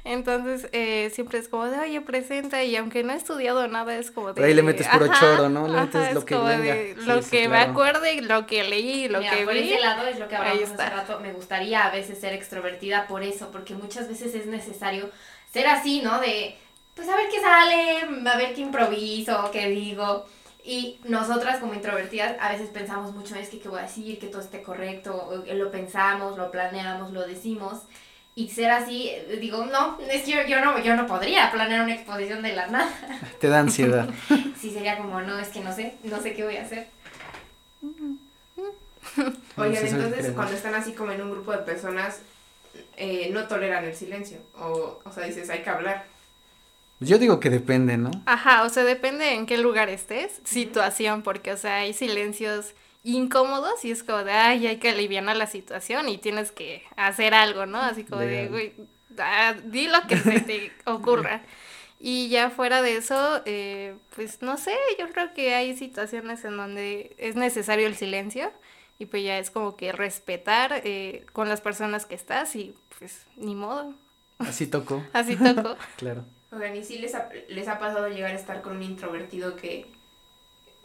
entonces 0.04 0.68
eh, 0.72 1.10
siempre 1.14 1.38
es 1.38 1.48
como 1.48 1.66
de, 1.66 1.78
oye, 1.78 2.00
presenta, 2.00 2.64
y 2.64 2.76
aunque 2.76 3.04
no 3.04 3.12
he 3.12 3.16
estudiado 3.16 3.68
nada, 3.68 3.96
es 3.96 4.10
como 4.10 4.32
de... 4.32 4.34
Por 4.34 4.44
ahí 4.44 4.54
le 4.54 4.62
metes 4.62 4.88
puro 4.88 5.06
ajá, 5.06 5.18
choro, 5.20 5.48
¿no? 5.48 5.68
Le 5.68 5.74
ajá, 5.74 5.82
metes 5.82 6.12
lo 6.12 6.20
es 6.20 6.24
que 6.24 6.34
como 6.34 6.46
venga. 6.46 6.74
de 6.74 6.94
Sí, 6.98 7.04
lo 7.06 7.22
sí, 7.22 7.30
que 7.30 7.48
me 7.48 7.58
acuerde, 7.58 8.20
lo 8.22 8.46
que 8.46 8.64
leí, 8.64 9.08
lo 9.08 9.18
Mira, 9.18 9.30
que 9.30 9.44
por 9.44 9.54
vi. 9.54 9.60
ese 9.60 9.78
lado 9.80 10.06
es 10.06 10.18
lo 10.18 10.28
que 10.28 10.36
ahí 10.38 10.62
hablábamos 10.62 10.70
hace 10.70 10.88
rato. 10.90 11.20
Me 11.20 11.32
gustaría 11.32 11.84
a 11.86 11.90
veces 11.90 12.18
ser 12.20 12.32
extrovertida 12.32 13.06
por 13.06 13.22
eso, 13.22 13.50
porque 13.50 13.74
muchas 13.74 14.08
veces 14.08 14.34
es 14.34 14.46
necesario 14.46 15.10
ser 15.52 15.66
así, 15.68 16.00
¿no? 16.02 16.20
De, 16.20 16.56
pues 16.94 17.08
a 17.08 17.16
ver 17.16 17.28
qué 17.30 17.40
sale, 17.40 18.00
a 18.28 18.36
ver 18.36 18.54
qué 18.54 18.60
improviso, 18.62 19.50
qué 19.52 19.68
digo. 19.68 20.26
Y 20.66 20.98
nosotras 21.04 21.58
como 21.58 21.74
introvertidas 21.74 22.36
a 22.40 22.50
veces 22.50 22.70
pensamos 22.70 23.14
mucho, 23.14 23.34
es 23.36 23.50
que 23.50 23.58
qué 23.58 23.68
voy 23.68 23.80
a 23.80 23.82
decir, 23.82 24.18
que 24.18 24.28
todo 24.28 24.40
esté 24.40 24.62
correcto, 24.62 25.14
o- 25.14 25.44
lo 25.54 25.70
pensamos, 25.70 26.38
lo 26.38 26.50
planeamos, 26.50 27.12
lo 27.12 27.26
decimos. 27.26 27.82
Y 28.34 28.48
ser 28.48 28.70
así, 28.70 29.08
eh, 29.10 29.38
digo, 29.40 29.66
no, 29.66 29.98
es 30.10 30.22
que 30.22 30.30
yo, 30.32 30.42
yo 30.48 30.64
no, 30.64 30.78
yo 30.80 30.96
no 30.96 31.06
podría 31.06 31.52
planear 31.52 31.82
una 31.82 31.94
exposición 31.94 32.42
de 32.42 32.54
la 32.56 32.66
nada. 32.68 32.90
Te 33.40 33.48
da 33.48 33.60
ansiedad. 33.60 34.08
Sí, 34.58 34.70
sería 34.70 34.96
como, 34.96 35.20
no, 35.20 35.38
es 35.38 35.48
que 35.48 35.60
no 35.60 35.72
sé, 35.74 35.96
no 36.04 36.18
sé 36.22 36.32
qué 36.32 36.42
voy 36.44 36.56
a 36.56 36.62
hacer. 36.62 36.86
Oigan, 39.56 39.86
entonces 39.86 40.32
cuando 40.34 40.54
están 40.54 40.74
así 40.74 40.92
como 40.92 41.12
en 41.12 41.20
un 41.22 41.30
grupo 41.30 41.52
de 41.52 41.58
personas, 41.58 42.20
eh, 42.96 43.28
no 43.32 43.46
toleran 43.46 43.84
el 43.84 43.94
silencio. 43.94 44.38
O, 44.58 45.00
o 45.04 45.12
sea, 45.12 45.24
dices, 45.26 45.50
hay 45.50 45.60
que 45.62 45.70
hablar. 45.70 46.06
Yo 47.04 47.18
digo 47.18 47.40
que 47.40 47.50
depende, 47.50 47.96
¿no? 47.96 48.10
Ajá, 48.26 48.64
o 48.64 48.68
sea, 48.68 48.84
depende 48.84 49.34
en 49.34 49.46
qué 49.46 49.58
lugar 49.58 49.88
estés, 49.88 50.40
situación, 50.44 51.22
porque, 51.22 51.52
o 51.52 51.56
sea, 51.56 51.76
hay 51.76 51.92
silencios 51.92 52.74
incómodos 53.02 53.84
y 53.84 53.90
es 53.90 54.02
como 54.02 54.24
de, 54.24 54.32
ay, 54.32 54.66
hay 54.66 54.76
que 54.78 54.90
aliviar 54.90 55.24
la 55.24 55.46
situación 55.46 56.08
y 56.08 56.18
tienes 56.18 56.50
que 56.50 56.82
hacer 56.96 57.34
algo, 57.34 57.66
¿no? 57.66 57.78
Así 57.78 58.04
como 58.04 58.22
de, 58.22 58.48
güey, 58.48 58.72
ah, 59.18 59.54
di 59.64 59.86
lo 59.86 60.06
que 60.06 60.16
se 60.16 60.40
te 60.40 60.72
ocurra. 60.86 61.42
Y 62.00 62.28
ya 62.28 62.50
fuera 62.50 62.82
de 62.82 62.96
eso, 62.96 63.42
eh, 63.44 63.94
pues 64.14 64.42
no 64.42 64.56
sé, 64.56 64.74
yo 64.98 65.08
creo 65.10 65.32
que 65.32 65.54
hay 65.54 65.76
situaciones 65.76 66.44
en 66.44 66.56
donde 66.56 67.14
es 67.18 67.36
necesario 67.36 67.86
el 67.86 67.94
silencio 67.94 68.52
y 68.98 69.06
pues 69.06 69.24
ya 69.24 69.38
es 69.38 69.50
como 69.50 69.76
que 69.76 69.92
respetar 69.92 70.82
eh, 70.84 71.24
con 71.32 71.48
las 71.48 71.60
personas 71.60 72.04
que 72.04 72.14
estás 72.14 72.56
y 72.56 72.74
pues 72.98 73.22
ni 73.36 73.54
modo, 73.54 73.94
Así 74.38 74.66
tocó, 74.66 75.02
así 75.12 75.36
tocó. 75.36 75.76
claro. 75.96 76.24
Oigan, 76.54 76.76
¿y 76.76 76.84
si 76.84 76.98
les 76.98 77.14
ha, 77.14 77.28
les 77.48 77.68
ha 77.68 77.78
pasado 77.78 78.08
llegar 78.08 78.30
a 78.30 78.34
estar 78.34 78.62
con 78.62 78.76
un 78.76 78.82
introvertido 78.82 79.56
que, 79.56 79.86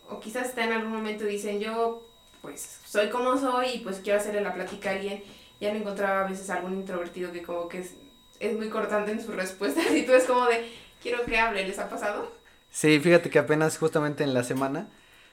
o 0.09 0.19
quizás 0.19 0.47
está 0.49 0.63
en 0.63 0.71
algún 0.73 0.91
momento 0.91 1.25
dicen, 1.25 1.59
yo 1.59 2.03
pues 2.41 2.79
soy 2.85 3.09
como 3.09 3.37
soy 3.37 3.67
y 3.75 3.79
pues 3.79 3.99
quiero 4.03 4.19
hacerle 4.19 4.41
la 4.41 4.53
plática 4.53 4.89
a 4.89 4.93
alguien, 4.93 5.21
ya 5.59 5.69
han 5.69 5.75
encontrado 5.75 6.25
a 6.25 6.29
veces 6.29 6.49
algún 6.49 6.73
introvertido 6.75 7.31
que 7.31 7.43
como 7.43 7.67
que 7.67 7.79
es, 7.79 7.95
es 8.39 8.55
muy 8.57 8.69
cortante 8.69 9.11
en 9.11 9.21
sus 9.21 9.35
respuestas 9.35 9.85
y 9.95 10.03
tú 10.05 10.13
es 10.13 10.23
como 10.23 10.45
de, 10.45 10.69
quiero 11.01 11.23
que 11.25 11.37
hable, 11.37 11.67
¿les 11.67 11.77
ha 11.79 11.89
pasado? 11.89 12.31
Sí, 12.71 12.99
fíjate 12.99 13.29
que 13.29 13.39
apenas 13.39 13.77
justamente 13.77 14.23
en 14.23 14.33
la 14.33 14.43
semana, 14.43 14.87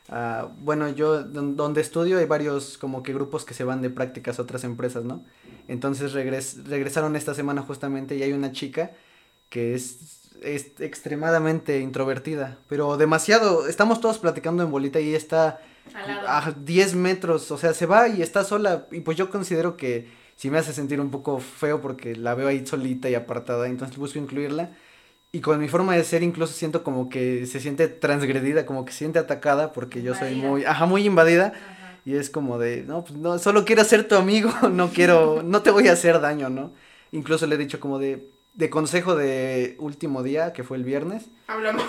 ah, 0.09 0.49
bueno, 0.59 0.89
yo 0.89 1.23
don- 1.23 1.55
donde 1.57 1.81
estudio 1.81 2.19
hay 2.19 2.25
varios 2.27 2.77
como 2.77 3.03
que 3.03 3.13
grupos 3.13 3.45
que 3.45 3.55
se 3.55 3.63
van 3.65 3.83
de 3.83 3.91
prácticas 3.91 4.39
a 4.39 4.43
otras 4.43 4.65
empresas, 4.65 5.05
¿no? 5.05 5.25
Entonces 5.69 6.13
regres- 6.13 6.65
regresaron 6.67 7.15
esta 7.15 7.35
semana 7.35 7.63
justamente 7.63 8.17
y 8.17 8.23
hay 8.23 8.33
una 8.33 8.53
chica 8.53 8.93
que 9.49 9.75
es, 9.75 10.26
es 10.43 10.73
extremadamente 10.81 11.81
introvertida, 11.81 12.59
pero 12.69 12.97
demasiado, 12.97 13.69
estamos 13.69 14.01
todos 14.01 14.19
platicando 14.19 14.63
en 14.63 14.71
bolita 14.71 15.01
y 15.01 15.15
está 15.15 15.61
a 15.95 16.53
10 16.53 16.95
metros, 16.95 17.51
o 17.51 17.59
sea, 17.59 17.75
se 17.75 17.87
va 17.87 18.09
y 18.09 18.23
está 18.23 18.45
sola 18.45 18.87
y 18.91 19.01
pues 19.01 19.17
yo 19.17 19.31
considero 19.31 19.77
que 19.77 20.09
sí 20.37 20.51
me 20.51 20.59
hace 20.59 20.73
sentir 20.73 21.01
un 21.01 21.11
poco 21.11 21.39
feo 21.39 21.81
porque 21.81 22.15
la 22.17 22.35
veo 22.35 22.49
ahí 22.49 22.67
solita 22.67 23.09
y 23.09 23.15
apartada, 23.15 23.67
entonces 23.67 23.97
busco 23.97 24.19
incluirla. 24.19 24.71
Y 25.33 25.41
con 25.41 25.59
mi 25.59 25.69
forma 25.69 25.95
de 25.95 26.05
ser 26.05 26.23
incluso 26.23 26.55
siento 26.55 26.83
como 26.83 27.09
que 27.09 27.47
se 27.47 27.61
siente 27.61 27.89
transgredida, 27.89 28.65
como 28.65 28.85
que 28.85 28.93
se 28.93 28.99
siente 28.99 29.19
atacada 29.19 29.73
porque 29.73 30.03
yo 30.03 30.15
soy 30.15 30.35
muy, 30.35 30.65
ajá, 30.65 30.87
muy 30.87 31.05
invadida 31.05 31.49
Ajá. 31.49 32.01
y 32.05 32.15
es 32.15 32.31
como 32.31 32.59
de, 32.59 32.85
no, 32.85 33.05
pues 33.05 33.19
no, 33.19 33.39
solo 33.39 33.65
quiero 33.65 33.85
ser 33.85 34.09
tu 34.09 34.15
amigo, 34.15 34.51
no 34.71 34.89
quiero, 34.91 35.43
no 35.43 35.63
te 35.63 35.71
voy 35.71 35.89
a 35.89 35.93
hacer 35.93 36.21
daño, 36.21 36.49
¿no? 36.49 36.73
Incluso 37.13 37.47
le 37.47 37.57
he 37.57 37.59
dicho 37.59 37.81
como 37.81 37.99
de, 37.99 38.31
de 38.57 38.71
consejo 38.71 39.15
de 39.15 39.77
último 39.79 40.23
día, 40.23 40.53
que 40.53 40.65
fue 40.65 40.77
el 40.79 40.85
viernes, 40.85 41.25
Hablamos. 41.47 41.85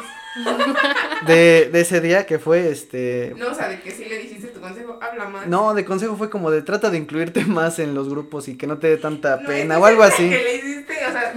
de, 1.26 1.70
de 1.72 1.82
ese 1.82 2.02
día 2.02 2.26
que 2.26 2.40
fue 2.40 2.70
este, 2.70 3.34
No, 3.38 3.48
o 3.52 3.56
sea, 3.56 3.70
de 3.70 3.80
que 3.82 3.92
sí 3.92 4.06
le 4.06 4.18
dijiste 4.20 4.48
tu 4.50 4.60
consejo, 4.60 5.00
habla 5.02 5.30
más. 5.30 5.48
no, 5.48 5.74
de 5.74 5.86
consejo 5.86 6.16
fue 6.18 6.30
como 6.30 6.52
de 6.52 6.62
trata 6.62 6.90
de 6.90 6.98
incluirte 6.98 7.44
más 7.46 7.80
en 7.80 7.96
los 7.96 8.10
grupos 8.10 8.48
y 8.48 8.58
que 8.58 8.68
no 8.68 8.78
te 8.78 8.88
dé 8.88 8.98
tanta 8.98 9.38
No, 9.38 9.48
pena 9.48 9.80
o 9.80 9.86
algo 9.86 10.04
así. 10.04 10.30
Que 10.30 10.44
le 10.44 10.56
hiciste, 10.56 10.94
o 11.08 11.12
sea, 11.12 11.34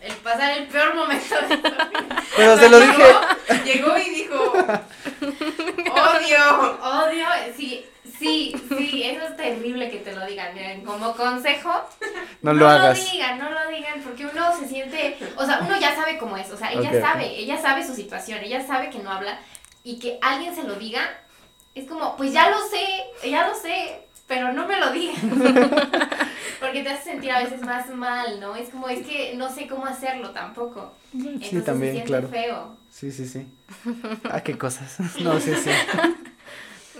El 0.00 0.12
pasar 0.24 0.58
el 0.58 0.66
peor 0.68 0.94
momento 0.94 1.34
de 1.48 1.56
tu 1.58 1.62
vida. 1.62 1.90
Pero 2.36 2.56
se 2.58 2.68
lo 2.70 2.80
dije, 2.80 3.02
llegó, 3.64 3.94
llegó 3.94 3.98
y 3.98 4.10
dijo, 4.14 4.52
odio. 5.92 6.78
Odio, 6.82 7.26
sí, 7.56 7.84
sí, 8.20 8.54
sí, 8.78 9.02
eso 9.02 9.24
es 9.26 9.36
terrible 9.36 9.90
que 9.90 9.98
te 9.98 10.14
lo 10.14 10.24
digan. 10.26 10.54
Miren, 10.54 10.84
como 10.84 11.14
consejo, 11.16 11.72
no 12.42 12.52
lo 12.52 12.68
hagas. 12.68 12.98
lo 12.98 13.10
digan, 13.12 13.38
no 13.38 13.50
lo 13.50 13.68
digan, 13.68 14.00
porque 14.04 14.26
uno 14.26 14.56
se 14.56 14.68
siente, 14.68 15.16
o 15.36 15.44
sea, 15.44 15.60
uno 15.62 15.78
ya 15.80 15.94
sabe 15.94 16.18
cómo 16.18 16.36
es, 16.36 16.50
o 16.50 16.56
sea, 16.56 16.72
ella 16.72 17.00
sabe, 17.00 17.36
ella 17.38 17.60
sabe 17.60 17.84
su 17.84 17.94
situación, 17.94 18.38
ella 18.44 18.64
sabe 18.66 18.90
que 18.90 18.98
no 18.98 19.10
habla 19.10 19.38
y 19.82 19.98
que 19.98 20.18
alguien 20.22 20.54
se 20.54 20.62
lo 20.64 20.74
diga, 20.76 21.02
es 21.74 21.88
como, 21.88 22.16
pues 22.16 22.32
ya 22.32 22.50
lo 22.50 22.58
sé, 22.68 22.84
ya 23.28 23.48
lo 23.48 23.54
sé, 23.54 24.02
pero 24.26 24.52
no 24.52 24.66
me 24.68 24.78
lo 24.78 24.92
digan. 24.92 25.16
porque 26.60 26.82
te 26.82 26.90
hace 26.90 27.10
sentir 27.12 27.32
a 27.32 27.42
veces 27.42 27.62
más 27.62 27.88
mal, 27.90 28.38
¿no? 28.38 28.54
Es 28.54 28.68
como, 28.68 28.88
es 28.88 29.04
que 29.06 29.34
no 29.34 29.52
sé 29.52 29.66
cómo 29.66 29.86
hacerlo 29.86 30.30
tampoco. 30.30 30.92
Entonces 31.14 31.48
Sí, 31.48 31.60
también, 31.62 31.92
se 31.92 32.04
siente 32.04 32.06
claro. 32.06 32.28
feo. 32.28 32.76
Sí, 32.90 33.10
sí, 33.10 33.26
sí. 33.26 33.46
Ah, 34.30 34.42
qué 34.42 34.58
cosas. 34.58 34.96
No, 35.20 35.40
sí, 35.40 35.52
sí. 35.54 35.70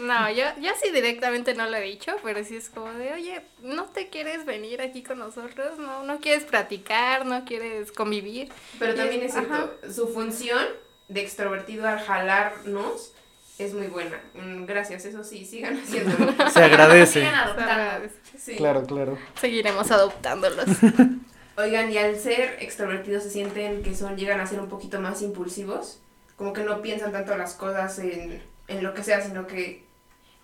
No, 0.01 0.31
yo, 0.31 0.45
yo 0.61 0.71
sí 0.83 0.91
directamente 0.93 1.55
no 1.55 1.67
lo 1.69 1.77
he 1.77 1.83
dicho, 1.83 2.13
pero 2.23 2.43
sí 2.45 2.57
es 2.57 2.69
como 2.69 2.93
de, 2.93 3.13
oye, 3.13 3.43
¿no 3.63 3.85
te 3.87 4.09
quieres 4.09 4.45
venir 4.45 4.81
aquí 4.81 5.03
con 5.03 5.19
nosotros? 5.19 5.79
¿No, 5.79 6.03
no 6.03 6.21
quieres 6.21 6.45
platicar? 6.45 7.27
¿No 7.27 7.45
quieres 7.45 7.93
convivir? 7.93 8.51
Pero 8.79 8.95
también 8.95 9.23
es 9.23 9.33
cierto, 9.33 9.79
su 9.93 10.09
función 10.09 10.65
de 11.09 11.21
extrovertido 11.21 11.87
al 11.89 11.99
jalarnos 11.99 13.13
es 13.59 13.75
muy 13.75 13.89
buena. 13.89 14.19
Mm, 14.35 14.65
Gracias, 14.65 15.05
eso 15.05 15.23
sí, 15.23 15.45
sigan 15.45 15.79
haciéndolo. 15.79 16.33
Se 16.51 16.63
agradece. 16.63 17.21
Sigan 17.21 17.35
adoptando. 17.35 18.09
Sí. 18.39 18.57
Claro, 18.57 18.85
claro. 18.85 19.19
Seguiremos 19.39 19.91
adoptándolos. 19.91 20.67
Oigan, 21.57 21.93
y 21.93 21.99
al 21.99 22.17
ser 22.17 22.57
extrovertidos 22.61 23.23
se 23.25 23.31
sienten 23.31 23.83
que 23.83 23.95
son, 23.95 24.17
llegan 24.17 24.41
a 24.41 24.47
ser 24.47 24.61
un 24.61 24.69
poquito 24.69 25.01
más 25.01 25.21
impulsivos, 25.21 26.01
como 26.37 26.55
que 26.55 26.63
no 26.63 26.81
piensan 26.81 27.13
tanto 27.13 27.37
las 27.37 27.55
cosas 27.55 27.99
en, 27.99 28.43
en 28.69 28.83
lo 28.83 28.95
que 28.95 29.03
sea, 29.03 29.21
sino 29.21 29.47
que, 29.47 29.85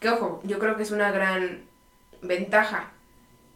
que 0.06 0.12
ojo, 0.12 0.40
yo 0.44 0.60
creo 0.60 0.76
que 0.76 0.84
es 0.84 0.92
una 0.92 1.10
gran 1.10 1.62
ventaja 2.22 2.92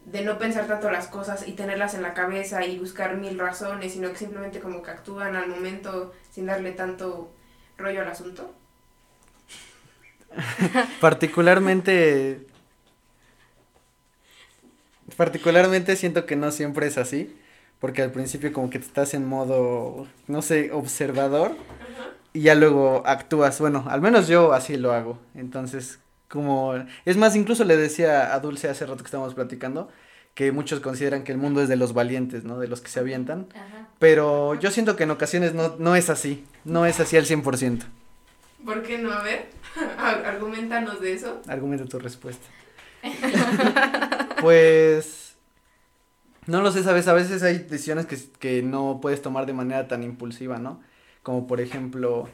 de 0.04 0.22
no 0.22 0.36
pensar 0.38 0.66
tanto 0.66 0.90
las 0.90 1.06
cosas 1.06 1.46
y 1.46 1.52
tenerlas 1.52 1.94
en 1.94 2.02
la 2.02 2.12
cabeza 2.12 2.64
y 2.64 2.76
buscar 2.76 3.16
mil 3.16 3.38
razones, 3.38 3.92
sino 3.92 4.10
que 4.10 4.16
simplemente 4.16 4.58
como 4.58 4.82
que 4.82 4.90
actúan 4.90 5.36
al 5.36 5.48
momento 5.48 6.12
sin 6.32 6.46
darle 6.46 6.72
tanto 6.72 7.30
rollo 7.78 8.02
al 8.02 8.08
asunto. 8.08 8.52
Particularmente. 11.00 12.46
Particularmente 15.16 15.94
siento 15.94 16.26
que 16.26 16.34
no 16.34 16.50
siempre 16.50 16.88
es 16.88 16.98
así. 16.98 17.36
Porque 17.78 18.02
al 18.02 18.10
principio, 18.10 18.52
como 18.52 18.70
que 18.70 18.80
te 18.80 18.86
estás 18.86 19.14
en 19.14 19.24
modo, 19.24 20.08
no 20.26 20.42
sé, 20.42 20.72
observador. 20.72 21.56
Y 22.32 22.42
ya 22.42 22.56
luego 22.56 23.04
actúas. 23.06 23.60
Bueno, 23.60 23.84
al 23.88 24.00
menos 24.00 24.26
yo 24.26 24.52
así 24.52 24.76
lo 24.76 24.92
hago. 24.92 25.18
Entonces, 25.34 25.99
como. 26.30 26.74
Es 27.04 27.16
más, 27.18 27.36
incluso 27.36 27.64
le 27.64 27.76
decía 27.76 28.32
a 28.34 28.40
Dulce 28.40 28.68
hace 28.70 28.86
rato 28.86 28.98
que 29.02 29.08
estábamos 29.08 29.34
platicando. 29.34 29.88
Que 30.34 30.52
muchos 30.52 30.78
consideran 30.80 31.24
que 31.24 31.32
el 31.32 31.38
mundo 31.38 31.60
es 31.60 31.68
de 31.68 31.74
los 31.76 31.92
valientes, 31.92 32.44
¿no? 32.44 32.58
De 32.60 32.68
los 32.68 32.80
que 32.80 32.88
se 32.88 33.00
avientan. 33.00 33.48
Ajá. 33.54 33.88
Pero 33.98 34.54
yo 34.54 34.70
siento 34.70 34.94
que 34.96 35.02
en 35.02 35.10
ocasiones 35.10 35.52
no, 35.54 35.74
no 35.78 35.96
es 35.96 36.08
así. 36.08 36.44
No 36.64 36.86
es 36.86 37.00
así 37.00 37.16
al 37.16 37.26
100%. 37.26 37.82
¿Por 38.64 38.82
qué 38.82 38.98
no? 38.98 39.10
A 39.12 39.22
ver, 39.22 39.48
ar- 39.98 40.24
argumentanos 40.24 41.00
de 41.00 41.14
eso. 41.14 41.42
Argumenta 41.48 41.84
tu 41.86 41.98
respuesta. 41.98 42.46
pues. 44.40 45.36
No 46.46 46.62
lo 46.62 46.72
sé, 46.72 46.82
sabes, 46.82 47.06
a 47.06 47.12
veces 47.12 47.42
hay 47.42 47.58
decisiones 47.58 48.06
que, 48.06 48.16
que 48.38 48.62
no 48.62 48.98
puedes 49.00 49.22
tomar 49.22 49.46
de 49.46 49.52
manera 49.52 49.86
tan 49.88 50.02
impulsiva, 50.02 50.58
¿no? 50.58 50.80
Como 51.22 51.46
por 51.46 51.60
ejemplo, 51.60 52.28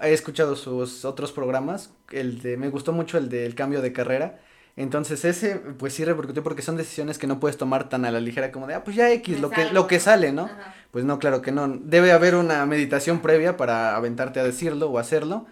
he 0.00 0.12
escuchado 0.12 0.56
sus 0.56 1.04
otros 1.04 1.32
programas, 1.32 1.90
el 2.10 2.40
de, 2.40 2.56
me 2.56 2.68
gustó 2.68 2.92
mucho 2.92 3.18
el 3.18 3.28
del 3.28 3.54
cambio 3.54 3.82
de 3.82 3.92
carrera, 3.92 4.40
entonces 4.76 5.24
ese, 5.24 5.56
pues 5.56 5.92
sí 5.92 6.04
repercutió 6.04 6.42
porque 6.42 6.62
son 6.62 6.76
decisiones 6.76 7.18
que 7.18 7.26
no 7.26 7.38
puedes 7.38 7.58
tomar 7.58 7.88
tan 7.88 8.04
a 8.04 8.10
la 8.10 8.20
ligera 8.20 8.50
como 8.52 8.66
de, 8.66 8.74
ah, 8.74 8.84
pues 8.84 8.96
ya 8.96 9.10
X, 9.10 9.36
Me 9.36 9.42
lo 9.42 9.50
que, 9.50 9.70
lo 9.70 9.86
que 9.86 10.00
sale, 10.00 10.32
¿no? 10.32 10.44
Ajá. 10.44 10.74
Pues 10.90 11.04
no, 11.04 11.18
claro 11.18 11.42
que 11.42 11.52
no. 11.52 11.68
Debe 11.68 12.12
haber 12.12 12.34
una 12.34 12.64
meditación 12.66 13.20
previa 13.20 13.56
para 13.56 13.96
aventarte 13.96 14.40
a 14.40 14.44
decirlo 14.44 14.90
o 14.90 14.98
hacerlo. 14.98 15.46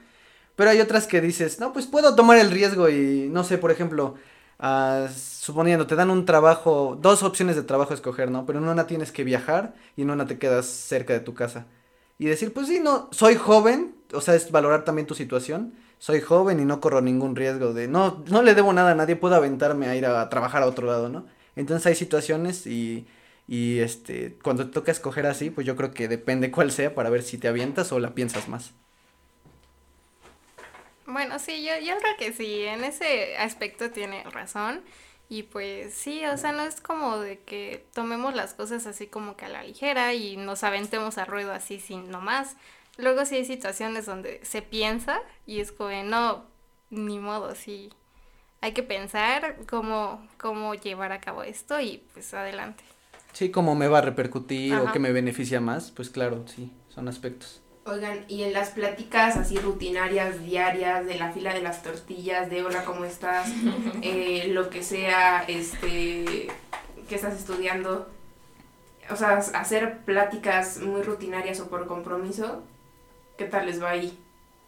Pero 0.57 0.71
hay 0.71 0.81
otras 0.81 1.07
que 1.07 1.21
dices, 1.21 1.61
no, 1.61 1.73
pues 1.73 1.87
puedo 1.87 2.15
tomar 2.15 2.39
el 2.39 2.51
riesgo 2.51 2.89
y 2.89 3.29
no 3.31 3.45
sé, 3.45 3.59
por 3.59 3.71
ejemplo, 3.71 4.17
ah, 4.59 5.09
suponiendo, 5.13 5.87
te 5.87 5.97
dan 5.97 6.11
un 6.11 6.25
trabajo, 6.25 6.99
dos 7.01 7.23
opciones 7.23 7.57
de 7.57 7.63
trabajo 7.63 7.93
a 7.93 7.97
escoger, 7.97 8.31
¿no? 8.31 8.47
Pero 8.47 8.59
en 8.59 8.69
una 8.69 8.87
tienes 8.87 9.13
que 9.13 9.25
viajar 9.25 9.75
y 9.97 10.03
en 10.03 10.11
una 10.11 10.27
te 10.27 10.39
quedas 10.39 10.67
cerca 10.67 11.13
de 11.13 11.21
tu 11.21 11.35
casa. 11.35 11.67
Y 12.19 12.27
decir, 12.27 12.53
pues 12.53 12.69
sí, 12.69 12.81
no, 12.81 13.09
soy 13.13 13.37
joven, 13.37 13.95
o 14.13 14.21
sea, 14.21 14.35
es 14.35 14.51
valorar 14.51 14.85
también 14.85 15.07
tu 15.07 15.15
situación. 15.15 15.75
Soy 15.99 16.21
joven 16.21 16.61
y 16.61 16.65
no 16.65 16.81
corro 16.81 17.01
ningún 17.01 17.37
riesgo 17.37 17.73
de, 17.73 17.89
no, 17.89 18.25
no 18.29 18.43
le 18.43 18.55
debo 18.55 18.73
nada 18.73 18.93
a 18.93 18.95
nadie, 18.95 19.17
puedo 19.17 19.35
aventarme 19.35 19.87
a 19.87 19.97
ir 19.97 20.07
a, 20.07 20.29
trabajar 20.29 20.63
a 20.63 20.67
otro 20.67 20.87
lado, 20.87 21.09
¿no? 21.09 21.27
Entonces 21.57 21.87
hay 21.87 21.95
situaciones 21.95 22.67
y, 22.67 23.07
y 23.47 23.81
este, 23.81 24.39
cuando 24.43 24.67
te 24.67 24.73
toca 24.73 24.93
escoger 24.93 25.27
así, 25.27 25.51
pues 25.51 25.67
yo 25.67 25.77
creo 25.77 25.93
que 25.93 26.09
depende 26.09 26.51
cuál 26.51 26.73
sea 26.73 26.95
para 26.95 27.11
ver 27.11 27.23
si 27.23 27.39
te 27.39 27.49
avientas 27.49 27.93
o 27.93 28.01
la 28.01 28.15
piensas 28.15 28.49
más. 28.49 28.73
Bueno, 31.07 31.39
sí, 31.39 31.65
yo, 31.65 31.73
yo 31.85 31.99
creo 31.99 32.17
que 32.19 32.33
sí, 32.33 32.63
en 32.63 32.85
ese 32.85 33.37
aspecto 33.37 33.91
tiene 33.91 34.25
razón. 34.25 34.83
Y 35.29 35.45
pues 35.45 35.95
sí, 35.95 36.27
o 36.27 36.37
sea, 36.37 36.51
no 36.51 36.63
es 36.63 36.81
como 36.81 37.19
de 37.19 37.39
que 37.39 37.87
tomemos 37.95 38.35
las 38.35 38.53
cosas 38.53 38.87
así 38.87 39.07
como 39.07 39.37
que 39.37 39.45
a 39.45 39.49
la 39.49 39.63
ligera 39.63 40.13
y 40.13 40.37
nos 40.37 40.65
aventemos 40.65 41.19
a 41.19 41.25
ruedo 41.25 41.53
así 41.53 41.79
sin 41.79 42.11
nomás. 42.11 42.57
Luego 43.01 43.25
sí 43.25 43.37
hay 43.37 43.45
situaciones 43.45 44.07
donde 44.07 44.41
se 44.43 44.63
piensa 44.63 45.21
y 45.47 45.61
es 45.61 45.73
como, 45.73 45.91
no, 46.05 46.45
ni 46.91 47.19
modo, 47.19 47.55
sí. 47.55 47.91
hay 48.61 48.73
que 48.73 48.83
pensar 48.83 49.57
cómo, 49.69 50.27
cómo 50.39 50.75
llevar 50.75 51.13
a 51.13 51.21
cabo 51.21 51.43
esto 51.43 51.81
y 51.81 52.03
pues 52.13 52.35
adelante. 52.35 52.85
Sí, 53.33 53.51
cómo 53.51 53.75
me 53.75 53.89
va 53.89 53.99
a 53.99 54.03
repercutir 54.03 54.75
o 54.75 54.93
qué 54.93 54.99
me 54.99 55.13
beneficia 55.13 55.61
más, 55.61 55.91
pues 55.93 56.11
claro, 56.11 56.45
sí, 56.47 56.73
son 56.89 57.09
aspectos. 57.09 57.63
Oigan, 57.87 58.25
y 58.29 58.43
en 58.43 58.53
las 58.53 58.71
pláticas 58.71 59.37
así 59.37 59.59
rutinarias, 59.59 60.43
diarias, 60.45 61.07
de 61.07 61.15
la 61.15 61.33
fila 61.33 61.55
de 61.55 61.63
las 61.63 61.83
tortillas, 61.83 62.51
de 62.51 62.63
hola, 62.63 62.85
¿cómo 62.85 63.05
estás? 63.05 63.51
Eh, 64.03 64.49
lo 64.49 64.71
que 64.71 64.83
sea, 64.83 65.45
este, 65.47 66.49
que 67.09 67.15
estás 67.15 67.35
estudiando. 67.39 68.09
O 69.11 69.17
sea, 69.17 69.39
hacer 69.39 69.99
pláticas 70.05 70.79
muy 70.79 71.03
rutinarias 71.03 71.61
o 71.61 71.69
por 71.69 71.87
compromiso, 71.87 72.63
¿qué 73.41 73.47
tal 73.47 73.65
les 73.65 73.83
va 73.83 73.93
ahí? 73.93 74.19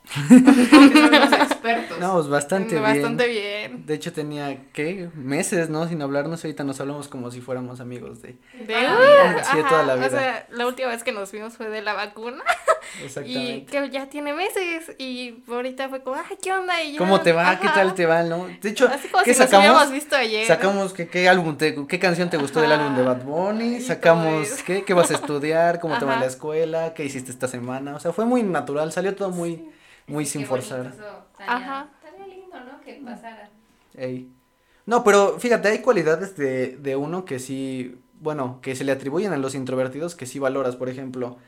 Expertos. 0.05 1.99
No, 1.99 2.15
pues 2.15 2.29
bastante 2.29 2.71
bien. 2.71 2.83
Bastante 2.83 3.29
bien. 3.29 3.87
De 3.87 3.95
hecho 3.95 4.13
tenía, 4.13 4.65
¿qué? 4.73 5.09
Meses, 5.15 5.71
¿no? 5.71 5.87
Sin 5.89 6.03
hablarnos, 6.03 6.45
ahorita 6.45 6.65
nos 6.65 6.81
hablamos 6.81 7.09
como 7.09 7.31
si 7.31 7.41
fuéramos 7.41 7.81
amigos 7.81 8.21
de... 8.23 8.37
De, 8.67 8.75
Ah, 8.77 9.37
sí, 9.51 9.59
toda 9.69 9.85
la 9.85 9.95
vida. 9.95 10.07
O 10.07 10.11
sea, 10.11 10.47
la 10.51 10.67
última 10.67 10.89
vez 10.89 11.03
que 11.05 11.13
nos 11.13 11.31
vimos 11.33 11.57
fue 11.57 11.69
de 11.69 11.83
la 11.83 11.93
vacuna 11.95 12.43
y 13.01 13.05
Exactamente. 13.05 13.67
que 13.67 13.91
ya 13.91 14.07
tiene 14.09 14.33
meses 14.35 14.93
y 14.99 15.43
ahorita 15.49 15.89
fue 15.89 16.03
como, 16.03 16.17
ay, 16.17 16.37
¿qué 16.43 16.53
onda? 16.53 16.83
Y 16.83 16.93
ya, 16.93 16.99
¿Cómo 16.99 17.21
te 17.21 17.33
va? 17.33 17.59
¿Qué 17.61 17.69
tal 17.69 17.95
te 17.95 18.07
va, 18.07 18.23
no? 18.23 18.49
De 18.61 18.71
hecho, 18.71 18.89
Así 18.89 19.09
como 19.09 19.25
¿qué 19.25 19.35
si 19.35 19.41
nos 19.41 19.49
sacamos? 19.51 19.69
hubiéramos 19.71 19.93
visto 19.93 20.17
ayer. 20.17 20.47
Sacamos 20.47 20.93
que, 20.93 21.09
qué 21.09 21.29
álbum 21.29 21.57
te, 21.57 21.75
qué 21.87 21.99
canción 21.99 22.29
te 22.29 22.37
gustó 22.37 22.61
del 22.61 22.73
álbum 22.73 22.97
de 22.97 23.03
Bad 23.03 23.23
Bunny, 23.25 23.77
Y 23.77 23.81
sacamos 23.81 24.49
eso. 24.49 24.65
qué, 24.67 24.85
qué 24.85 24.95
vas 24.95 25.11
a 25.11 25.15
estudiar, 25.15 25.81
cómo 25.81 25.99
te 25.99 26.05
va 26.05 26.15
en 26.15 26.21
la 26.21 26.27
escuela, 26.27 26.93
qué 26.95 27.05
hiciste 27.05 27.31
esta 27.31 27.49
semana, 27.49 27.95
o 27.97 28.01
sea, 28.01 28.13
fue 28.13 28.25
muy 28.25 28.43
natural, 28.43 28.93
salió 28.93 29.15
todo 29.15 29.31
muy, 29.31 29.65
muy 30.13 30.27
sin 30.27 30.47
forzar. 30.47 30.93
Ajá. 31.39 31.89
Estaría 32.05 32.27
lindo, 32.27 32.57
¿no? 32.61 32.81
Que 32.83 33.01
pasara. 33.05 33.51
Ey. 33.95 34.31
No, 34.87 35.05
pero 35.05 35.39
fíjate, 35.39 35.69
hay 35.69 35.79
cualidades 35.79 36.37
de, 36.37 36.77
de 36.77 36.97
uno 36.97 37.25
que 37.25 37.39
sí, 37.39 37.97
bueno, 38.21 38.59
que 38.61 38.75
se 38.75 38.85
le 38.85 38.93
atribuyen 38.93 39.33
a 39.33 39.37
los 39.37 39.55
introvertidos 39.55 40.15
que 40.15 40.27
sí 40.27 40.39
valoras, 40.39 40.77
por 40.77 40.89
ejemplo, 40.89 41.39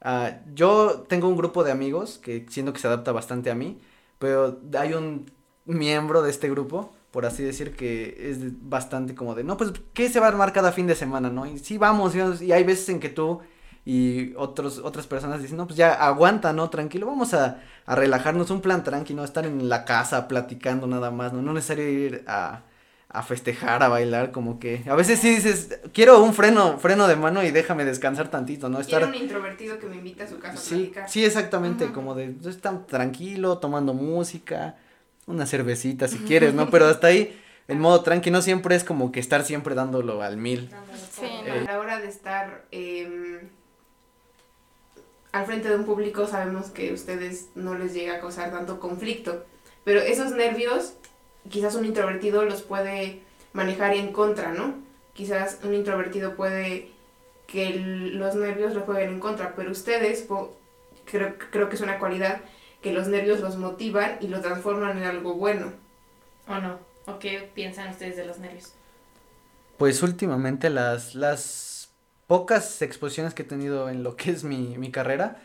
ah, 0.00 0.38
yo 0.54 1.04
tengo 1.08 1.28
un 1.28 1.36
grupo 1.36 1.62
de 1.62 1.72
amigos 1.72 2.18
que 2.18 2.46
siento 2.48 2.72
que 2.72 2.80
se 2.80 2.86
adapta 2.86 3.12
bastante 3.12 3.50
a 3.50 3.54
mí, 3.54 3.78
pero 4.18 4.58
hay 4.78 4.94
un 4.94 5.30
miembro 5.66 6.22
de 6.22 6.30
este 6.30 6.48
grupo, 6.48 6.92
por 7.10 7.26
así 7.26 7.42
decir, 7.42 7.76
que 7.76 8.30
es 8.30 8.38
bastante 8.68 9.14
como 9.14 9.34
de, 9.34 9.44
no, 9.44 9.56
pues, 9.56 9.72
¿qué 9.92 10.08
se 10.08 10.20
va 10.20 10.26
a 10.26 10.30
armar 10.30 10.52
cada 10.52 10.72
fin 10.72 10.86
de 10.86 10.94
semana, 10.94 11.28
no? 11.28 11.44
Y 11.46 11.58
sí, 11.58 11.76
vamos, 11.76 12.14
y 12.14 12.18
vamos, 12.20 12.40
y 12.40 12.52
hay 12.52 12.64
veces 12.64 12.88
en 12.88 13.00
que 13.00 13.10
tú 13.10 13.40
y 13.84 14.34
otros, 14.36 14.78
otras 14.78 15.06
personas 15.06 15.40
dicen, 15.42 15.56
no, 15.56 15.66
pues 15.66 15.76
ya 15.76 15.92
aguanta, 15.94 16.52
¿no? 16.52 16.68
Tranquilo, 16.70 17.06
vamos 17.06 17.32
a, 17.34 17.60
a 17.86 17.94
relajarnos, 17.94 18.50
un 18.50 18.60
plan 18.60 18.84
tranquilo, 18.84 19.24
estar 19.24 19.46
en 19.46 19.68
la 19.68 19.84
casa 19.84 20.28
platicando 20.28 20.86
nada 20.86 21.10
más, 21.10 21.32
¿no? 21.32 21.40
No 21.42 21.50
es 21.50 21.54
necesario 21.56 21.88
ir 21.88 22.24
a, 22.26 22.62
a 23.08 23.22
festejar, 23.22 23.82
a 23.82 23.88
bailar, 23.88 24.30
como 24.32 24.60
que 24.60 24.82
a 24.88 24.94
veces 24.94 25.18
sí 25.18 25.30
dices, 25.34 25.80
quiero 25.92 26.22
un 26.22 26.34
freno, 26.34 26.78
freno 26.78 27.08
de 27.08 27.16
mano 27.16 27.42
y 27.42 27.50
déjame 27.50 27.84
descansar 27.84 28.28
tantito, 28.28 28.68
¿no? 28.68 28.78
Quiero 28.80 29.06
Estar... 29.06 29.08
un 29.08 29.14
introvertido 29.14 29.78
que 29.78 29.86
me 29.86 29.96
invita 29.96 30.24
a 30.24 30.28
su 30.28 30.38
casa 30.38 30.58
a 30.58 30.60
Sí, 30.60 30.74
platicar. 30.76 31.08
sí, 31.08 31.24
exactamente, 31.24 31.86
Ujú. 31.86 31.94
como 31.94 32.14
de 32.14 32.34
estar 32.46 32.86
tranquilo, 32.86 33.58
tomando 33.58 33.94
música, 33.94 34.76
una 35.26 35.46
cervecita 35.46 36.06
si 36.06 36.18
quieres, 36.18 36.54
¿no? 36.54 36.68
Pero 36.70 36.86
hasta 36.86 37.06
ahí, 37.08 37.40
en 37.66 37.78
modo 37.80 38.02
tranqui, 38.02 38.30
no 38.30 38.42
siempre 38.42 38.76
es 38.76 38.84
como 38.84 39.10
que 39.10 39.20
estar 39.20 39.42
siempre 39.42 39.74
dándolo 39.74 40.22
al 40.22 40.36
mil. 40.36 40.70
Sí, 41.10 41.26
todo. 41.46 41.60
A 41.68 41.72
la 41.72 41.78
hora 41.80 41.98
de 41.98 42.08
estar 42.08 42.64
em, 42.70 43.48
al 45.32 45.46
frente 45.46 45.68
de 45.68 45.76
un 45.76 45.84
público 45.84 46.26
sabemos 46.26 46.66
que 46.70 46.90
a 46.90 46.94
ustedes 46.94 47.46
no 47.54 47.74
les 47.76 47.92
llega 47.94 48.16
a 48.16 48.20
causar 48.20 48.50
tanto 48.50 48.80
conflicto, 48.80 49.44
pero 49.84 50.00
esos 50.00 50.32
nervios 50.32 50.94
quizás 51.48 51.74
un 51.74 51.84
introvertido 51.84 52.44
los 52.44 52.62
puede 52.62 53.20
manejar 53.52 53.94
en 53.94 54.12
contra, 54.12 54.52
¿no? 54.52 54.74
Quizás 55.14 55.58
un 55.64 55.74
introvertido 55.74 56.34
puede 56.36 56.90
que 57.46 57.68
el- 57.68 58.18
los 58.18 58.34
nervios 58.36 58.74
lo 58.74 58.82
jueguen 58.82 59.10
en 59.10 59.20
contra, 59.20 59.54
pero 59.56 59.70
ustedes 59.70 60.22
po- 60.22 60.56
creo, 61.04 61.34
creo 61.50 61.68
que 61.68 61.76
es 61.76 61.80
una 61.82 61.98
cualidad 61.98 62.40
que 62.82 62.92
los 62.92 63.08
nervios 63.08 63.40
los 63.40 63.56
motivan 63.56 64.18
y 64.20 64.28
los 64.28 64.42
transforman 64.42 64.96
en 64.98 65.04
algo 65.04 65.34
bueno. 65.34 65.72
¿O 66.48 66.56
no? 66.58 66.78
¿O 67.06 67.18
qué 67.18 67.50
piensan 67.54 67.90
ustedes 67.90 68.16
de 68.16 68.24
los 68.26 68.38
nervios? 68.38 68.72
Pues 69.78 70.02
últimamente 70.02 70.70
las, 70.70 71.14
las 71.14 71.42
pocas 72.30 72.80
exposiciones 72.80 73.34
que 73.34 73.42
he 73.42 73.44
tenido 73.44 73.88
en 73.90 74.04
lo 74.04 74.14
que 74.14 74.30
es 74.30 74.44
mi, 74.44 74.78
mi 74.78 74.92
carrera, 74.92 75.42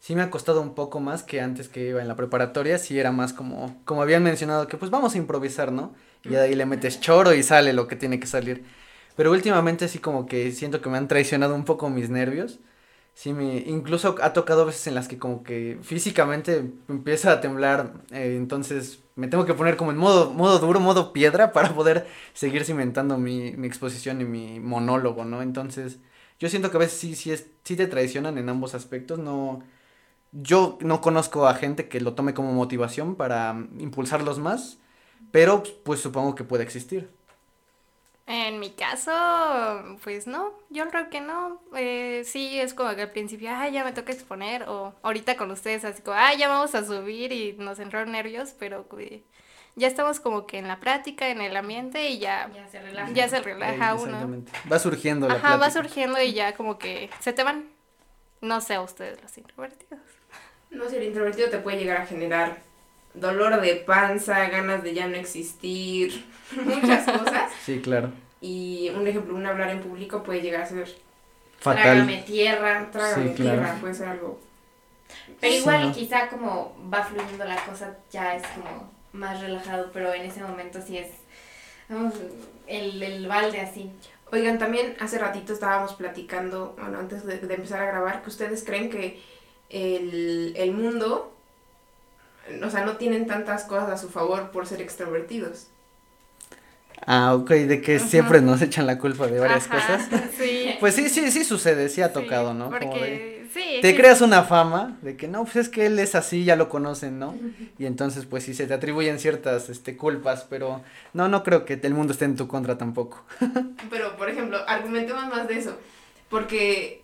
sí 0.00 0.16
me 0.16 0.22
ha 0.22 0.30
costado 0.30 0.60
un 0.62 0.74
poco 0.74 0.98
más 0.98 1.22
que 1.22 1.40
antes 1.40 1.68
que 1.68 1.90
iba 1.90 2.02
en 2.02 2.08
la 2.08 2.16
preparatoria, 2.16 2.78
sí 2.78 2.98
era 2.98 3.12
más 3.12 3.32
como, 3.32 3.80
como 3.84 4.02
habían 4.02 4.24
mencionado, 4.24 4.66
que 4.66 4.76
pues 4.76 4.90
vamos 4.90 5.14
a 5.14 5.18
improvisar, 5.18 5.70
¿no? 5.70 5.94
Y 6.24 6.30
de 6.30 6.40
ahí 6.40 6.56
le 6.56 6.66
metes 6.66 7.00
choro 7.00 7.34
y 7.34 7.44
sale 7.44 7.72
lo 7.72 7.86
que 7.86 7.94
tiene 7.94 8.18
que 8.18 8.26
salir. 8.26 8.64
Pero 9.16 9.30
últimamente 9.30 9.86
sí 9.86 10.00
como 10.00 10.26
que 10.26 10.50
siento 10.50 10.80
que 10.82 10.88
me 10.90 10.98
han 10.98 11.06
traicionado 11.06 11.54
un 11.54 11.64
poco 11.64 11.88
mis 11.88 12.10
nervios. 12.10 12.58
Sí, 13.14 13.32
me, 13.32 13.58
incluso 13.58 14.16
ha 14.20 14.32
tocado 14.32 14.66
veces 14.66 14.88
en 14.88 14.96
las 14.96 15.06
que 15.06 15.18
como 15.18 15.44
que 15.44 15.78
físicamente 15.82 16.72
empieza 16.88 17.30
a 17.32 17.40
temblar, 17.40 17.94
eh, 18.10 18.34
entonces 18.36 19.00
me 19.14 19.28
tengo 19.28 19.46
que 19.46 19.54
poner 19.54 19.76
como 19.76 19.92
en 19.92 19.98
modo, 19.98 20.32
modo 20.32 20.58
duro, 20.58 20.80
modo 20.80 21.12
piedra 21.12 21.52
para 21.52 21.72
poder 21.74 22.08
seguir 22.32 22.64
cimentando 22.64 23.18
mi, 23.18 23.52
mi 23.52 23.68
exposición 23.68 24.20
y 24.20 24.24
mi 24.24 24.58
monólogo, 24.60 25.24
¿no? 25.24 25.42
Entonces, 25.42 26.00
yo 26.38 26.48
siento 26.48 26.70
que 26.70 26.76
a 26.76 26.80
veces 26.80 26.98
sí, 26.98 27.14
sí, 27.16 27.32
es, 27.32 27.46
sí 27.64 27.76
te 27.76 27.86
traicionan 27.86 28.38
en 28.38 28.48
ambos 28.48 28.74
aspectos, 28.74 29.18
no, 29.18 29.62
yo 30.32 30.78
no 30.80 31.00
conozco 31.00 31.46
a 31.48 31.54
gente 31.54 31.88
que 31.88 32.00
lo 32.00 32.14
tome 32.14 32.34
como 32.34 32.52
motivación 32.52 33.16
para 33.16 33.54
mm, 33.54 33.80
impulsarlos 33.80 34.38
más, 34.38 34.78
pero 35.32 35.62
pues 35.84 36.00
supongo 36.00 36.34
que 36.34 36.44
puede 36.44 36.64
existir. 36.64 37.10
En 38.26 38.58
mi 38.58 38.70
caso, 38.70 39.12
pues 40.02 40.26
no, 40.26 40.54
yo 40.70 40.88
creo 40.88 41.10
que 41.10 41.20
no. 41.20 41.60
Eh, 41.76 42.22
sí, 42.24 42.58
es 42.58 42.72
como 42.72 42.94
que 42.94 43.02
al 43.02 43.10
principio, 43.10 43.50
ay, 43.52 43.72
ya 43.72 43.84
me 43.84 43.92
toca 43.92 44.12
exponer, 44.12 44.62
o 44.68 44.94
ahorita 45.02 45.36
con 45.36 45.50
ustedes, 45.50 45.84
así 45.84 46.00
como, 46.02 46.16
ay, 46.18 46.38
ya 46.38 46.48
vamos 46.48 46.74
a 46.74 46.84
subir 46.86 47.32
y 47.32 47.52
nos 47.54 47.78
entraron 47.78 48.12
nervios, 48.12 48.54
pero 48.58 48.86
eh, 48.98 49.22
ya 49.76 49.88
estamos 49.88 50.20
como 50.20 50.46
que 50.46 50.58
en 50.58 50.68
la 50.68 50.78
práctica, 50.80 51.28
en 51.28 51.40
el 51.40 51.56
ambiente 51.56 52.08
y 52.10 52.18
ya, 52.18 52.50
Ya 52.54 52.68
se 52.68 52.80
relaja. 52.80 53.10
ya 53.12 53.28
se 53.28 53.40
uno. 53.40 53.94
exactamente. 54.04 54.52
Va 54.70 54.78
surgiendo 54.78 55.28
la 55.28 55.34
Ajá, 55.34 55.56
va 55.56 55.70
surgiendo 55.70 56.20
y 56.22 56.32
ya 56.32 56.54
como 56.54 56.78
que 56.78 57.10
se 57.20 57.32
te 57.32 57.42
van. 57.42 57.68
No 58.40 58.60
sé 58.60 58.74
a 58.74 58.82
ustedes 58.82 59.20
los 59.22 59.36
introvertidos. 59.38 60.00
No 60.70 60.88
sé, 60.88 60.98
el 60.98 61.04
introvertido 61.04 61.48
te 61.50 61.58
puede 61.58 61.78
llegar 61.78 62.02
a 62.02 62.06
generar 62.06 62.58
dolor 63.14 63.60
de 63.60 63.76
panza, 63.76 64.48
ganas 64.48 64.82
de 64.82 64.92
ya 64.94 65.06
no 65.06 65.16
existir, 65.16 66.24
muchas 66.64 67.04
cosas. 67.10 67.52
Sí, 67.64 67.80
claro. 67.80 68.12
Y 68.40 68.90
un 68.94 69.06
ejemplo, 69.06 69.34
un 69.34 69.46
hablar 69.46 69.70
en 69.70 69.80
público 69.80 70.22
puede 70.22 70.42
llegar 70.42 70.62
a 70.62 70.66
ser 70.66 70.94
Fatal. 71.58 71.82
Trágame 71.82 72.22
tierra. 72.26 72.88
trágame 72.90 73.28
Sí, 73.28 73.34
claro. 73.34 73.60
tierra, 73.60 73.76
puede 73.80 73.94
ser 73.94 74.08
algo. 74.08 74.40
Pero 75.40 75.52
Sí, 75.52 75.58
igual 75.60 75.88
¿no? 75.88 75.94
quizá 75.94 76.28
como 76.28 76.76
va 76.92 77.02
fluyendo 77.04 77.44
la 77.44 77.56
cosa 77.64 77.96
ya 78.10 78.34
es 78.36 78.42
como 78.48 78.90
más 79.14 79.40
relajado, 79.40 79.90
pero 79.92 80.12
en 80.12 80.22
ese 80.22 80.42
momento 80.42 80.80
sí 80.86 80.98
es 80.98 81.08
vamos, 81.88 82.14
el, 82.66 83.02
el 83.02 83.26
balde 83.26 83.60
así. 83.60 83.90
Oigan, 84.32 84.58
también 84.58 84.96
hace 85.00 85.18
ratito 85.18 85.52
estábamos 85.52 85.94
platicando, 85.94 86.74
bueno, 86.78 86.98
antes 86.98 87.24
de, 87.24 87.38
de 87.38 87.54
empezar 87.54 87.80
a 87.82 87.86
grabar, 87.86 88.22
que 88.22 88.30
ustedes 88.30 88.64
creen 88.64 88.90
que 88.90 89.22
el, 89.70 90.54
el 90.56 90.72
mundo, 90.72 91.32
o 92.62 92.70
sea, 92.70 92.84
no 92.84 92.96
tienen 92.96 93.26
tantas 93.26 93.64
cosas 93.64 93.90
a 93.90 93.96
su 93.98 94.08
favor 94.08 94.50
por 94.50 94.66
ser 94.66 94.80
extrovertidos. 94.80 95.68
Ah, 97.06 97.34
ok, 97.34 97.50
de 97.50 97.82
que 97.82 97.98
siempre 97.98 98.40
nos 98.40 98.62
echan 98.62 98.86
la 98.86 98.98
culpa 98.98 99.26
de 99.26 99.38
varias 99.38 99.66
Ajá, 99.70 99.98
cosas. 99.98 100.08
Sí. 100.38 100.74
Pues 100.80 100.94
sí, 100.94 101.08
sí, 101.08 101.30
sí 101.30 101.44
sucede, 101.44 101.88
sí 101.88 102.02
ha 102.02 102.08
sí, 102.08 102.14
tocado, 102.14 102.54
¿no? 102.54 102.66
Como 102.70 102.78
de- 102.78 102.86
Porque, 102.86 103.43
sí. 103.54 103.78
te 103.80 103.90
sí, 103.92 103.96
creas 103.96 104.20
una 104.20 104.42
fama 104.42 104.98
de 105.00 105.16
que 105.16 105.28
no, 105.28 105.44
pues 105.44 105.56
es 105.56 105.68
que 105.70 105.86
él 105.86 105.98
es 105.98 106.14
así, 106.14 106.44
ya 106.44 106.56
lo 106.56 106.68
conocen, 106.68 107.18
¿no? 107.18 107.34
Y 107.78 107.86
entonces 107.86 108.26
pues 108.26 108.44
sí 108.44 108.52
se 108.52 108.66
te 108.66 108.74
atribuyen 108.74 109.18
ciertas 109.18 109.68
este 109.70 109.96
culpas, 109.96 110.44
pero 110.50 110.82
no 111.14 111.28
no 111.28 111.42
creo 111.42 111.64
que 111.64 111.80
el 111.82 111.94
mundo 111.94 112.12
esté 112.12 112.26
en 112.26 112.36
tu 112.36 112.46
contra 112.48 112.76
tampoco. 112.76 113.24
Pero, 113.90 114.16
por 114.16 114.28
ejemplo, 114.28 114.58
argumentemos 114.66 115.26
más 115.28 115.48
de 115.48 115.58
eso, 115.58 115.78
porque 116.28 117.02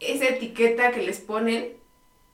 esa 0.00 0.24
etiqueta 0.26 0.90
que 0.90 1.02
les 1.02 1.20
ponen, 1.20 1.74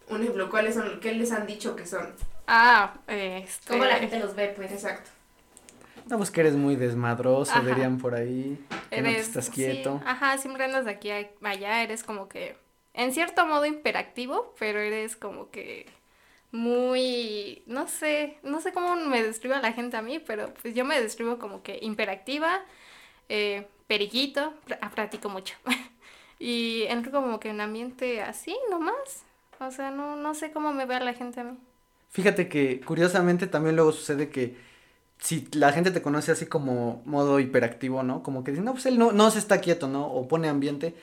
un 0.08 0.22
ejemplo, 0.22 0.48
¿cuáles 0.50 0.74
son, 0.76 1.00
qué 1.00 1.12
les 1.12 1.30
han 1.32 1.46
dicho 1.46 1.76
que 1.76 1.86
son? 1.86 2.14
Ah, 2.46 2.94
este. 3.06 3.68
¿Cómo 3.68 3.84
la 3.84 3.96
gente 3.96 4.18
los 4.18 4.34
ve, 4.34 4.52
pues? 4.56 4.72
Exacto. 4.72 5.10
No, 6.08 6.16
pues 6.16 6.30
que 6.32 6.40
eres 6.40 6.54
muy 6.54 6.74
desmadroso, 6.76 7.52
Ajá. 7.52 7.68
dirían 7.68 7.98
por 7.98 8.14
ahí, 8.14 8.58
que 8.90 8.96
no 9.02 9.08
te 9.08 9.14
Eres- 9.14 9.28
estás 9.28 9.44
sí, 9.46 9.52
quieto. 9.52 10.00
ajá, 10.04 10.36
siempre 10.38 10.64
andas 10.64 10.84
de 10.84 10.90
aquí 10.92 11.10
a 11.10 11.28
allá, 11.44 11.82
eres 11.84 12.02
como 12.02 12.28
que, 12.28 12.56
en 12.94 13.12
cierto 13.12 13.46
modo 13.46 13.66
imperactivo, 13.66 14.54
pero 14.58 14.80
eres 14.80 15.16
como 15.16 15.50
que 15.50 15.86
muy, 16.52 17.62
no 17.66 17.86
sé, 17.88 18.38
no 18.42 18.60
sé 18.60 18.72
cómo 18.72 18.96
me 18.96 19.22
describe 19.22 19.60
la 19.60 19.72
gente 19.72 19.96
a 19.96 20.02
mí, 20.02 20.18
pero 20.18 20.52
pues 20.54 20.74
yo 20.74 20.84
me 20.84 21.00
describo 21.00 21.38
como 21.38 21.62
que 21.62 21.78
imperactiva, 21.82 22.60
eh, 23.28 23.68
periquito, 23.86 24.54
ah, 24.80 24.90
platico 24.90 25.28
mucho. 25.28 25.54
y 26.38 26.84
entro 26.88 27.12
como 27.12 27.38
que 27.38 27.50
en 27.50 27.60
ambiente 27.60 28.22
así 28.22 28.56
nomás. 28.70 29.24
O 29.60 29.70
sea, 29.70 29.90
no, 29.90 30.16
no 30.16 30.34
sé 30.34 30.52
cómo 30.52 30.72
me 30.72 30.86
ve 30.86 30.98
la 31.00 31.12
gente 31.12 31.40
a 31.40 31.44
mí. 31.44 31.58
Fíjate 32.08 32.48
que 32.48 32.80
curiosamente 32.80 33.46
también 33.46 33.76
luego 33.76 33.92
sucede 33.92 34.30
que 34.30 34.56
si 35.18 35.46
la 35.52 35.72
gente 35.72 35.90
te 35.90 36.02
conoce 36.02 36.32
así 36.32 36.46
como 36.46 37.02
modo 37.04 37.38
hiperactivo, 37.38 38.02
¿no? 38.02 38.22
Como 38.22 38.42
que 38.42 38.52
dice, 38.52 38.62
no, 38.62 38.72
pues 38.72 38.86
él 38.86 38.98
no, 38.98 39.12
no 39.12 39.30
se 39.30 39.38
está 39.38 39.60
quieto, 39.60 39.86
¿no? 39.86 40.06
O 40.06 40.26
pone 40.26 40.48
ambiente. 40.48 40.94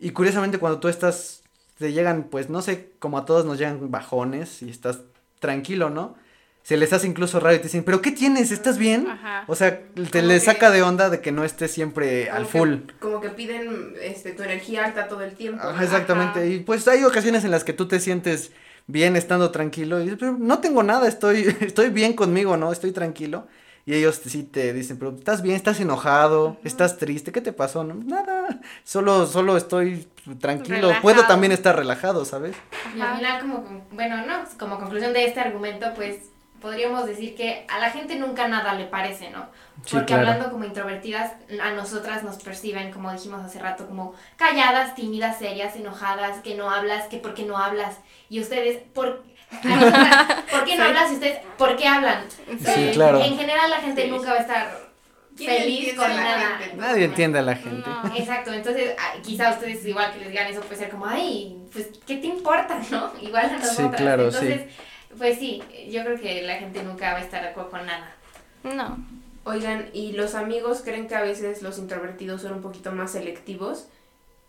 Y 0.00 0.10
curiosamente 0.10 0.58
cuando 0.58 0.80
tú 0.80 0.88
estás, 0.88 1.42
te 1.78 1.92
llegan, 1.92 2.24
pues 2.24 2.48
no 2.50 2.62
sé, 2.62 2.90
como 2.98 3.18
a 3.18 3.24
todos 3.26 3.44
nos 3.44 3.58
llegan 3.58 3.90
bajones 3.90 4.62
y 4.62 4.70
estás 4.70 5.00
tranquilo, 5.38 5.90
¿no? 5.90 6.16
Se 6.62 6.76
les 6.76 6.92
hace 6.92 7.06
incluso 7.06 7.40
raro 7.40 7.54
y 7.56 7.58
te 7.58 7.64
dicen, 7.64 7.84
¿pero 7.84 8.02
qué 8.02 8.10
tienes? 8.12 8.50
¿Estás 8.50 8.76
bien? 8.76 9.08
Ajá. 9.08 9.44
O 9.46 9.54
sea, 9.54 9.80
te 10.10 10.22
les 10.22 10.40
que- 10.44 10.50
saca 10.52 10.70
de 10.70 10.82
onda 10.82 11.08
de 11.08 11.20
que 11.20 11.32
no 11.32 11.44
estés 11.44 11.70
siempre 11.70 12.28
al 12.30 12.42
que- 12.46 12.58
full. 12.58 12.74
como 12.98 13.20
que 13.20 13.30
piden 13.30 13.94
este, 14.02 14.32
tu 14.32 14.42
energía 14.42 14.84
alta 14.84 15.08
todo 15.08 15.22
el 15.22 15.34
tiempo. 15.34 15.62
Ajá, 15.62 15.82
exactamente. 15.82 16.48
Y 16.50 16.60
pues 16.60 16.86
hay 16.88 17.02
ocasiones 17.04 17.44
en 17.44 17.50
las 17.50 17.64
que 17.64 17.72
tú 17.72 17.88
te 17.88 17.98
sientes 17.98 18.52
bien 18.86 19.16
estando 19.16 19.50
tranquilo 19.50 20.00
y 20.00 20.04
dices, 20.04 20.18
pero 20.20 20.36
no 20.38 20.58
tengo 20.58 20.82
nada, 20.82 21.08
estoy, 21.08 21.54
estoy 21.60 21.88
bien 21.90 22.12
conmigo, 22.12 22.56
¿no? 22.58 22.72
Estoy 22.72 22.92
tranquilo. 22.92 23.46
Y 23.86 23.94
ellos 23.94 24.20
sí 24.24 24.42
te 24.42 24.72
dicen, 24.72 24.98
pero 24.98 25.14
estás 25.16 25.42
bien, 25.42 25.56
estás 25.56 25.80
enojado, 25.80 26.58
estás 26.64 26.98
triste, 26.98 27.32
¿qué 27.32 27.40
te 27.40 27.52
pasó? 27.52 27.82
No, 27.82 27.94
nada, 27.94 28.60
solo, 28.84 29.26
solo 29.26 29.56
estoy 29.56 30.06
tranquilo, 30.38 30.92
puedo 31.02 31.26
también 31.26 31.52
estar 31.52 31.76
relajado, 31.76 32.24
¿sabes? 32.24 32.54
Y 32.96 33.00
al 33.00 33.16
final, 33.16 33.40
como, 33.40 33.86
bueno, 33.92 34.24
no, 34.26 34.44
como 34.58 34.78
conclusión 34.78 35.12
de 35.12 35.24
este 35.24 35.40
argumento, 35.40 35.92
pues 35.94 36.30
podríamos 36.60 37.06
decir 37.06 37.34
que 37.34 37.64
a 37.68 37.78
la 37.78 37.90
gente 37.90 38.16
nunca 38.16 38.46
nada 38.46 38.74
le 38.74 38.84
parece, 38.84 39.30
¿no? 39.30 39.46
Sí, 39.84 39.96
Porque 39.96 40.14
claro. 40.14 40.28
hablando 40.28 40.50
como 40.50 40.64
introvertidas, 40.64 41.32
a 41.62 41.70
nosotras 41.72 42.22
nos 42.22 42.36
perciben, 42.36 42.92
como 42.92 43.10
dijimos 43.10 43.42
hace 43.42 43.58
rato, 43.58 43.86
como 43.86 44.14
calladas, 44.36 44.94
tímidas, 44.94 45.38
serias, 45.38 45.74
enojadas, 45.74 46.40
que 46.42 46.54
no 46.54 46.70
hablas, 46.70 47.06
que 47.08 47.16
por 47.16 47.34
qué 47.34 47.44
no 47.44 47.56
hablas. 47.56 47.96
Y 48.28 48.40
ustedes, 48.40 48.82
¿por, 48.92 49.24
¿por 50.50 50.64
qué 50.64 50.76
no 50.76 50.84
hablas? 50.84 51.10
Y 51.10 51.14
ustedes, 51.14 51.38
¿por 51.58 51.76
qué 51.76 51.86
hablan? 51.86 52.24
Sí, 52.58 52.90
claro. 52.92 53.22
En 53.22 53.36
general 53.36 53.70
la 53.70 53.80
gente 53.80 54.06
nunca 54.08 54.30
va 54.30 54.36
a 54.38 54.40
estar 54.40 54.90
¿Quién 55.36 55.50
feliz 55.50 55.94
con 55.94 56.08
nada. 56.08 56.58
gente? 56.58 56.76
Nadie 56.76 57.04
entiende 57.04 57.38
a 57.38 57.42
la 57.42 57.56
gente. 57.56 57.88
No. 57.88 58.16
Exacto, 58.16 58.52
entonces 58.52 58.94
ah, 58.98 59.14
quizá 59.22 59.50
ustedes 59.50 59.84
igual 59.86 60.12
que 60.12 60.20
les 60.20 60.28
digan 60.28 60.46
eso 60.46 60.60
puede 60.60 60.76
ser 60.76 60.90
como, 60.90 61.06
ay, 61.06 61.56
pues, 61.72 61.88
¿qué 62.06 62.16
te 62.16 62.26
importa, 62.26 62.80
no? 62.90 63.12
Igual 63.20 63.46
a 63.46 63.64
Sí, 63.64 63.82
claro, 63.96 64.30
sí. 64.30 64.38
entonces, 64.38 64.74
pues 65.18 65.38
sí, 65.38 65.62
yo 65.90 66.04
creo 66.04 66.20
que 66.20 66.42
la 66.42 66.56
gente 66.56 66.82
nunca 66.82 67.12
va 67.12 67.18
a 67.18 67.22
estar 67.22 67.42
de 67.42 67.48
acuerdo 67.48 67.70
con 67.70 67.86
nada. 67.86 68.14
No. 68.62 68.98
Oigan, 69.44 69.88
¿y 69.92 70.12
los 70.12 70.34
amigos 70.34 70.82
creen 70.84 71.08
que 71.08 71.14
a 71.14 71.22
veces 71.22 71.62
los 71.62 71.78
introvertidos 71.78 72.42
son 72.42 72.52
un 72.52 72.62
poquito 72.62 72.92
más 72.92 73.12
selectivos? 73.12 73.86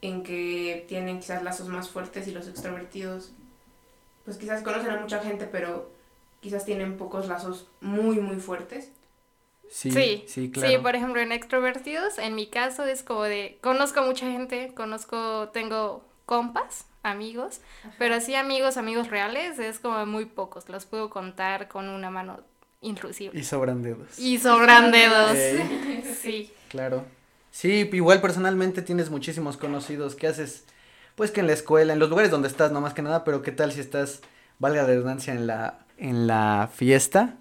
En 0.02 0.24
que 0.24 0.86
tienen 0.90 1.20
quizás 1.20 1.44
lazos 1.44 1.68
más 1.68 1.90
fuertes 1.90 2.28
y 2.28 2.32
los 2.32 2.48
extrovertidos, 2.48 3.32
pues 4.32 4.40
quizás 4.40 4.64
conocen 4.64 4.92
a 4.92 5.02
mucha 5.02 5.20
gente, 5.20 5.46
pero 5.46 5.92
quizás 6.40 6.64
tienen 6.64 6.96
pocos 6.96 7.28
lazos 7.28 7.68
muy, 7.82 8.16
muy 8.22 8.38
fuertes. 8.38 8.90
Sí, 9.70 9.92
Sí, 9.92 10.24
sí, 10.26 10.52
claro. 10.52 10.70
Sí, 10.72 10.78
por 10.78 10.96
ejemplo, 10.96 11.20
en 11.20 11.34
extrovertidos, 11.34 12.18
en 12.18 12.36
mi 12.36 12.48
caso 12.48 12.86
es 12.86 13.04
como 13.04 13.24
de, 13.24 13.58
conozco 13.60 14.00
a 14.00 14.04
mucha 14.04 14.32
gente, 14.32 14.74
conozco, 14.74 15.50
tengo 15.50 16.02
compas, 16.26 16.86
amigos, 17.04 17.60
pero 17.98 18.16
así 18.16 18.34
amigos, 18.34 18.78
amigos 18.78 19.10
reales, 19.10 19.60
es 19.60 19.80
como 19.80 20.06
muy 20.06 20.24
pocos, 20.24 20.70
los 20.70 20.86
puedo 20.86 21.10
contar 21.10 21.68
con 21.68 21.90
una 21.90 22.10
mano 22.10 22.40
inclusive. 22.80 23.38
Y 23.38 23.44
sobran 23.44 23.84
dedos. 23.84 24.18
Y 24.18 24.40
sobran 24.40 24.92
dedos. 24.94 25.38
Sí. 26.22 26.54
Claro. 26.70 27.04
Sí, 27.52 27.90
igual 27.92 28.22
personalmente 28.22 28.82
tienes 28.82 29.10
muchísimos 29.10 29.58
conocidos 29.58 30.16
que 30.16 30.28
haces, 30.28 30.64
pues 31.22 31.30
que 31.30 31.42
en 31.42 31.46
la 31.46 31.54
escuela, 31.54 31.94
en 31.94 32.00
los 32.00 32.10
lugares 32.10 32.32
donde 32.32 32.48
estás, 32.48 32.72
no 32.72 32.82
más 32.82 32.96
que 32.96 33.04
nada, 33.04 33.24
pero 33.24 33.44
qué 33.44 33.52
tal 33.52 33.72
si 33.72 33.80
estás, 33.80 34.22
valga 34.58 34.82
la 34.82 34.88
redundancia, 34.88 35.32
en 35.32 35.46
la, 35.46 35.86
en 36.00 36.26
la 36.26 36.68
fiesta 36.74 37.36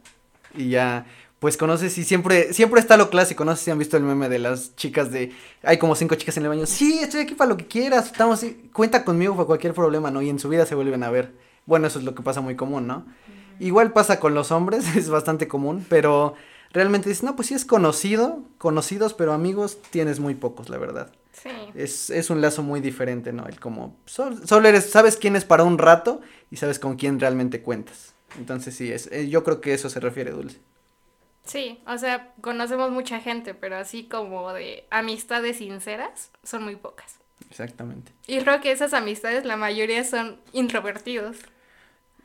y 0.55 0.69
ya, 0.69 1.07
pues 1.39 1.57
conoces 1.57 1.97
y 1.97 2.05
siempre, 2.05 2.53
siempre 2.53 2.79
está 2.79 2.99
lo 2.99 3.09
clásico, 3.09 3.43
no 3.47 3.57
sé 3.57 3.65
si 3.65 3.71
han 3.71 3.79
visto 3.79 3.97
el 3.97 4.03
meme 4.03 4.29
de 4.29 4.39
las 4.39 4.77
chicas 4.77 5.11
de, 5.11 5.33
hay 5.63 5.79
como 5.79 5.95
cinco 5.95 6.15
chicas 6.17 6.37
en 6.37 6.43
el 6.43 6.51
baño, 6.51 6.67
sí, 6.67 6.99
estoy 6.99 7.23
aquí 7.23 7.35
para 7.35 7.49
lo 7.49 7.57
que 7.57 7.69
quieras, 7.69 8.05
estamos, 8.09 8.45
cuenta 8.75 9.03
conmigo 9.03 9.35
para 9.35 9.47
cualquier 9.47 9.73
problema, 9.73 10.11
¿no? 10.11 10.21
Y 10.21 10.29
en 10.29 10.39
su 10.39 10.51
vida 10.51 10.67
se 10.67 10.75
vuelven 10.75 11.03
a 11.03 11.09
ver. 11.09 11.33
Bueno, 11.65 11.87
eso 11.87 12.01
es 12.01 12.05
lo 12.05 12.15
que 12.15 12.21
pasa 12.21 12.43
muy 12.43 12.57
común, 12.57 12.87
¿no? 12.87 13.07
Igual 13.61 13.95
pasa 13.95 14.21
con 14.21 14.35
los 14.35 14.53
hombres, 14.53 14.85
es 14.95 15.09
bastante 15.09 15.49
común, 15.49 15.87
pero 15.89 16.35
realmente 16.71 17.09
dices, 17.09 17.25
no, 17.25 17.35
pues 17.35 17.49
sí 17.49 17.55
es 17.55 17.65
conocido, 17.65 18.43
conocidos, 18.59 19.15
pero 19.15 19.33
amigos 19.33 19.79
tienes 19.89 20.21
muy 20.21 20.35
pocos, 20.35 20.69
la 20.69 20.77
verdad. 20.77 21.13
Sí. 21.33 21.51
Es, 21.75 22.11
es 22.11 22.31
un 22.31 22.41
lazo 22.41 22.63
muy 22.63 22.81
diferente, 22.81 23.33
¿no? 23.33 23.47
El 23.47 23.61
como, 23.61 23.97
sol- 24.07 24.47
solo 24.47 24.69
eres, 24.69 24.91
sabes 24.91 25.17
quién 25.17 25.37
es 25.37 25.45
para 25.45 25.65
un 25.65 25.79
rato 25.79 26.21
y 26.51 26.57
sabes 26.57 26.79
con 26.79 26.97
quién 26.97 27.21
realmente 27.21 27.63
cuentas. 27.63 28.15
Entonces 28.39 28.75
sí, 28.77 28.91
es, 28.93 29.09
eh, 29.13 29.29
yo 29.29 29.45
creo 29.45 29.61
que 29.61 29.75
eso 29.75 29.89
se 29.91 30.01
refiere, 30.01 30.31
Dulce. 30.33 30.59
Sí, 31.45 31.81
o 31.87 31.99
sea, 31.99 32.33
conocemos 32.43 32.91
mucha 32.91 33.19
gente, 33.21 33.55
pero 33.55 33.77
así 33.77 34.05
como 34.05 34.53
de 34.53 34.85
amistades 34.91 35.57
sinceras, 35.59 36.31
son 36.45 36.63
muy 36.65 36.77
pocas. 36.77 37.17
Exactamente. 37.51 38.13
Y 38.27 38.39
creo 38.41 38.61
que 38.61 38.71
esas 38.71 38.93
amistades, 38.93 39.45
la 39.45 39.57
mayoría 39.57 40.05
son 40.05 40.41
introvertidos. 40.53 41.39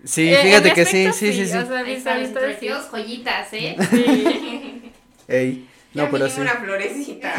Sí, 0.03 0.29
Eh, 0.29 0.37
fíjate 0.43 0.73
que 0.73 0.85
sí, 0.85 1.05
aspecto 1.07 1.19
sí, 1.19 1.33
sí, 1.33 1.47
sí. 1.47 1.57
O 1.57 1.65
sea, 1.65 1.83
mis 1.83 2.05
amistades 2.05 2.21
sí. 2.21 2.27
introvertidos, 2.27 2.89
joyitas, 2.91 3.53
¿eh? 3.53 3.75
Sí. 3.89 4.91
Ey, 5.27 5.67
no, 5.95 6.09
pero 6.11 6.29
sí. 6.29 6.41
una 6.41 6.55
florecita. 6.55 7.33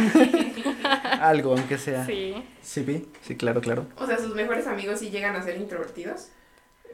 Algo, 1.20 1.52
aunque 1.52 1.78
sea. 1.78 2.04
sí. 2.06 2.34
Sí, 2.62 2.82
vi. 2.82 3.06
Sí, 3.22 3.36
claro, 3.36 3.60
claro. 3.60 3.86
o 3.96 4.06
sea, 4.06 4.18
sus 4.18 4.34
mejores 4.34 4.66
amigos 4.66 4.98
sí 5.00 5.10
llegan 5.10 5.36
a 5.36 5.42
ser 5.42 5.56
introvertidos. 5.56 6.28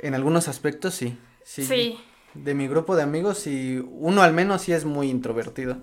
En 0.00 0.14
algunos 0.14 0.48
aspectos 0.48 0.94
sí. 0.94 1.16
Sí. 1.44 1.64
Sí. 1.64 1.98
De 2.34 2.54
mi 2.54 2.66
grupo 2.68 2.96
de 2.96 3.02
amigos, 3.02 3.38
sí, 3.38 3.84
uno 3.90 4.22
al 4.22 4.32
menos 4.32 4.62
sí 4.62 4.72
es 4.72 4.84
muy 4.84 5.10
introvertido. 5.10 5.78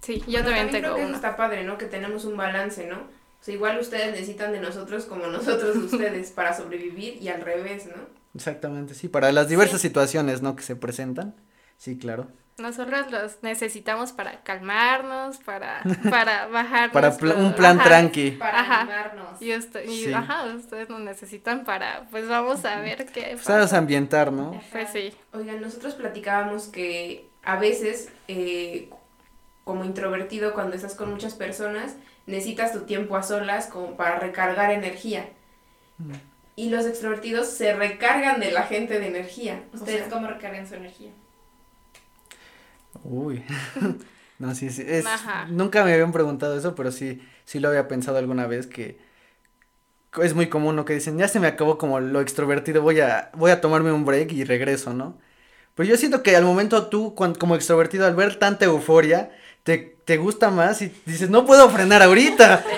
Sí, 0.00 0.20
yo 0.26 0.40
Pero 0.40 0.44
también 0.44 0.68
creo 0.68 0.80
tengo 0.82 0.94
que 0.94 1.00
eso 1.00 1.08
uno. 1.08 1.16
está 1.16 1.36
padre, 1.36 1.64
¿no? 1.64 1.76
Que 1.78 1.86
tenemos 1.86 2.24
un 2.24 2.36
balance, 2.36 2.86
¿no? 2.86 2.96
O 2.98 3.44
sea, 3.44 3.54
igual 3.54 3.78
ustedes 3.80 4.12
necesitan 4.12 4.52
de 4.52 4.60
nosotros 4.60 5.04
como 5.06 5.26
nosotros 5.26 5.74
de 5.74 5.80
ustedes 5.96 6.30
para 6.30 6.56
sobrevivir 6.56 7.16
y 7.20 7.28
al 7.28 7.40
revés, 7.40 7.86
¿no? 7.86 8.02
Exactamente, 8.34 8.94
sí, 8.94 9.08
para 9.08 9.32
las 9.32 9.48
diversas 9.48 9.80
Sí. 9.80 9.88
situaciones, 9.88 10.40
¿no? 10.42 10.54
Que 10.56 10.62
se 10.62 10.76
presentan. 10.76 11.34
Sí, 11.76 11.98
claro. 11.98 12.28
Nosotros 12.58 13.10
los 13.10 13.42
necesitamos 13.42 14.12
para 14.12 14.42
calmarnos, 14.42 15.38
para, 15.38 15.82
para 16.10 16.46
bajar. 16.48 16.92
Para 16.92 17.16
pla- 17.16 17.34
un 17.34 17.54
plan 17.54 17.82
tranqui. 17.82 18.32
Para 18.32 18.60
Ajá. 18.60 18.80
animarnos. 18.82 19.40
Y, 19.42 19.54
usted- 19.56 19.84
y, 19.88 20.04
Sí. 20.04 20.12
ajá, 20.12 20.44
ustedes 20.54 20.88
nos 20.90 21.00
necesitan 21.00 21.64
para, 21.64 22.06
pues 22.10 22.28
vamos 22.28 22.64
a 22.64 22.80
ver 22.80 23.06
qué 23.06 23.22
Pues 23.22 23.36
pasa. 23.38 23.52
sabes 23.54 23.72
ambientar, 23.72 24.32
¿no? 24.32 24.60
Pues 24.70 24.90
sí. 24.90 25.12
Oigan, 25.32 25.60
nosotros 25.60 25.94
platicábamos 25.94 26.68
que 26.68 27.28
a 27.42 27.56
veces, 27.56 28.10
eh, 28.28 28.90
como 29.64 29.84
introvertido, 29.84 30.52
cuando 30.52 30.76
estás 30.76 30.94
con 30.94 31.10
muchas 31.10 31.34
personas, 31.34 31.96
necesitas 32.26 32.72
tu 32.72 32.80
tiempo 32.80 33.16
a 33.16 33.22
solas 33.22 33.66
como 33.66 33.96
para 33.96 34.18
recargar 34.18 34.70
energía. 34.70 35.28
Mm. 35.98 36.12
Y 36.54 36.68
los 36.68 36.84
extrovertidos 36.84 37.48
se 37.48 37.72
recargan 37.72 38.38
de 38.38 38.50
la 38.52 38.64
gente 38.64 39.00
de 39.00 39.06
energía. 39.08 39.62
O 39.72 39.76
¿Ustedes 39.76 40.00
sea, 40.00 40.08
cómo 40.10 40.26
recargan 40.28 40.68
su 40.68 40.74
energía? 40.74 41.10
Uy. 43.04 43.44
no, 44.38 44.54
sí, 44.54 44.70
sí. 44.70 44.84
Es, 44.86 45.04
nunca 45.48 45.84
me 45.84 45.92
habían 45.92 46.12
preguntado 46.12 46.56
eso, 46.56 46.74
pero 46.74 46.90
sí, 46.92 47.22
sí 47.44 47.60
lo 47.60 47.68
había 47.68 47.88
pensado 47.88 48.18
alguna 48.18 48.46
vez 48.46 48.66
que 48.66 48.98
es 50.20 50.34
muy 50.34 50.48
común, 50.48 50.76
¿no? 50.76 50.84
Que 50.84 50.94
dicen, 50.94 51.16
ya 51.16 51.28
se 51.28 51.40
me 51.40 51.46
acabó 51.46 51.78
como 51.78 52.00
lo 52.00 52.20
extrovertido, 52.20 52.82
voy 52.82 53.00
a, 53.00 53.30
voy 53.34 53.50
a 53.50 53.60
tomarme 53.60 53.92
un 53.92 54.04
break 54.04 54.32
y 54.32 54.44
regreso, 54.44 54.92
¿no? 54.92 55.18
Pero 55.74 55.88
yo 55.88 55.96
siento 55.96 56.22
que 56.22 56.36
al 56.36 56.44
momento 56.44 56.88
tú, 56.88 57.14
como 57.14 57.54
extrovertido, 57.54 58.06
al 58.06 58.14
ver 58.14 58.38
tanta 58.38 58.66
euforia, 58.66 59.30
te, 59.62 59.96
te 60.04 60.18
gusta 60.18 60.50
más 60.50 60.82
y 60.82 60.92
dices, 61.06 61.30
no 61.30 61.46
puedo 61.46 61.68
frenar 61.70 62.02
ahorita. 62.02 62.64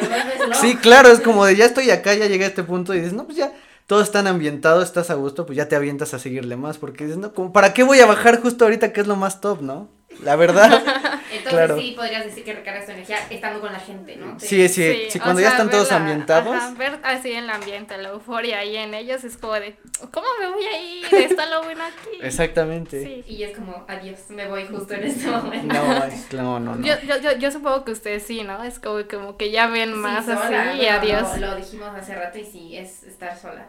Sí, 0.61 0.77
claro, 0.77 1.09
es 1.09 1.21
como 1.21 1.45
de 1.45 1.57
ya 1.57 1.65
estoy 1.65 1.91
acá, 1.91 2.15
ya 2.15 2.27
llegué 2.27 2.45
a 2.45 2.49
este 2.49 2.63
punto 2.63 2.95
y 2.95 2.99
dices, 2.99 3.13
no, 3.13 3.25
pues 3.25 3.37
ya 3.37 3.53
todos 3.87 4.05
están 4.05 4.27
ambientados, 4.27 4.85
estás 4.85 5.11
a 5.11 5.15
gusto, 5.15 5.47
pues 5.47 5.57
ya 5.57 5.69
te 5.69 5.75
avientas 5.75 6.15
a 6.15 6.19
seguirle 6.19 6.57
más, 6.57 6.79
porque 6.79 7.05
dices, 7.05 7.19
no, 7.19 7.35
como, 7.35 7.53
¿para 7.53 7.75
qué 7.75 7.83
voy 7.83 7.99
a 7.99 8.07
bajar 8.07 8.41
justo 8.41 8.65
ahorita 8.65 8.93
que 8.93 9.01
es 9.01 9.07
lo 9.07 9.17
más 9.17 9.41
top, 9.41 9.63
no? 9.63 9.89
La 10.23 10.37
verdad. 10.37 10.71
Entonces 11.33 11.51
Claro. 11.53 11.79
sí 11.79 11.93
podrías 11.97 12.25
decir 12.25 12.45
que 12.45 12.53
recargas 12.55 12.87
tu 12.87 12.93
energía 12.93 13.19
estando 13.31 13.61
con 13.61 13.73
la 13.73 13.81
gente, 13.81 14.17
¿no? 14.17 14.39
Sí, 14.39 14.69
sí, 14.69 15.09
sí, 15.11 15.19
o 15.19 15.23
cuando 15.23 15.41
ya 15.41 15.49
sea, 15.49 15.57
están 15.57 15.67
ver 15.67 15.77
todos 15.77 15.91
la- 15.91 15.97
ambientados. 15.97 16.57
Ajá, 16.57 16.75
ver 16.75 16.99
así 17.03 17.33
en 17.33 17.45
el 17.45 17.51
ambiente, 17.51 17.99
la 17.99 18.11
euforia 18.11 18.59
ahí 18.61 18.77
en 18.77 18.95
ellos 18.95 19.25
es 19.25 19.37
como 19.37 19.55
de, 19.55 19.77
¿cómo 20.13 20.27
me 20.41 20.49
voy 20.51 20.65
a 20.65 20.81
ir? 20.83 21.15
Está 21.15 21.47
lo 21.47 21.63
bueno 21.65 21.83
aquí. 21.85 22.19
Exactamente. 22.23 23.03
Sí. 23.05 23.33
Y 23.33 23.43
es 23.43 23.57
como, 23.57 23.85
adiós, 23.89 24.19
me 24.29 24.47
voy 24.49 24.67
justo 24.67 24.95
en 24.95 25.05
este 25.05 25.29
momento. 25.29 25.75
No, 25.75 26.05
es- 26.05 26.33
no, 26.33 26.61
no, 26.61 26.77
no. 26.77 26.87
Yo, 26.87 26.95
yo, 27.07 27.19
yo, 27.21 27.33
yo 27.37 27.51
supongo 27.51 27.85
que 27.85 27.93
ustedes 27.93 28.23
sí, 28.23 28.43
¿no? 28.45 28.63
Es 28.65 28.79
como, 28.79 29.03
como 29.09 29.37
que 29.37 29.51
ya 29.51 29.67
ven 29.67 29.91
Sí, 29.91 29.97
más 29.97 30.25
sola, 30.27 30.41
así 30.45 30.55
y 30.55 30.85
bueno, 30.85 30.99
adiós. 30.99 31.41
Lo, 31.41 31.47
lo 31.49 31.57
dijimos 31.57 31.89
hace 31.95 32.15
rato 32.15 32.39
y 32.39 32.45
sí, 32.45 32.77
es 32.77 33.03
estar 33.03 33.37
sola. 33.37 33.67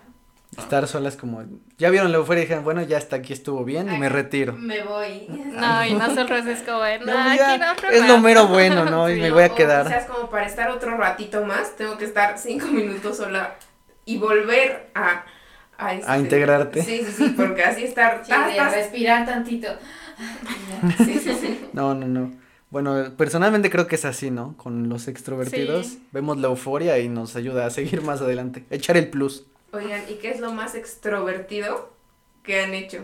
Estar 0.57 0.87
solas 0.87 1.15
como, 1.17 1.43
ya 1.77 1.89
vieron 1.89 2.11
la 2.11 2.17
euforia 2.17 2.41
y 2.41 2.45
dijeron, 2.45 2.63
bueno, 2.63 2.81
ya 2.83 2.97
hasta 2.97 3.17
aquí 3.17 3.33
estuvo 3.33 3.63
bien 3.65 3.91
y 3.93 3.97
me 3.97 4.09
retiro. 4.09 4.53
Me 4.53 4.81
voy. 4.83 5.27
No, 5.29 5.85
y 5.85 5.93
nosotros 5.93 6.45
es 6.45 6.61
como 6.63 6.79
no, 6.79 7.05
No, 7.13 7.19
aquí 7.29 7.59
no 7.59 7.89
es 7.91 8.01
lo 8.07 8.13
más". 8.15 8.21
mero 8.23 8.47
bueno, 8.47 8.85
¿no? 8.85 9.09
Y 9.11 9.15
Sí. 9.15 9.21
me 9.21 9.31
voy 9.31 9.43
a 9.43 9.47
o 9.47 9.55
quedar. 9.55 9.85
quizás 9.85 10.05
como 10.05 10.29
para 10.29 10.45
estar 10.45 10.69
otro 10.71 10.95
ratito 10.97 11.45
más, 11.45 11.75
tengo 11.75 11.97
que 11.97 12.05
estar 12.05 12.37
cinco 12.37 12.67
minutos 12.67 13.17
sola 13.17 13.55
y 14.05 14.17
volver 14.17 14.89
a... 14.95 15.25
A, 15.77 15.93
este- 15.93 16.09
A 16.09 16.17
integrarte. 16.17 16.81
Sí, 16.83 17.01
sí, 17.05 17.11
sí, 17.11 17.33
porque 17.35 17.63
así 17.63 17.83
estar... 17.83 18.21
Sí, 18.23 18.29
tas, 18.31 18.47
de 18.47 18.55
tas, 18.55 18.73
respirar 18.73 19.25
tantito. 19.25 19.67
sí, 20.97 21.19
sí, 21.19 21.33
sí. 21.41 21.59
No, 21.73 21.93
no, 21.93 22.07
no. 22.07 22.31
Bueno, 22.69 23.13
personalmente 23.17 23.69
creo 23.69 23.85
que 23.87 23.95
es 23.95 24.05
así, 24.05 24.31
¿no? 24.31 24.55
Con 24.57 24.89
los 24.89 25.07
extrovertidos 25.07 25.85
Sí. 25.87 26.07
vemos 26.11 26.37
la 26.37 26.47
euforia 26.47 26.97
y 26.99 27.09
nos 27.09 27.35
ayuda 27.35 27.65
a 27.65 27.69
seguir 27.69 28.01
más 28.01 28.21
adelante. 28.21 28.63
Echar 28.69 28.97
el 28.97 29.09
plus. 29.09 29.45
Oigan, 29.75 30.03
¿y 30.09 30.15
qué 30.15 30.31
es 30.31 30.39
lo 30.39 30.51
más 30.53 30.73
extrovertido 30.75 31.91
que 32.43 32.61
han 32.61 32.73
hecho? 32.73 33.03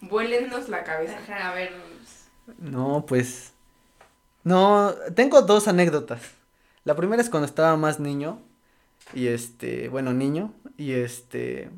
Vuélennos 0.00 0.68
la 0.68 0.84
cabeza. 0.84 1.18
Ajá, 1.18 1.50
a 1.50 1.54
ver. 1.54 1.72
No, 2.58 3.04
pues. 3.06 3.52
No, 4.42 4.94
tengo 5.14 5.42
dos 5.42 5.68
anécdotas. 5.68 6.20
La 6.84 6.94
primera 6.94 7.22
es 7.22 7.30
cuando 7.30 7.46
estaba 7.46 7.76
más 7.76 8.00
niño. 8.00 8.40
Y 9.14 9.28
este, 9.28 9.88
bueno, 9.88 10.12
niño. 10.12 10.52
Y 10.76 10.92
este. 10.92 11.70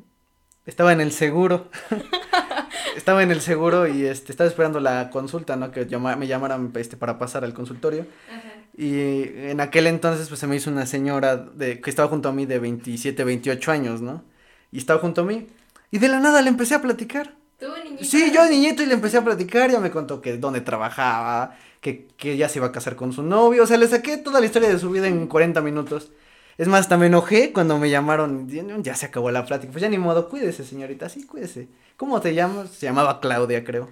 Estaba 0.65 0.91
en 0.91 0.99
el 0.99 1.13
seguro. 1.13 1.69
estaba 2.97 3.23
en 3.23 3.31
el 3.31 3.39
seguro 3.39 3.87
y 3.87 4.05
este, 4.05 4.31
estaba 4.33 4.49
esperando 4.49 4.81
la 4.81 5.09
consulta, 5.09 5.55
¿no? 5.55 5.71
Que 5.71 5.85
llama- 5.85 6.17
me 6.17 6.27
llamaran 6.27 6.73
este, 6.75 6.97
para 6.97 7.17
pasar 7.17 7.45
al 7.45 7.53
consultorio. 7.53 8.05
Ajá. 8.29 8.46
Y 8.77 9.23
en 9.49 9.59
aquel 9.59 9.87
entonces, 9.87 10.27
pues 10.29 10.39
se 10.39 10.47
me 10.47 10.55
hizo 10.55 10.69
una 10.69 10.85
señora 10.85 11.35
de, 11.37 11.81
que 11.81 11.89
estaba 11.89 12.07
junto 12.09 12.29
a 12.29 12.31
mí 12.33 12.45
de 12.45 12.59
27, 12.59 13.23
28 13.23 13.71
años, 13.71 14.01
¿no? 14.01 14.23
Y 14.71 14.77
estaba 14.77 14.99
junto 14.99 15.21
a 15.21 15.25
mí. 15.25 15.47
Y 15.91 15.97
de 15.99 16.07
la 16.09 16.19
nada 16.19 16.41
le 16.43 16.49
empecé 16.49 16.75
a 16.75 16.81
platicar. 16.81 17.33
Tú, 17.59 17.65
niñita. 17.83 18.03
Sí, 18.05 18.31
yo 18.33 18.45
niñito 18.47 18.83
y 18.83 18.85
le 18.85 18.93
empecé 18.93 19.17
a 19.17 19.23
platicar, 19.25 19.71
ya 19.71 19.79
me 19.79 19.89
contó 19.89 20.21
que 20.21 20.37
dónde 20.37 20.61
trabajaba, 20.61 21.55
que, 21.81 22.07
que 22.17 22.37
ya 22.37 22.49
se 22.49 22.59
iba 22.59 22.67
a 22.67 22.71
casar 22.71 22.95
con 22.95 23.13
su 23.13 23.23
novio, 23.23 23.63
o 23.63 23.67
sea, 23.67 23.77
le 23.77 23.87
saqué 23.87 24.17
toda 24.17 24.39
la 24.39 24.45
historia 24.45 24.69
de 24.69 24.77
su 24.79 24.91
vida 24.91 25.07
en 25.07 25.25
40 25.27 25.61
minutos. 25.61 26.11
Es 26.59 26.67
más, 26.67 26.81
hasta 26.81 26.97
me 26.97 27.07
enojé 27.07 27.53
cuando 27.53 27.77
me 27.79 27.89
llamaron, 27.89 28.47
ya- 28.49 28.63
ya 28.79 28.95
se 28.95 29.07
acabó 29.07 29.31
la 29.31 29.45
plática, 29.45 29.71
pues 29.71 29.81
ya 29.81 29.89
ni 29.89 29.97
modo, 29.97 30.29
cuídese 30.29 30.63
señorita, 30.63 31.09
sí, 31.09 31.25
cuídese. 31.25 31.67
¿Cómo 31.97 32.19
te 32.21 32.33
llamas? 32.35 32.69
Se 32.71 32.85
llamaba 32.87 33.19
Claudia, 33.21 33.63
creo. 33.63 33.89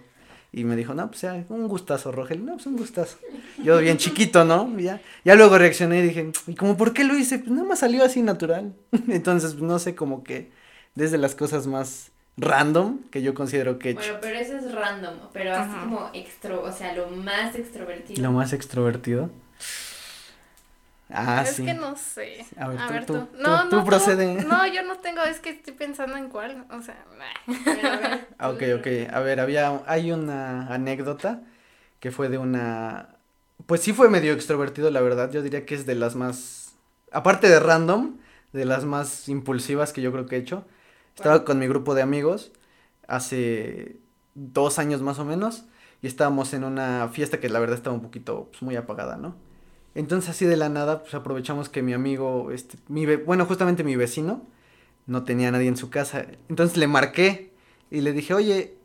Y 0.58 0.64
me 0.64 0.78
dijo, 0.78 0.94
no, 0.94 1.10
pues 1.10 1.20
ya, 1.20 1.34
un 1.50 1.68
gustazo, 1.68 2.14
Rogelio, 2.14 2.46
no, 2.46 2.54
pues 2.54 2.66
un 2.66 2.78
gustazo. 2.78 3.18
Yo 3.62 3.78
bien 3.80 3.98
chiquito, 3.98 4.46
¿no? 4.46 4.74
Y 4.80 4.84
Ya, 4.84 5.02
ya 5.26 5.36
luego 5.36 5.58
reaccioné 5.58 6.00
y 6.00 6.04
dije, 6.04 6.32
¿y 6.48 6.56
como 6.56 6.78
por 6.78 6.94
qué 6.94 7.04
lo 7.04 7.18
hice? 7.18 7.40
Pues 7.40 7.52
nada 7.52 7.68
más 7.68 7.80
salió 7.80 8.06
así 8.06 8.22
natural. 8.22 8.74
Entonces, 9.10 9.52
pues, 9.52 9.64
no 9.64 9.78
sé, 9.80 9.96
como 9.96 10.24
que 10.24 10.52
desde 10.94 11.18
las 11.18 11.36
cosas 11.36 11.68
más 11.68 12.14
random 12.38 13.00
que 13.12 13.22
yo 13.22 13.34
considero 13.34 13.80
que 13.80 13.90
he 13.90 13.92
hecho. 13.92 14.00
Bueno, 14.02 14.20
pero 14.22 14.40
eso 14.40 14.56
es 14.56 14.72
random, 14.72 15.16
pero 15.34 15.56
así 15.56 15.78
como 15.78 16.10
extro, 16.14 16.64
o 16.64 16.72
sea, 16.72 16.96
lo 16.96 17.10
más 17.10 17.54
extrovertido. 17.56 18.24
Lo 18.24 18.32
más 18.32 18.54
extrovertido. 18.54 19.30
Ah, 21.10 21.44
es 21.44 21.56
sí. 21.56 21.66
que 21.66 21.74
no 21.74 21.96
sé. 21.96 22.46
A 22.58 22.68
ver, 22.70 22.80
A 22.80 22.88
tú- 22.88 22.94
ver, 22.94 23.06
tú- 23.06 23.14
tú. 23.14 23.28
No, 23.38 23.70
tú 23.70 23.76
no, 23.78 23.86
procede. 23.86 24.44
No, 24.44 24.66
yo 24.74 24.84
no 24.84 24.98
tengo, 25.00 25.22
es 25.24 25.40
que 25.40 25.52
estoy 25.52 25.74
pensando 25.74 26.18
en 26.18 26.30
cuál. 26.30 26.66
O 26.72 26.82
sea, 26.82 27.06
Bueno, 27.08 27.90
a 27.90 27.98
ver, 27.98 28.28
Ah, 28.38 28.50
ok, 28.50 28.64
ok. 28.80 28.88
A 29.14 29.20
ver, 29.20 29.40
había, 29.40 29.82
hay 29.88 30.12
una 30.12 30.68
anécdota 30.74 31.42
que 32.00 32.12
fue 32.12 32.30
de 32.30 32.38
una, 32.38 33.16
pues 33.66 33.82
sí 33.82 33.94
fue 33.94 34.10
medio 34.10 34.34
extrovertido, 34.34 34.90
la 34.92 35.02
verdad. 35.02 35.32
Yo 35.32 35.42
diría 35.42 35.66
que 35.66 35.76
es 35.76 35.86
de 35.86 35.96
las 35.96 36.16
más, 36.16 36.74
aparte 37.12 37.50
de 37.50 37.60
random, 37.60 38.18
de 38.54 38.66
las 38.66 38.86
más 38.86 39.30
impulsivas 39.30 39.94
que 39.94 40.02
yo 40.02 40.12
creo 40.12 40.26
que 40.26 40.36
he 40.38 40.40
hecho. 40.40 40.66
Estaba 41.16 41.46
con 41.46 41.60
mi 41.60 41.68
grupo 41.68 41.96
de 41.96 42.02
amigos 42.02 42.52
hace 43.08 43.98
dos 44.36 44.80
años 44.80 45.02
más 45.02 45.20
o 45.20 45.26
menos 45.26 45.66
y 46.02 46.08
estábamos 46.08 46.54
en 46.54 46.64
una 46.64 47.10
fiesta 47.10 47.40
que 47.40 47.50
la 47.50 47.60
verdad 47.60 47.78
estaba 47.78 47.96
un 47.96 48.02
poquito, 48.02 48.48
pues, 48.52 48.62
muy 48.64 48.76
apagada, 48.76 49.18
¿no? 49.18 49.36
Entonces 49.96 50.30
así 50.30 50.46
de 50.46 50.58
la 50.58 50.68
nada, 50.68 51.02
pues 51.02 51.14
aprovechamos 51.14 51.70
que 51.70 51.82
mi 51.82 51.94
amigo, 51.94 52.52
este, 52.52 52.78
mi 52.90 53.06
bueno, 53.16 53.46
justamente 53.46 53.84
mi 53.84 53.96
vecino, 53.96 54.44
no 55.08 55.24
tenía 55.24 55.52
nadie 55.52 55.70
en 55.70 55.78
su 55.78 55.90
casa. 55.90 56.26
Entonces 56.50 56.78
le 56.78 56.88
marqué 56.88 57.54
y 57.90 58.02
le 58.02 58.12
dije, 58.12 58.34
oye, 58.34 58.78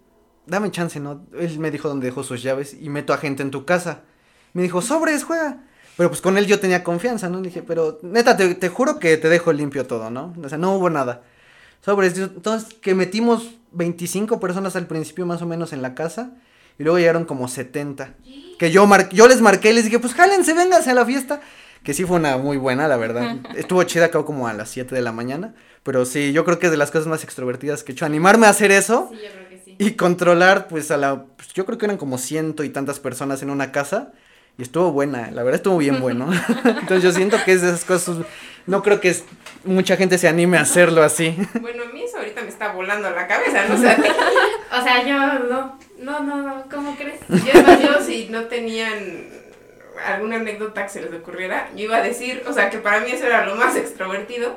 dame 0.46 0.70
chance, 0.70 1.00
¿no? 1.00 1.26
Él 1.36 1.58
me 1.58 1.72
dijo 1.72 1.88
dónde 1.88 2.06
dejó 2.06 2.22
sus 2.22 2.42
llaves 2.42 2.76
y 2.80 2.88
meto 2.90 3.12
a 3.12 3.18
gente 3.18 3.42
en 3.42 3.50
tu 3.50 3.64
casa. 3.64 4.02
Me 4.52 4.62
dijo, 4.62 4.82
sobres, 4.82 5.24
juega. 5.24 5.64
Pero 5.96 6.08
pues 6.10 6.20
con 6.20 6.38
él 6.38 6.46
yo 6.46 6.60
tenía 6.60 6.84
confianza, 6.84 7.28
¿no? 7.28 7.38
Le 7.38 7.48
dije, 7.48 7.62
pero 7.62 7.98
neta, 8.02 8.36
te, 8.36 8.54
te 8.54 8.68
juro 8.68 9.00
que 9.00 9.16
te 9.16 9.28
dejo 9.28 9.52
limpio 9.52 9.86
todo, 9.86 10.10
¿no? 10.10 10.32
O 10.42 10.48
sea, 10.48 10.58
no 10.58 10.76
hubo 10.76 10.90
nada. 10.90 11.24
Sobres, 11.80 12.16
entonces 12.16 12.72
que 12.74 12.94
metimos 12.94 13.56
25 13.72 14.38
personas 14.38 14.76
al 14.76 14.86
principio 14.86 15.26
más 15.26 15.42
o 15.42 15.46
menos 15.46 15.72
en 15.72 15.82
la 15.82 15.94
casa 15.94 16.36
y 16.80 16.82
luego 16.82 16.98
llegaron 16.98 17.24
como 17.26 17.46
70. 17.46 18.14
Que 18.58 18.70
yo, 18.70 18.86
mar 18.86 19.08
yo 19.10 19.28
les 19.28 19.40
marqué 19.40 19.70
y 19.70 19.74
les 19.74 19.84
dije, 19.84 19.98
pues 19.98 20.14
jálense, 20.14 20.54
vénganse 20.54 20.90
a 20.90 20.94
la 20.94 21.04
fiesta. 21.06 21.40
Que 21.84 21.94
sí 21.94 22.04
fue 22.04 22.16
una 22.16 22.36
muy 22.38 22.56
buena, 22.56 22.88
la 22.88 22.96
verdad. 22.96 23.36
Estuvo 23.56 23.82
chida, 23.84 24.06
acabó 24.06 24.24
como 24.24 24.48
a 24.48 24.52
las 24.54 24.68
7 24.70 24.94
de 24.94 25.00
la 25.02 25.12
mañana. 25.12 25.54
Pero 25.82 26.04
sí, 26.04 26.32
yo 26.32 26.44
creo 26.44 26.58
que 26.58 26.66
es 26.66 26.72
de 26.72 26.76
las 26.78 26.90
cosas 26.90 27.06
más 27.06 27.22
extrovertidas 27.24 27.84
que 27.84 27.92
he 27.92 27.94
hecho. 27.94 28.04
Animarme 28.06 28.46
a 28.46 28.50
hacer 28.50 28.70
eso 28.72 29.08
Sí, 29.12 29.18
yo 29.22 29.30
creo 29.32 29.48
que 29.48 29.62
sí. 29.64 29.76
y 29.78 29.92
controlar, 29.92 30.68
pues 30.68 30.90
a 30.90 30.96
la. 30.96 31.24
pues, 31.36 31.52
yo 31.54 31.64
creo 31.64 31.78
que 31.78 31.86
eran 31.86 31.96
como 31.96 32.18
ciento 32.18 32.64
y 32.64 32.68
tantas 32.70 32.98
personas 32.98 33.42
en 33.42 33.50
una 33.50 33.72
casa. 33.72 34.12
Y 34.58 34.62
estuvo 34.62 34.92
buena, 34.92 35.30
la 35.30 35.42
verdad 35.42 35.56
estuvo 35.56 35.78
bien 35.78 36.00
bueno. 36.00 36.28
Entonces 36.64 37.02
yo 37.02 37.12
siento 37.12 37.38
que 37.44 37.52
es 37.52 37.62
de 37.62 37.68
esas 37.68 37.84
cosas. 37.86 38.16
No 38.66 38.82
creo 38.82 39.00
que 39.00 39.08
es- 39.08 39.24
mucha 39.64 39.96
gente 39.96 40.18
se 40.18 40.28
anime 40.28 40.58
a 40.58 40.62
hacerlo 40.62 41.02
así. 41.02 41.34
Bueno, 41.60 41.84
a 41.84 41.92
mí 41.92 42.02
eso 42.02 42.18
ahorita 42.18 42.42
me 42.42 42.48
está 42.48 42.72
volando 42.72 43.08
la 43.10 43.26
cabeza, 43.26 43.64
no 43.68 43.74
ti. 43.76 44.08
O 44.78 44.82
sea, 44.82 45.06
yo 45.06 45.44
no, 45.48 45.78
no, 46.00 46.20
no, 46.20 46.42
no, 46.42 46.64
¿cómo 46.70 46.96
crees? 46.96 47.20
Yo, 47.28 47.60
yo 47.80 48.02
si 48.02 48.28
no 48.28 48.44
tenían 48.44 49.28
alguna 50.04 50.36
anécdota 50.36 50.84
que 50.84 50.88
se 50.88 51.02
les 51.02 51.12
ocurriera, 51.12 51.70
yo 51.74 51.84
iba 51.84 51.98
a 51.98 52.02
decir, 52.02 52.42
o 52.46 52.52
sea, 52.52 52.70
que 52.70 52.78
para 52.78 53.00
mí 53.00 53.10
eso 53.10 53.26
era 53.26 53.44
lo 53.44 53.54
más 53.56 53.76
extrovertido, 53.76 54.56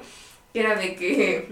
que 0.54 0.62
era 0.62 0.76
de 0.76 0.96
que 0.96 1.50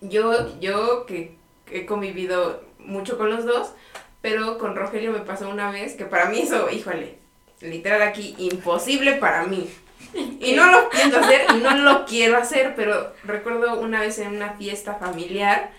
yo, 0.00 0.58
yo 0.60 1.06
que 1.06 1.36
he 1.70 1.86
convivido 1.86 2.62
mucho 2.78 3.18
con 3.18 3.30
los 3.30 3.44
dos, 3.44 3.72
pero 4.20 4.58
con 4.58 4.76
Rogelio 4.76 5.12
me 5.12 5.20
pasó 5.20 5.48
una 5.48 5.70
vez 5.70 5.94
que 5.94 6.04
para 6.04 6.26
mí 6.26 6.40
eso, 6.40 6.70
híjole, 6.70 7.16
literal 7.60 8.02
aquí, 8.02 8.34
imposible 8.38 9.14
para 9.14 9.44
mí. 9.44 9.68
Y 10.14 10.52
no 10.52 10.70
lo 10.70 10.88
pienso 10.90 11.18
hacer 11.18 11.46
y 11.54 11.60
no 11.60 11.74
lo 11.76 12.04
quiero 12.04 12.36
hacer, 12.36 12.74
pero 12.76 13.12
recuerdo 13.24 13.80
una 13.80 14.00
vez 14.00 14.18
en 14.20 14.36
una 14.36 14.52
fiesta 14.52 14.94
familiar, 14.94 15.72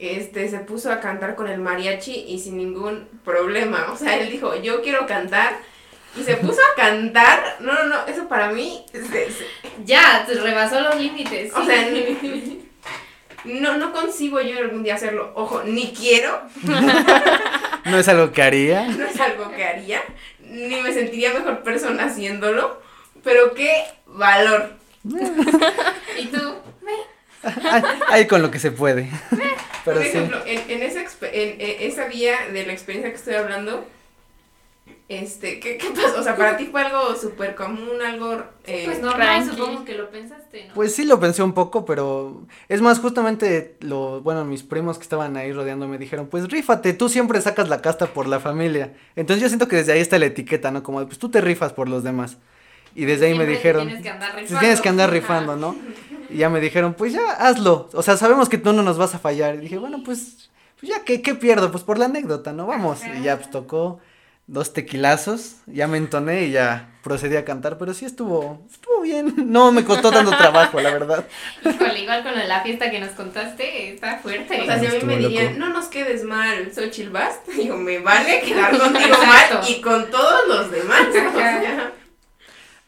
este, 0.00 0.48
se 0.48 0.58
puso 0.60 0.90
a 0.92 1.00
cantar 1.00 1.34
con 1.34 1.48
el 1.48 1.58
mariachi 1.60 2.12
y 2.28 2.38
sin 2.38 2.56
ningún 2.56 3.08
problema. 3.24 3.88
O 3.92 3.96
sea, 3.96 4.16
él 4.16 4.30
dijo, 4.30 4.54
yo 4.56 4.82
quiero 4.82 5.06
cantar. 5.06 5.58
Y 6.16 6.22
se 6.24 6.36
puso 6.36 6.60
a 6.62 6.74
cantar. 6.80 7.56
No, 7.60 7.72
no, 7.72 7.84
no, 7.84 8.06
eso 8.06 8.28
para 8.28 8.50
mí, 8.50 8.84
es 8.92 9.10
de- 9.10 9.26
es- 9.26 9.44
Ya, 9.84 10.24
te 10.26 10.34
rebasó 10.34 10.80
los 10.80 10.96
límites. 10.96 11.52
o 11.54 11.64
sea, 11.64 11.88
ni- 11.90 12.66
no, 13.44 13.76
no 13.76 13.92
concibo 13.92 14.40
yo 14.40 14.58
algún 14.58 14.82
día 14.82 14.94
hacerlo. 14.96 15.32
Ojo, 15.34 15.62
ni 15.64 15.92
quiero, 15.92 16.42
No 17.84 17.98
es 17.98 18.08
algo 18.08 18.32
que 18.32 18.42
haría. 18.42 18.86
no 18.88 19.04
es 19.06 19.18
algo 19.20 19.50
que 19.52 19.64
haría, 19.64 20.02
ni 20.40 20.76
me 20.80 20.92
sentiría 20.92 21.32
mejor 21.32 21.62
persona 21.62 22.04
haciéndolo, 22.06 22.82
pero 23.22 23.54
qué 23.54 23.84
valor. 24.06 24.72
¿Y 26.18 26.26
tú? 26.26 26.54
Ay, 26.86 26.94
Ahí 28.08 28.26
con 28.26 28.42
lo 28.42 28.50
que 28.50 28.58
se 28.58 28.70
puede. 28.70 29.08
Pero 29.84 30.00
Por 30.00 30.02
sí. 30.02 30.08
ejemplo, 30.18 30.38
en, 30.46 30.70
en, 30.70 30.82
esa, 30.82 31.00
expe- 31.00 31.30
en, 31.32 31.60
en 31.60 31.90
esa 31.90 32.06
vía 32.06 32.34
de 32.52 32.66
la 32.66 32.72
experiencia 32.72 33.10
que 33.10 33.16
estoy 33.16 33.34
hablando, 33.34 33.86
este, 35.08 35.58
¿qué, 35.60 35.78
qué 35.78 35.88
pasó? 35.90 36.20
O 36.20 36.22
sea, 36.22 36.36
para 36.36 36.56
ti 36.58 36.66
fue 36.66 36.82
algo 36.82 37.14
súper 37.16 37.54
común, 37.54 38.02
algo... 38.04 38.42
eh, 38.66 38.82
Pues 38.84 39.00
normal, 39.00 39.42
tranqui. 39.44 39.56
supongo 39.56 39.84
que 39.86 39.94
lo 39.94 40.10
pensaste, 40.10 40.66
¿no? 40.68 40.74
Pues 40.74 40.94
sí 40.94 41.04
lo 41.04 41.18
pensé 41.18 41.42
un 41.42 41.54
poco, 41.54 41.86
pero 41.86 42.42
es 42.68 42.82
más, 42.82 42.98
justamente 42.98 43.76
lo, 43.80 44.20
bueno, 44.20 44.44
mis 44.44 44.62
primos 44.62 44.98
que 44.98 45.04
estaban 45.04 45.36
ahí 45.38 45.52
rodeando 45.52 45.88
me 45.88 45.96
dijeron, 45.96 46.26
pues 46.26 46.46
rífate, 46.50 46.92
tú 46.92 47.08
siempre 47.08 47.40
sacas 47.40 47.70
la 47.70 47.80
casta 47.80 48.08
por 48.08 48.26
la 48.26 48.40
familia. 48.40 48.92
Entonces 49.16 49.40
yo 49.42 49.48
siento 49.48 49.68
que 49.68 49.76
desde 49.76 49.92
ahí 49.92 50.00
está 50.00 50.18
la 50.18 50.26
etiqueta, 50.26 50.70
¿no? 50.70 50.82
Como, 50.82 51.06
pues 51.06 51.18
tú 51.18 51.30
te 51.30 51.40
rifas 51.40 51.72
por 51.72 51.88
los 51.88 52.02
demás. 52.04 52.36
Y 52.94 53.04
desde 53.04 53.26
ahí 53.26 53.32
me 53.32 53.44
Siempre 53.44 53.56
dijeron, 53.56 53.86
Tienes 53.86 54.02
que 54.02 54.08
andar 54.10 54.30
"Pues 54.32 54.42
rifando. 54.42 54.60
tienes 54.60 54.80
que 54.80 54.88
andar 54.88 55.10
rifando, 55.10 55.56
¿no? 55.56 55.76
Y 56.30 56.38
ya 56.38 56.48
me 56.48 56.60
dijeron, 56.60 56.94
pues 56.94 57.12
ya 57.12 57.32
hazlo. 57.32 57.88
O 57.92 58.02
sea, 58.02 58.16
sabemos 58.16 58.48
que 58.48 58.58
tú 58.58 58.72
no 58.72 58.82
nos 58.82 58.98
vas 58.98 59.14
a 59.14 59.18
fallar. 59.18 59.54
Y 59.56 59.58
dije, 59.58 59.78
bueno, 59.78 60.02
pues, 60.04 60.50
pues 60.78 60.92
ya, 60.92 61.04
¿qué, 61.04 61.22
¿qué 61.22 61.34
pierdo? 61.34 61.70
Pues 61.70 61.84
por 61.84 61.98
la 61.98 62.06
anécdota, 62.06 62.52
¿no? 62.52 62.66
Vamos. 62.66 63.00
Y 63.18 63.22
ya 63.22 63.36
pues 63.36 63.50
tocó 63.50 64.00
dos 64.48 64.72
tequilazos, 64.72 65.56
ya 65.66 65.86
me 65.86 65.98
entoné 65.98 66.46
y 66.46 66.52
ya 66.52 66.88
procedí 67.02 67.36
a 67.36 67.44
cantar. 67.44 67.78
Pero 67.78 67.94
sí 67.94 68.04
estuvo, 68.04 68.66
estuvo 68.70 69.02
bien. 69.02 69.34
No 69.48 69.72
me 69.72 69.84
costó 69.84 70.10
tanto 70.10 70.36
trabajo, 70.36 70.80
la 70.80 70.90
verdad. 70.90 71.24
Híjole, 71.64 72.00
igual 72.00 72.22
con 72.22 72.48
la 72.48 72.62
fiesta 72.62 72.90
que 72.90 73.00
nos 73.00 73.10
contaste, 73.10 73.94
está 73.94 74.18
fuerte. 74.18 74.60
O 74.60 74.64
sea, 74.64 74.78
si 74.78 74.86
a 74.86 74.90
mí 74.90 74.98
me 75.04 75.16
loco. 75.16 75.28
dirían, 75.28 75.58
no 75.58 75.68
nos 75.70 75.86
quedes 75.86 76.24
mal, 76.24 76.72
soy 76.74 76.90
Chilbast, 76.90 77.46
digo, 77.56 77.76
me 77.76 77.98
vale 77.98 78.40
quedar 78.40 78.76
contigo 78.78 79.16
mal 79.26 79.60
y 79.68 79.80
con 79.80 80.10
todos 80.10 80.48
los 80.48 80.70
demás. 80.70 81.08
O 81.08 81.38
sea, 81.38 81.92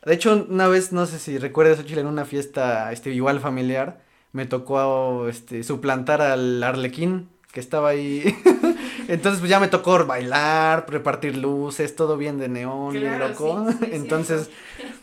De 0.05 0.14
hecho, 0.14 0.46
una 0.48 0.66
vez, 0.68 0.92
no 0.92 1.07
sé 1.07 1.18
si 1.18 1.36
recuerdas, 1.38 1.84
Chile, 1.84 2.01
en 2.01 2.07
una 2.07 2.24
fiesta, 2.24 2.90
este, 2.92 3.11
igual 3.11 3.40
familiar, 3.40 4.03
me 4.32 4.46
tocó, 4.46 5.28
este, 5.28 5.62
suplantar 5.62 6.22
al 6.22 6.62
arlequín 6.62 7.28
que 7.53 7.61
estaba 7.61 7.88
ahí. 7.90 8.22
Entonces, 9.09 9.40
pues 9.40 9.51
ya 9.51 9.59
me 9.59 9.66
tocó 9.68 10.05
bailar, 10.07 10.86
repartir 10.88 11.36
luces, 11.36 11.96
todo 11.96 12.16
bien 12.16 12.38
de 12.38 12.48
neón, 12.48 12.92
bien 12.92 13.07
Claro, 13.07 13.28
loco. 13.28 13.66
sí, 13.70 13.76
sí, 13.80 13.84
es 13.86 13.92
Entonces, 13.94 14.51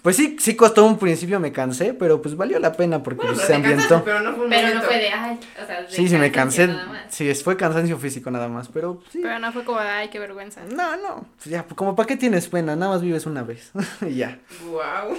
Pues 0.01 0.15
sí, 0.15 0.37
sí 0.39 0.55
costó 0.55 0.85
un 0.85 0.97
principio, 0.97 1.39
me 1.41 1.51
cansé, 1.51 1.93
pero 1.93 2.21
pues 2.21 2.37
valió 2.37 2.57
la 2.59 2.71
pena 2.71 3.03
porque 3.03 3.25
Bueno, 3.25 3.33
pues, 3.35 3.47
se 3.47 3.53
te 3.53 3.61
cansaste, 3.61 3.93
ambientó. 3.95 4.05
pero 4.05 4.19
no 4.21 4.33
fue 4.35 4.45
un 4.45 4.49
Pero 4.49 4.73
no 4.75 4.81
fue 4.81 4.97
de, 4.97 5.09
ay, 5.09 5.39
o 5.61 5.65
sea, 5.65 5.81
de 5.81 5.89
Sí, 5.91 6.07
sí 6.07 6.15
me 6.17 6.31
cansé. 6.31 6.67
nada 6.67 6.85
más. 6.85 7.01
Sí, 7.09 7.33
fue 7.35 7.57
cansancio 7.57 7.97
físico 7.97 8.31
nada 8.31 8.47
más, 8.47 8.69
pero 8.69 9.01
sí. 9.11 9.19
Pero 9.21 9.39
no 9.39 9.51
fue 9.51 9.65
como, 9.65 9.79
ay, 9.79 10.07
qué 10.09 10.19
vergüenza. 10.19 10.61
No, 10.73 10.95
no, 10.95 11.25
pues 11.37 11.47
ya, 11.49 11.63
como 11.63 11.95
para 11.97 12.07
qué 12.07 12.15
tienes 12.15 12.47
pena, 12.47 12.77
nada 12.77 12.93
más 12.93 13.01
vives 13.01 13.25
una 13.25 13.43
vez. 13.43 13.71
y 14.07 14.15
ya. 14.15 14.39
Wow, 14.69 15.17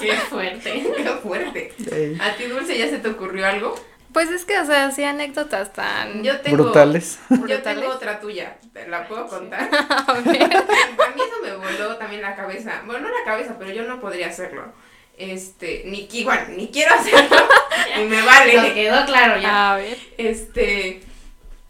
Qué 0.00 0.12
fuerte. 0.12 0.92
qué 0.96 1.10
fuerte. 1.20 1.72
¿A 2.20 2.36
ti, 2.36 2.44
Dulce, 2.44 2.78
ya 2.78 2.88
se 2.88 2.98
te 2.98 3.08
ocurrió 3.08 3.44
algo? 3.46 3.74
Pues 4.12 4.28
es 4.30 4.44
que, 4.44 4.58
o 4.58 4.64
sea, 4.64 4.90
sí 4.90 5.04
anécdotas 5.04 5.72
tan... 5.72 6.22
Yo 6.24 6.40
tengo... 6.40 6.64
Brutales. 6.64 7.20
Yo 7.46 7.62
tengo 7.62 7.88
otra 7.88 8.18
tuya, 8.20 8.58
¿te 8.72 8.88
la 8.88 9.06
puedo 9.06 9.26
contar? 9.28 9.68
A 9.72 10.12
ver. 10.14 10.42
A 10.56 11.10
mí 11.14 11.20
eso 11.22 11.42
me 11.42 11.54
voló 11.56 11.96
también 11.96 12.22
la 12.22 12.34
cabeza. 12.34 12.82
Bueno, 12.86 13.08
no 13.08 13.08
la 13.18 13.24
cabeza, 13.24 13.56
pero 13.58 13.70
yo 13.72 13.84
no 13.84 14.00
podría 14.00 14.28
hacerlo. 14.28 14.72
Este, 15.16 15.82
ni 15.86 16.08
igual, 16.12 16.56
ni 16.56 16.68
quiero 16.68 16.94
hacerlo, 16.94 17.36
y 17.96 18.04
me 18.04 18.16
Nos 18.16 18.26
vale. 18.26 18.72
quedó 18.74 19.04
claro 19.04 19.38
ya. 19.40 19.74
A 19.74 19.76
ver. 19.76 19.98
Este, 20.16 21.02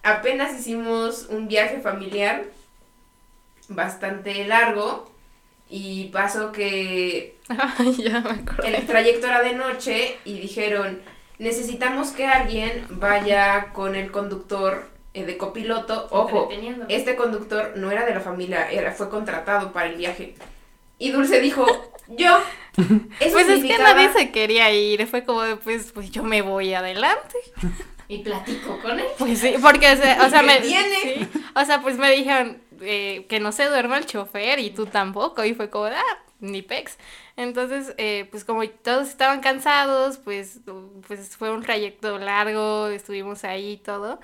apenas 0.05 0.59
hicimos 0.59 1.27
un 1.31 1.49
viaje 1.49 1.81
familiar 1.81 2.45
bastante 3.69 4.45
largo 4.47 5.11
y 5.69 6.07
pasó 6.07 6.53
que 6.53 7.39
Ay, 7.49 7.93
ya 8.05 8.21
me 8.21 8.31
acordé. 8.31 8.77
el 8.77 8.87
trayecto 8.87 9.27
era 9.27 9.43
de 9.43 9.55
noche 9.55 10.17
y 10.25 10.39
dijeron, 10.39 11.01
necesitamos 11.41 12.11
que 12.11 12.27
alguien 12.27 12.87
vaya 12.91 13.73
con 13.73 13.97
el 13.97 14.13
conductor 14.13 14.89
eh, 15.15 15.25
de 15.25 15.37
copiloto. 15.37 16.07
Ojo, 16.11 16.49
este 16.89 17.17
conductor 17.17 17.73
no 17.77 17.91
era 17.91 18.05
de 18.07 18.15
la 18.15 18.21
familia, 18.21 18.71
era, 18.71 18.93
fue 18.93 19.09
contratado 19.09 19.73
para 19.73 19.89
el 19.89 19.97
viaje. 19.97 20.35
Y 20.99 21.11
Dulce 21.11 21.41
dijo, 21.41 21.67
yo. 22.09 22.39
Eso 23.21 23.33
Pues 23.33 23.49
es 23.49 23.65
que 23.65 23.79
nadie 23.79 24.13
se 24.13 24.31
quería 24.31 24.71
ir, 24.71 25.07
fue 25.07 25.25
como 25.25 25.43
de, 25.43 25.57
pues, 25.57 25.91
pues 25.93 26.11
yo 26.11 26.23
me 26.23 26.43
voy 26.43 26.75
adelante. 26.75 27.37
Y 28.09 28.25
platico 28.25 28.77
con 28.83 28.99
él. 28.99 29.07
Pues 29.19 29.39
sí, 29.39 29.55
porque, 29.63 29.89
o 29.93 29.97
sea, 29.97 30.27
o 30.27 30.29
sea, 30.29 30.41
¿Qué 30.41 30.47
me... 30.47 30.63
sí, 30.65 31.29
o 31.55 31.65
sea, 31.65 31.81
pues 31.81 31.97
me 31.97 32.11
dijeron 32.11 32.61
eh, 32.81 33.25
que 33.29 33.39
no 33.39 33.53
se 33.53 33.67
duerma 33.67 33.99
el 33.99 34.07
chofer 34.07 34.59
y 34.59 34.71
tú 34.71 34.87
tampoco, 34.87 35.45
y 35.45 35.55
fue 35.55 35.71
como, 35.71 35.85
ah, 35.85 36.19
ni 36.41 36.61
pex. 36.61 36.99
Entonces, 37.41 37.95
eh, 37.97 38.29
pues 38.31 38.45
como 38.45 38.69
todos 38.69 39.09
estaban 39.09 39.41
cansados, 39.41 40.19
pues, 40.19 40.61
pues 41.09 41.37
fue 41.37 41.51
un 41.51 41.63
trayecto 41.63 42.19
largo, 42.19 42.89
estuvimos 42.89 43.45
ahí 43.45 43.73
y 43.73 43.77
todo. 43.79 44.21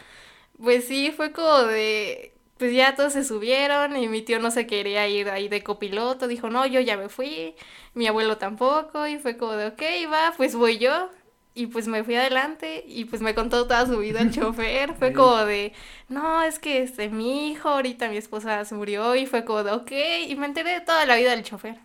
Pues 0.63 0.87
sí, 0.87 1.13
fue 1.17 1.33
como 1.33 1.65
de, 1.65 2.35
pues 2.59 2.75
ya 2.75 2.95
todos 2.97 3.15
se 3.15 3.25
subieron 3.25 3.97
y 3.97 4.09
mi 4.09 4.23
tío 4.23 4.39
no 4.41 4.51
se 4.51 4.67
quería 4.67 5.09
ir 5.09 5.31
ahí 5.31 5.49
de 5.49 5.63
copiloto, 5.63 6.29
dijo, 6.29 6.51
no, 6.51 6.67
yo 6.67 6.81
ya 6.81 6.97
me 6.99 7.09
fui, 7.09 7.55
mi 7.95 8.07
abuelo 8.07 8.39
tampoco, 8.39 9.07
y 9.07 9.19
fue 9.19 9.37
como 9.39 9.53
de, 9.55 9.69
ok, 9.69 9.83
va, 10.13 10.35
pues 10.37 10.55
voy 10.57 10.79
yo. 10.79 11.11
Y 11.55 11.69
pues 11.69 11.89
me 11.89 12.05
fui 12.05 12.17
adelante 12.17 12.85
y 12.87 13.07
pues 13.07 13.23
me 13.23 13.35
contó 13.35 13.67
toda 13.67 13.87
su 13.87 13.99
vida 13.99 14.21
el 14.21 14.31
chofer. 14.35 14.95
Fue 14.95 15.13
como 15.15 15.39
de, 15.47 15.73
no, 16.09 16.43
es 16.43 16.59
que 16.59 16.83
este, 16.83 17.09
mi 17.09 17.51
hijo, 17.51 17.71
ahorita 17.71 18.09
mi 18.11 18.19
esposa 18.19 18.65
se 18.67 18.75
murió 18.75 19.17
y 19.17 19.27
fue 19.27 19.45
como 19.47 19.65
de, 19.65 19.73
ok. 19.73 19.93
Y 20.29 20.37
me 20.37 20.47
enteré 20.47 20.73
de 20.73 20.81
toda 20.83 21.07
la 21.07 21.17
vida 21.17 21.31
del 21.31 21.45
chofer. 21.45 21.81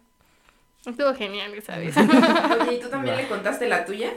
Estuvo 0.86 1.14
genial, 1.14 1.52
¿sabes? 1.66 1.96
Oye, 2.62 2.76
¿y 2.76 2.80
tú 2.80 2.90
también 2.90 3.16
le 3.16 3.28
contaste 3.28 3.68
la 3.68 3.86
tuya? 3.86 4.12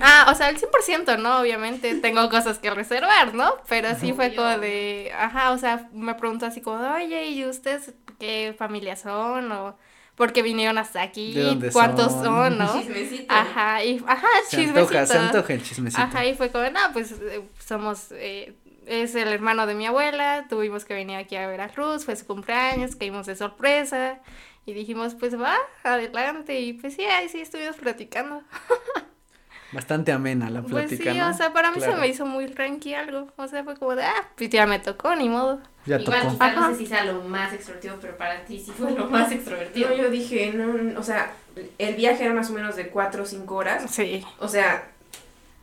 ah, 0.00 0.28
o 0.30 0.34
sea, 0.34 0.48
el 0.50 0.58
100% 0.58 1.18
no, 1.18 1.40
obviamente 1.40 1.94
tengo 1.96 2.28
cosas 2.28 2.58
que 2.58 2.70
reservar, 2.70 3.34
¿no? 3.34 3.54
Pero 3.68 3.88
sí 3.98 4.12
fue 4.12 4.34
como 4.34 4.58
de, 4.58 5.12
ajá, 5.16 5.52
o 5.52 5.58
sea, 5.58 5.88
me 5.92 6.14
preguntó 6.14 6.46
así 6.46 6.60
como, 6.60 6.78
oye, 6.94 7.26
¿y 7.26 7.44
ustedes 7.44 7.92
qué 8.18 8.54
familia 8.56 8.96
son? 8.96 9.50
O 9.50 9.76
por 10.14 10.32
qué 10.32 10.42
vinieron 10.42 10.78
hasta 10.78 11.02
aquí, 11.02 11.32
¿De 11.32 11.42
dónde 11.42 11.72
cuántos 11.72 12.12
son? 12.12 12.24
son, 12.24 12.58
¿no? 12.58 12.72
Chismecito. 12.80 13.34
Ajá, 13.34 13.82
y, 13.82 14.02
ajá, 14.06 14.28
Se 14.48 14.64
antoja, 14.64 15.06
se 15.06 15.18
antoja 15.18 15.52
el 15.54 15.62
chismecito. 15.62 16.02
Ajá, 16.02 16.26
y 16.26 16.34
fue 16.34 16.50
como, 16.50 16.68
no, 16.70 16.80
pues 16.92 17.12
eh, 17.12 17.42
somos, 17.58 18.08
eh, 18.12 18.54
es 18.86 19.14
el 19.14 19.28
hermano 19.28 19.66
de 19.66 19.74
mi 19.74 19.86
abuela, 19.86 20.46
tuvimos 20.48 20.84
que 20.84 20.94
venir 20.94 21.16
aquí 21.16 21.36
a 21.36 21.46
Veracruz, 21.46 22.04
fue 22.04 22.14
su 22.16 22.26
cumpleaños, 22.26 22.94
caímos 22.96 23.26
de 23.26 23.36
sorpresa, 23.36 24.20
y 24.66 24.72
dijimos, 24.74 25.14
pues 25.14 25.40
va, 25.40 25.56
adelante, 25.84 26.60
y 26.60 26.72
pues 26.74 26.94
sí, 26.94 27.02
ahí 27.04 27.28
sí 27.28 27.40
estuvimos 27.40 27.76
platicando. 27.76 28.42
Bastante 29.72 30.12
amena 30.12 30.50
la 30.50 30.60
Pues 30.60 30.86
plática, 30.88 31.12
sí, 31.12 31.18
¿no? 31.18 31.30
o 31.30 31.32
sea, 31.32 31.52
para 31.54 31.70
mí 31.70 31.78
Claro. 31.78 31.94
se 31.94 31.98
me 32.00 32.06
hizo 32.08 32.26
muy 32.26 32.46
tranqui 32.46 32.92
algo, 32.92 33.28
o 33.36 33.48
sea, 33.48 33.64
fue 33.64 33.74
como 33.76 33.96
de, 33.96 34.02
ah, 34.04 34.28
pues 34.36 34.50
ya 34.50 34.66
me 34.66 34.78
tocó, 34.78 35.16
ni 35.16 35.30
modo. 35.30 35.60
Ya 35.86 35.98
Igual 35.98 36.22
tocó. 36.22 36.36
Ajá. 36.44 36.70
sé 36.72 36.76
si 36.76 36.86
sea 36.86 37.04
lo 37.04 37.22
más 37.22 37.54
extrovertido, 37.54 37.96
pero 38.00 38.16
para 38.18 38.44
ti 38.44 38.58
sí 38.60 38.70
fue 38.70 38.90
lo 38.92 39.08
más 39.08 39.32
extrovertido. 39.32 39.88
No, 39.88 39.96
yo 39.96 40.10
dije, 40.10 40.52
no, 40.52 41.00
o 41.00 41.02
sea, 41.02 41.32
el 41.78 41.94
viaje 41.94 42.24
era 42.24 42.34
más 42.34 42.50
o 42.50 42.52
menos 42.52 42.76
de 42.76 42.88
4 42.88 43.22
o 43.22 43.26
5 43.26 43.54
horas. 43.54 43.90
Sí. 43.90 44.22
O 44.40 44.46
sea, 44.48 44.90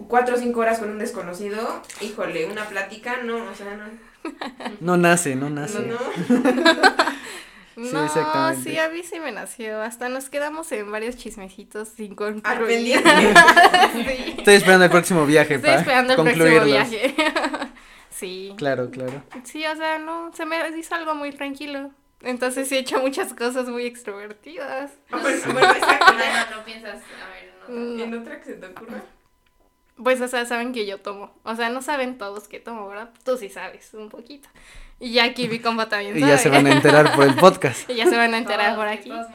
4 0.07 0.35
o 0.35 0.37
5 0.39 0.59
horas 0.59 0.79
con 0.79 0.89
un 0.89 0.97
desconocido. 0.97 1.83
Híjole, 2.01 2.47
una 2.47 2.65
plática, 2.65 3.17
no, 3.23 3.35
o 3.37 3.55
sea, 3.55 3.75
no. 3.77 3.85
No 4.81 4.97
nace, 4.97 5.35
no 5.35 5.49
nace. 5.51 5.81
No, 5.81 5.93
no. 5.93 6.39
Sí, 7.85 7.93
no, 7.93 8.05
exactamente. 8.05 8.69
sí, 8.69 8.77
a 8.77 8.89
mí 8.89 9.01
sí 9.03 9.19
me 9.19 9.31
nació, 9.31 9.81
hasta 9.81 10.09
nos 10.09 10.29
quedamos 10.29 10.71
en 10.71 10.91
varios 10.91 11.17
chismecitos 11.17 11.89
sin 11.89 12.15
concluir. 12.15 13.01
Sí. 13.93 14.35
Estoy 14.37 14.55
esperando 14.55 14.85
el 14.85 14.91
próximo 14.91 15.25
viaje 15.25 15.55
Estoy 15.55 15.69
para 15.69 15.81
esperando 15.81 16.13
el 16.13 16.19
próximo 16.21 16.45
concluirlos. 16.45 16.89
viaje. 16.89 17.15
sí. 18.09 18.53
Claro, 18.57 18.89
claro. 18.89 19.23
Sí, 19.43 19.65
o 19.65 19.75
sea, 19.75 19.99
no, 19.99 20.31
se 20.33 20.45
me 20.45 20.57
hizo 20.77 20.95
algo 20.95 21.15
muy 21.15 21.31
tranquilo. 21.31 21.91
Entonces 22.21 22.67
sí 22.67 22.75
he 22.75 22.79
hecho 22.79 22.99
muchas 22.99 23.33
cosas 23.33 23.67
muy 23.69 23.85
extrovertidas. 23.85 24.91
Ah, 25.11 25.17
bueno, 25.21 25.39
bueno, 25.53 25.71
exacto. 25.71 26.13
No, 26.13 26.17
no, 26.19 26.57
no 26.57 26.65
piensas, 26.65 26.97
a 26.97 27.29
ver, 27.29 27.53
no. 27.69 28.03
¿En 28.03 28.13
otra 28.13 28.39
que 28.39 28.45
se 28.45 28.53
te 28.53 28.65
ocurra? 28.67 29.01
Pues, 30.03 30.21
o 30.21 30.27
sea, 30.27 30.45
saben 30.45 30.71
que 30.73 30.85
yo 30.85 30.99
tomo. 30.99 31.33
O 31.43 31.55
sea, 31.55 31.69
no 31.69 31.81
saben 31.81 32.17
todos 32.17 32.47
que 32.47 32.59
tomo, 32.59 32.87
¿verdad? 32.87 33.09
Tú 33.25 33.37
sí 33.37 33.49
sabes, 33.49 33.93
un 33.93 34.09
poquito. 34.09 34.47
Y 34.99 35.13
ya 35.13 35.23
aquí 35.25 35.47
mi 35.47 35.59
compa 35.59 35.87
también 35.89 36.15
Y 36.17 36.21
sabe. 36.21 36.31
ya 36.33 36.37
se 36.37 36.49
van 36.49 36.67
a 36.67 36.71
enterar 36.71 37.15
por 37.15 37.25
el 37.25 37.35
podcast. 37.35 37.89
Y 37.89 37.95
ya 37.95 38.05
se 38.07 38.15
van 38.17 38.33
a 38.33 38.37
enterar 38.37 38.67
Todos, 38.73 38.77
por 38.77 38.87
aquí. 38.87 39.09
todos. 39.09 39.27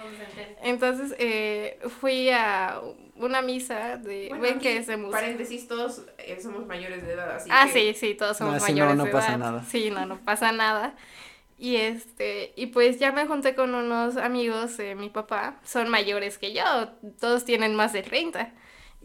Entonces, 0.62 1.14
eh, 1.18 1.78
fui 2.00 2.30
a 2.30 2.80
una 3.16 3.42
misa 3.42 3.96
de... 3.98 4.26
Bueno, 4.30 4.42
ven 4.42 4.58
que 4.58 4.76
es 4.78 4.86
de 4.86 4.96
música. 4.96 5.20
Paréntesis, 5.20 5.68
todos 5.68 6.02
eh, 6.18 6.38
somos 6.42 6.66
mayores 6.66 7.06
de 7.06 7.12
edad, 7.12 7.30
así 7.36 7.48
Ah, 7.52 7.66
que... 7.72 7.94
sí, 7.94 7.98
sí, 8.08 8.14
todos 8.14 8.36
somos 8.36 8.54
No, 8.54 8.60
si 8.60 8.72
no, 8.72 8.78
mayores 8.78 8.96
no 8.96 9.04
de 9.04 9.10
pasa 9.10 9.28
edad. 9.28 9.38
nada. 9.38 9.64
Sí, 9.68 9.90
no, 9.90 10.06
no 10.06 10.18
pasa 10.24 10.52
nada. 10.52 10.94
Y 11.56 11.76
este, 11.76 12.52
y 12.56 12.66
pues 12.66 12.98
ya 12.98 13.12
me 13.12 13.26
junté 13.26 13.54
con 13.54 13.74
unos 13.74 14.16
amigos 14.16 14.76
de 14.76 14.94
mi 14.96 15.08
papá, 15.08 15.60
son 15.64 15.88
mayores 15.88 16.36
que 16.38 16.52
yo, 16.52 16.62
todos 17.20 17.44
tienen 17.44 17.74
más 17.76 17.92
de 17.92 18.02
30. 18.02 18.50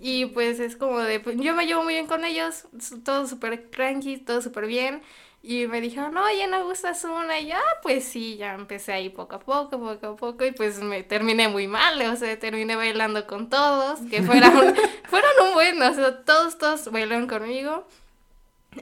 Y 0.01 0.27
pues 0.27 0.59
es 0.59 0.77
como 0.77 0.99
de, 0.99 1.19
pues, 1.19 1.35
yo 1.37 1.53
me 1.53 1.65
llevo 1.65 1.83
muy 1.83 1.93
bien 1.93 2.07
con 2.07 2.23
ellos, 2.23 2.65
todo 3.03 3.27
súper 3.27 3.69
tranqui, 3.69 4.17
todo 4.17 4.41
súper 4.41 4.65
bien. 4.65 5.01
Y 5.41 5.67
me 5.67 5.81
dijeron, 5.81 6.17
oye, 6.17 6.47
¿no 6.47 6.65
gustas 6.65 7.03
una? 7.05 7.39
Y 7.39 7.47
ya, 7.47 7.61
pues 7.81 8.05
sí, 8.05 8.37
ya 8.37 8.55
empecé 8.55 8.93
ahí 8.93 9.09
poco 9.09 9.35
a 9.35 9.39
poco, 9.39 9.79
poco 9.79 10.07
a 10.07 10.15
poco, 10.15 10.45
y 10.45 10.51
pues 10.51 10.79
me 10.79 11.03
terminé 11.03 11.47
muy 11.47 11.67
mal, 11.67 12.01
o 12.01 12.15
sea, 12.15 12.37
terminé 12.39 12.75
bailando 12.75 13.25
con 13.27 13.49
todos, 13.49 13.99
que 14.09 14.21
fueron, 14.21 14.51
fueron 15.09 15.31
un 15.47 15.53
buen, 15.53 15.81
o 15.81 15.93
sea, 15.93 16.23
todos, 16.25 16.57
todos 16.57 16.91
bailaron 16.91 17.27
conmigo 17.27 17.85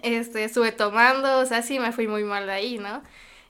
este, 0.04 0.44
estuve 0.44 0.72
tomando, 0.72 1.40
o 1.40 1.46
sea, 1.46 1.62
sí 1.62 1.80
me 1.80 1.92
fui 1.92 2.08
muy 2.08 2.24
mal 2.24 2.46
de 2.46 2.54
ahí, 2.54 2.78
¿no? 2.78 3.02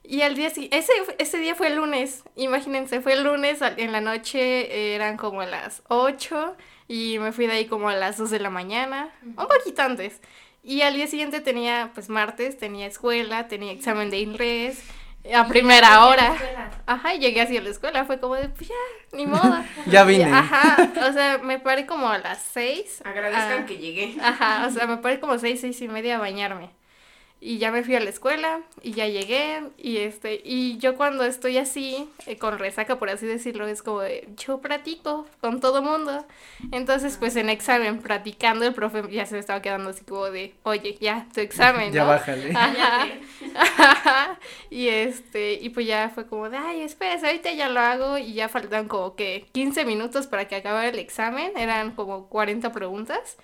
Y 0.04 0.22
al 0.22 0.34
día 0.34 0.50
siguiente, 0.50 0.78
ese, 0.78 0.92
ese 1.18 1.38
día 1.38 1.54
fue 1.54 1.68
el 1.68 1.76
lunes, 1.76 2.22
imagínense, 2.36 3.00
fue 3.00 3.12
el 3.14 3.24
lunes 3.24 3.60
en 3.62 3.92
la 3.92 4.00
noche, 4.00 4.94
eran 4.94 5.16
como 5.16 5.42
las 5.42 5.82
8 5.88 6.56
y 6.88 7.18
me 7.18 7.32
fui 7.32 7.46
de 7.46 7.52
ahí 7.52 7.66
como 7.66 7.88
a 7.88 7.94
las 7.94 8.16
2 8.18 8.30
de 8.30 8.40
la 8.40 8.50
mañana, 8.50 9.10
un 9.22 9.34
poquito 9.46 9.82
antes. 9.82 10.20
Y 10.64 10.80
al 10.82 10.94
día 10.94 11.06
siguiente 11.06 11.40
tenía, 11.40 11.90
pues 11.94 12.08
martes, 12.08 12.58
tenía 12.58 12.86
escuela, 12.86 13.46
tenía 13.48 13.72
examen 13.72 14.10
de 14.10 14.18
inglés, 14.18 14.82
a 15.34 15.46
primera 15.46 16.06
hora. 16.06 16.34
Ajá, 16.86 17.14
y 17.14 17.18
llegué 17.20 17.40
así 17.42 17.56
a 17.56 17.62
la 17.62 17.68
escuela, 17.70 18.04
fue 18.04 18.18
como 18.18 18.34
de, 18.34 18.48
pues 18.48 18.68
ya, 18.68 18.74
ni 19.16 19.26
modo. 19.26 19.42
Ya 19.86 20.04
vine. 20.04 20.28
Y, 20.28 20.32
Ajá, 20.32 20.90
o 21.08 21.12
sea, 21.12 21.38
me 21.38 21.58
paré 21.58 21.86
como 21.86 22.08
a 22.08 22.18
las 22.18 22.42
6. 22.52 23.02
Agradezcan 23.04 23.62
Ah. 23.62 23.66
que 23.66 23.78
llegué. 23.78 24.16
Ajá, 24.22 24.66
o 24.66 24.70
sea, 24.70 24.86
me 24.86 24.96
paré 24.98 25.20
como 25.20 25.38
seis, 25.38 25.60
seis 25.60 25.80
y 25.80 25.88
media 25.88 26.16
a 26.16 26.18
bañarme. 26.18 26.70
Y 27.40 27.58
ya 27.58 27.70
me 27.70 27.84
fui 27.84 27.94
a 27.94 28.00
la 28.00 28.10
escuela 28.10 28.62
y 28.82 28.92
ya 28.92 29.06
llegué 29.06 29.62
y 29.76 29.98
este 29.98 30.40
y 30.44 30.78
yo 30.78 30.96
cuando 30.96 31.24
estoy 31.24 31.58
así 31.58 32.08
eh, 32.26 32.36
con 32.36 32.58
resaca 32.58 32.98
por 32.98 33.10
así 33.10 33.26
decirlo 33.26 33.66
es 33.68 33.82
como 33.82 34.00
de 34.00 34.28
yo 34.36 34.58
platico 34.58 35.26
con 35.40 35.60
todo 35.60 35.80
mundo 35.80 36.26
entonces 36.72 37.16
pues 37.16 37.36
en 37.36 37.48
examen 37.48 38.00
practicando 38.00 38.66
el 38.66 38.74
profe 38.74 39.02
ya 39.10 39.24
se 39.24 39.34
me 39.34 39.40
estaba 39.40 39.62
quedando 39.62 39.90
así 39.90 40.04
como 40.04 40.24
de 40.30 40.54
oye 40.64 40.96
ya 41.00 41.26
tu 41.32 41.40
examen 41.40 41.92
Ya 41.98 42.04
bájale. 42.04 42.52
Ajá. 42.54 43.06
Ajá. 43.54 44.38
Y 44.70 44.88
este, 44.88 45.54
y 45.54 45.70
pues 45.70 45.86
ya 45.86 46.10
fue 46.10 46.26
como 46.26 46.50
de, 46.50 46.58
ay, 46.58 46.82
espera, 46.82 47.14
ahorita 47.26 47.52
ya 47.52 47.68
lo 47.68 47.80
hago 47.80 48.18
y 48.18 48.34
ya 48.34 48.48
faltan 48.48 48.86
como 48.86 49.14
que 49.14 49.46
15 49.52 49.84
minutos 49.86 50.26
para 50.26 50.46
que 50.46 50.56
acabara 50.56 50.88
el 50.88 50.98
examen, 50.98 51.56
eran 51.56 51.92
como 51.92 52.28
40 52.28 52.70
preguntas. 52.72 53.38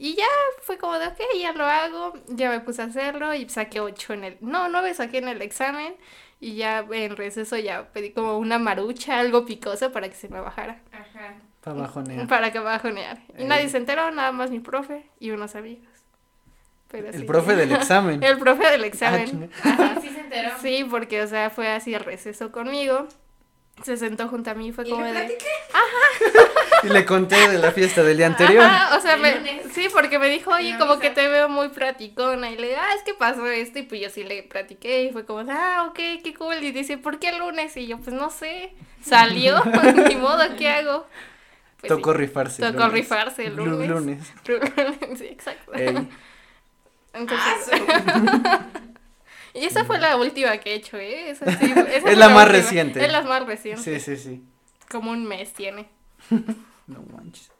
Y 0.00 0.14
ya 0.14 0.26
fue 0.62 0.78
como 0.78 0.96
de, 0.96 1.08
ok, 1.08 1.18
ya 1.40 1.52
lo 1.54 1.64
hago, 1.66 2.12
ya 2.28 2.50
me 2.50 2.60
puse 2.60 2.82
a 2.82 2.84
hacerlo 2.84 3.34
y 3.34 3.48
saqué 3.48 3.80
8 3.80 4.12
en 4.12 4.22
el, 4.24 4.36
no, 4.40 4.68
9 4.68 4.94
saqué 4.94 5.18
en 5.18 5.26
el 5.26 5.42
examen 5.42 5.96
y 6.38 6.54
ya 6.54 6.86
en 6.88 7.16
receso 7.16 7.56
ya 7.56 7.88
pedí 7.92 8.12
como 8.12 8.38
una 8.38 8.58
marucha, 8.60 9.18
algo 9.18 9.44
picoso 9.44 9.90
para 9.90 10.08
que 10.08 10.14
se 10.14 10.28
me 10.28 10.40
bajara. 10.40 10.80
Ajá. 10.92 11.34
Para 11.62 11.80
bajonear. 11.80 12.28
Para 12.28 12.52
que 12.52 12.60
bajonear. 12.60 13.18
Y 13.36 13.42
Eh. 13.42 13.44
nadie 13.46 13.68
se 13.68 13.76
enteró, 13.78 14.12
nada 14.12 14.30
más 14.30 14.52
mi 14.52 14.60
profe 14.60 15.10
y 15.18 15.32
unos 15.32 15.56
amigos. 15.56 15.84
Pero 16.86 17.08
El 17.08 17.18
sí. 17.20 17.24
profe 17.24 17.56
del 17.56 17.72
examen. 17.72 18.22
El 18.22 18.38
profe 18.38 18.70
del 18.70 18.84
Ah, 18.84 18.86
examen. 18.86 19.50
Ajá, 19.64 20.00
sí 20.00 20.10
se 20.10 20.20
enteró. 20.20 20.50
Sí, 20.62 20.86
porque, 20.88 21.22
o 21.22 21.26
sea, 21.26 21.50
fue 21.50 21.68
así 21.72 21.92
el 21.92 22.04
receso 22.04 22.52
conmigo. 22.52 23.08
Se 23.82 23.96
sentó 23.96 24.28
junto 24.28 24.50
a 24.50 24.54
mí 24.54 24.68
y 24.68 24.72
fue 24.72 24.86
¿Y 24.86 24.90
como 24.90 25.02
le 25.04 25.12
de... 25.12 25.18
platiqué? 25.20 25.46
Y 26.84 26.88
le 26.88 27.04
conté 27.04 27.48
de 27.48 27.58
la 27.58 27.72
fiesta 27.72 28.02
del 28.02 28.16
día 28.16 28.26
anterior. 28.26 28.62
Ajá, 28.64 28.96
o 28.96 29.00
sea, 29.00 29.16
me- 29.16 29.62
sí, 29.74 29.88
porque 29.92 30.18
me 30.18 30.28
dijo, 30.28 30.50
oye, 30.52 30.76
como 30.78 30.98
que 30.98 31.10
te 31.10 31.26
veo 31.28 31.48
muy 31.48 31.68
platicona. 31.70 32.50
Y 32.50 32.56
le 32.56 32.68
digo, 32.68 32.78
ah, 32.80 32.94
es 32.96 33.02
que 33.02 33.14
pasó 33.14 33.46
esto. 33.46 33.78
Y 33.80 33.82
pues 33.82 34.00
yo 34.00 34.10
sí 34.10 34.22
le 34.24 34.42
platiqué. 34.44 35.04
Y 35.04 35.12
fue 35.12 35.24
como, 35.24 35.50
ah, 35.50 35.86
ok, 35.88 35.96
qué 36.22 36.34
cool. 36.38 36.62
Y 36.62 36.70
dice, 36.72 36.98
¿por 36.98 37.18
qué 37.18 37.30
el 37.30 37.38
lunes? 37.38 37.76
Y 37.76 37.86
yo, 37.86 37.98
pues 37.98 38.14
no 38.14 38.30
sé. 38.30 38.72
Salió, 39.04 39.62
ni 40.08 40.16
modo, 40.16 40.42
¿qué 40.56 40.68
hago? 40.68 41.06
Pues, 41.80 41.88
Tocó 41.88 42.12
sí, 42.12 42.18
rifarse. 42.18 42.62
Tocó 42.62 42.78
lunes. 42.86 42.92
rifarse 42.92 43.46
el 43.46 43.56
Lu- 43.56 43.66
lunes. 43.66 43.88
lunes. 44.46 45.18
sí, 45.18 45.26
exacto. 45.26 45.72
Ey. 45.74 46.08
Entonces, 47.14 47.70
Ah, 47.88 48.60
y 49.60 49.64
esa 49.64 49.84
fue 49.84 49.98
la 49.98 50.16
última 50.16 50.58
que 50.58 50.72
he 50.72 50.74
hecho, 50.76 50.96
¿eh? 50.98 51.30
Esa 51.30 51.46
sí, 51.58 51.72
esa 51.92 52.10
Es 52.10 52.18
la 52.18 52.28
más 52.28 52.44
última. 52.44 52.44
reciente. 52.46 53.04
Es 53.04 53.12
la 53.12 53.22
más 53.22 53.46
reciente. 53.46 53.82
Sí, 53.82 54.00
sí, 54.00 54.16
sí. 54.16 54.44
Como 54.90 55.10
un 55.10 55.24
mes 55.26 55.52
tiene. 55.52 55.88
No 56.86 57.02
manches. 57.14 57.50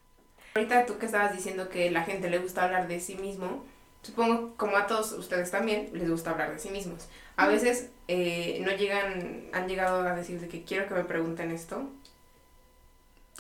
Ahorita 0.55 0.87
tú 0.87 0.97
que 0.97 1.05
estabas 1.05 1.35
diciendo 1.35 1.69
que 1.69 1.91
la 1.91 2.03
gente 2.05 2.31
le 2.31 2.39
gusta 2.39 2.65
hablar 2.65 2.89
de 2.89 2.99
sí 2.99 3.15
mismo, 3.17 3.67
supongo 4.01 4.55
como 4.57 4.79
a 4.79 4.87
todos 4.87 5.13
ustedes 5.13 5.51
también 5.51 5.91
les 5.93 6.09
gusta 6.11 6.31
hablar 6.31 6.51
de 6.53 6.59
sí 6.59 6.71
mismos. 6.71 7.09
A 7.37 7.47
veces 7.47 7.91
eh, 8.09 8.59
no 8.65 8.73
llegan, 8.73 9.51
han 9.53 9.69
llegado 9.69 10.01
a 10.01 10.15
decir 10.15 10.41
de 10.41 10.49
que 10.49 10.65
quiero 10.65 10.89
que 10.89 10.95
me 10.95 11.05
pregunten 11.05 11.51
esto. 11.51 11.91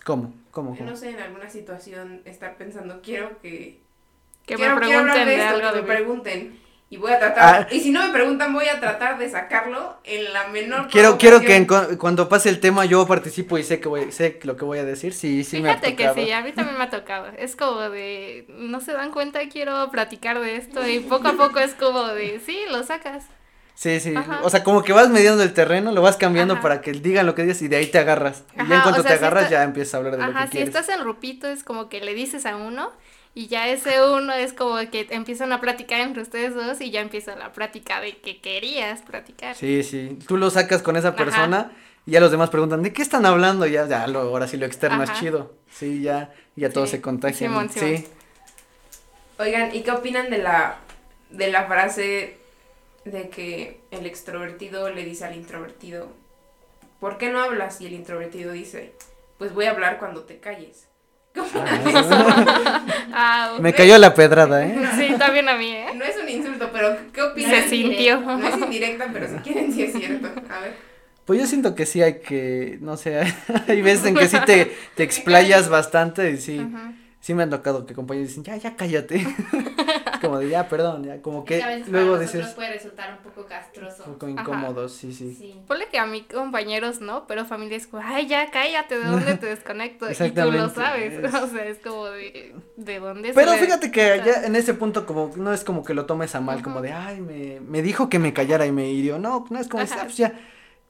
¿Cómo? 0.04 0.34
¿Cómo? 0.50 0.76
No 0.80 0.94
sé, 0.96 1.10
en 1.10 1.20
alguna 1.20 1.50
situación 1.50 2.20
estar 2.26 2.56
pensando, 2.56 3.00
quiero 3.02 3.40
que... 3.40 3.80
Que 4.46 4.54
quiero, 4.54 4.76
me 4.76 4.86
quiero 4.86 5.02
pregunten 5.04 5.26
de, 5.26 5.34
esto, 5.36 5.48
algo 5.56 5.60
que 5.70 5.76
de 5.76 5.82
me 5.82 5.88
mí. 5.88 5.94
pregunten. 5.96 6.60
Y 6.90 6.96
voy 6.96 7.12
a 7.12 7.18
tratar, 7.18 7.66
Ah. 7.70 7.74
y 7.74 7.80
si 7.80 7.90
no 7.90 8.06
me 8.06 8.12
preguntan, 8.14 8.54
voy 8.54 8.66
a 8.66 8.80
tratar 8.80 9.18
de 9.18 9.28
sacarlo 9.28 9.98
en 10.04 10.32
la 10.32 10.48
menor 10.48 10.88
Quiero, 10.88 11.18
quiero 11.18 11.40
que 11.42 11.54
en 11.54 11.66
cuando 11.66 12.30
pase 12.30 12.48
el 12.48 12.60
tema 12.60 12.86
yo 12.86 13.06
participo 13.06 13.58
y 13.58 13.62
sé 13.62 13.78
que 13.78 13.88
voy, 13.88 14.10
sé 14.10 14.40
lo 14.44 14.56
que 14.56 14.64
voy 14.64 14.78
a 14.78 14.84
decir. 14.86 15.12
Sí, 15.12 15.44
sí 15.44 15.60
me 15.60 15.68
ha 15.68 15.74
Fíjate 15.74 15.96
que 15.96 16.04
tocado. 16.06 16.26
sí, 16.26 16.32
a 16.32 16.40
mí 16.40 16.52
también 16.52 16.78
me 16.78 16.84
ha 16.84 16.88
tocado. 16.90 17.26
Es 17.36 17.56
como 17.56 17.90
de, 17.90 18.46
no 18.48 18.80
se 18.80 18.92
dan 18.92 19.10
cuenta, 19.10 19.40
quiero 19.50 19.90
platicar 19.90 20.40
de 20.40 20.56
esto 20.56 20.88
y 20.88 21.00
poco 21.00 21.28
a 21.28 21.32
poco 21.34 21.58
es 21.58 21.74
como 21.74 22.04
de, 22.06 22.40
sí, 22.40 22.58
lo 22.70 22.82
sacas. 22.82 23.24
Sí, 23.74 24.00
sí. 24.00 24.14
Ajá. 24.16 24.40
O 24.42 24.48
sea, 24.50 24.64
como 24.64 24.82
que 24.82 24.92
vas 24.94 25.10
mediando 25.10 25.42
el 25.42 25.52
terreno, 25.52 25.92
lo 25.92 26.00
vas 26.02 26.16
cambiando 26.16 26.54
Ajá. 26.54 26.62
para 26.62 26.80
que 26.80 26.92
digan 26.92 27.26
lo 27.26 27.34
que 27.34 27.42
digas 27.42 27.60
y 27.62 27.68
de 27.68 27.76
ahí 27.76 27.86
te 27.86 27.98
agarras. 27.98 28.44
y 28.54 28.56
ya 28.56 28.62
Ajá, 28.64 28.74
en 28.76 28.80
cuanto 28.80 29.00
o 29.00 29.02
sea, 29.04 29.12
te 29.12 29.18
si 29.18 29.24
agarras 29.24 29.44
está- 29.44 29.56
ya 29.56 29.62
empiezas 29.62 29.92
a 29.94 29.96
hablar 29.98 30.12
de 30.16 30.18
lo 30.18 30.24
Ajá, 30.24 30.40
que 30.40 30.46
si 30.46 30.50
quieres. 30.52 30.68
estás 30.74 30.88
en 30.88 31.00
grupito 31.04 31.46
es 31.48 31.62
como 31.64 31.88
que 31.90 32.00
le 32.00 32.14
dices 32.14 32.46
a 32.46 32.56
uno 32.56 32.90
y 33.34 33.46
ya 33.46 33.68
ese 33.68 34.02
uno 34.04 34.32
es 34.32 34.52
como 34.52 34.76
que 34.90 35.06
empiezan 35.10 35.52
a 35.52 35.60
platicar 35.60 36.00
entre 36.00 36.22
ustedes 36.22 36.54
dos 36.54 36.80
y 36.80 36.90
ya 36.90 37.00
empieza 37.00 37.36
la 37.36 37.52
plática 37.52 38.00
de 38.00 38.18
que 38.18 38.40
querías 38.40 39.02
platicar. 39.02 39.54
Sí, 39.54 39.82
sí. 39.82 40.18
Tú 40.26 40.36
lo 40.36 40.50
sacas 40.50 40.82
con 40.82 40.96
esa 40.96 41.08
Ajá. 41.08 41.16
persona 41.16 41.72
y 42.06 42.12
ya 42.12 42.20
los 42.20 42.30
demás 42.30 42.50
preguntan, 42.50 42.82
¿de 42.82 42.92
qué 42.92 43.02
están 43.02 43.26
hablando? 43.26 43.66
Y 43.66 43.72
ya, 43.72 43.86
ya 43.86 44.06
lo, 44.06 44.20
ahora 44.20 44.48
sí 44.48 44.56
lo 44.56 44.66
externo 44.66 45.02
es 45.02 45.12
chido. 45.14 45.54
Sí, 45.70 46.02
ya, 46.02 46.34
ya 46.56 46.70
todos 46.70 46.90
Sí. 46.90 46.96
se 46.96 47.02
contagian. 47.02 47.50
Simón, 47.50 47.70
Simón. 47.70 47.96
Sí. 47.98 48.06
Oigan, 49.38 49.74
¿y 49.74 49.82
qué 49.82 49.92
opinan 49.92 50.30
de 50.30 50.38
la, 50.38 50.78
de 51.30 51.48
la 51.52 51.66
frase 51.66 52.38
de 53.04 53.28
que 53.28 53.80
el 53.92 54.04
extrovertido 54.06 54.90
le 54.90 55.04
dice 55.04 55.24
al 55.26 55.36
introvertido, 55.36 56.08
¿por 56.98 57.18
qué 57.18 57.30
no 57.30 57.40
hablas? 57.40 57.80
Y 57.80 57.86
el 57.86 57.92
introvertido 57.92 58.52
dice, 58.52 58.94
pues 59.38 59.54
voy 59.54 59.66
a 59.66 59.70
hablar 59.70 59.98
cuando 59.98 60.24
te 60.24 60.38
calles. 60.40 60.87
¿Qué 61.32 61.40
opinan 61.40 61.84
de 61.84 61.90
eso? 61.90 62.26
Ah, 63.12 63.56
Me 63.60 63.72
cayó 63.72 63.98
la 63.98 64.14
pedrada, 64.14 64.64
¿eh? 64.64 64.76
Sí, 64.96 65.14
también 65.18 65.48
a 65.48 65.56
mí, 65.56 65.70
¿eh? 65.70 65.86
No 65.94 66.04
es 66.04 66.16
un 66.20 66.28
insulto, 66.28 66.70
pero 66.72 66.96
¿qué 67.12 67.22
opinan? 67.22 67.50
Se 67.50 67.68
sintió. 67.68 68.20
No 68.20 68.46
es 68.46 68.56
indirecta, 68.56 69.08
pero 69.12 69.28
si 69.28 69.34
quieren 69.36 69.72
sí 69.72 69.82
es 69.82 69.92
cierto. 69.92 70.28
A 70.50 70.60
ver. 70.60 70.88
Pues 71.24 71.40
yo 71.40 71.46
siento 71.46 71.74
que 71.74 71.84
sí 71.84 72.00
hay 72.00 72.20
que, 72.20 72.78
no 72.80 72.96
sé, 72.96 73.20
hay 73.68 73.82
veces 73.82 74.06
en 74.06 74.14
que 74.14 74.28
sí 74.28 74.38
te, 74.46 74.74
te 74.94 75.02
explayas 75.02 75.68
bastante 75.68 76.30
y 76.30 76.38
sí, 76.38 76.66
sí 77.20 77.34
me 77.34 77.42
han 77.42 77.50
tocado 77.50 77.84
que 77.84 77.92
compañeros 77.92 78.28
dicen, 78.28 78.44
ya, 78.44 78.56
ya 78.56 78.76
cállate. 78.76 79.26
Como 80.20 80.38
de, 80.38 80.48
ya, 80.48 80.68
perdón, 80.68 81.04
ya, 81.04 81.20
como 81.22 81.44
Que 81.44 81.62
a 81.62 81.66
veces 81.66 81.88
luego 81.88 82.12
para 82.12 82.22
dices, 82.22 82.54
puede 82.54 82.72
resultar 82.72 83.12
un 83.12 83.18
poco 83.18 83.46
castroso. 83.46 84.02
un 84.06 84.12
poco 84.14 84.28
incómodos, 84.28 84.92
sí, 84.92 85.12
sí. 85.12 85.34
Sí. 85.38 85.54
Ponle 85.66 85.86
que 85.88 85.98
a 85.98 86.06
mis 86.06 86.24
compañeros 86.24 87.00
no, 87.00 87.26
pero 87.26 87.44
familia 87.44 87.76
es 87.76 87.86
como, 87.86 88.02
ay, 88.04 88.26
ya 88.26 88.50
cállate, 88.50 88.98
¿de 88.98 89.04
dónde 89.06 89.34
te 89.36 89.46
desconecto? 89.54 90.06
Y 90.10 90.30
tú 90.30 90.50
lo 90.50 90.68
sabes, 90.70 91.12
es- 91.18 91.34
o 91.34 91.46
sea, 91.48 91.64
es 91.66 91.78
como 91.78 92.06
de, 92.06 92.54
¿de 92.76 93.00
dónde 93.00 93.32
Pero 93.34 93.52
fíjate 93.52 93.90
que 93.90 94.22
ya 94.24 94.44
en 94.44 94.56
ese 94.56 94.74
punto 94.74 95.04
como 95.06 95.30
no 95.36 95.52
es 95.52 95.64
como 95.64 95.84
que 95.84 95.94
lo 95.94 96.06
tomes 96.06 96.34
a 96.34 96.40
mal, 96.40 96.62
como 96.62 96.80
de, 96.80 96.92
ay, 96.92 97.20
me, 97.20 97.60
me 97.60 97.82
dijo 97.82 98.08
que 98.08 98.18
me 98.18 98.32
callara 98.32 98.66
y 98.66 98.72
me 98.72 98.90
hirió. 98.90 99.18
No, 99.18 99.44
no 99.50 99.58
es 99.58 99.68
como. 99.68 99.82
"Ah, 99.84 99.86
pues 100.02 100.16
ya, 100.16 100.38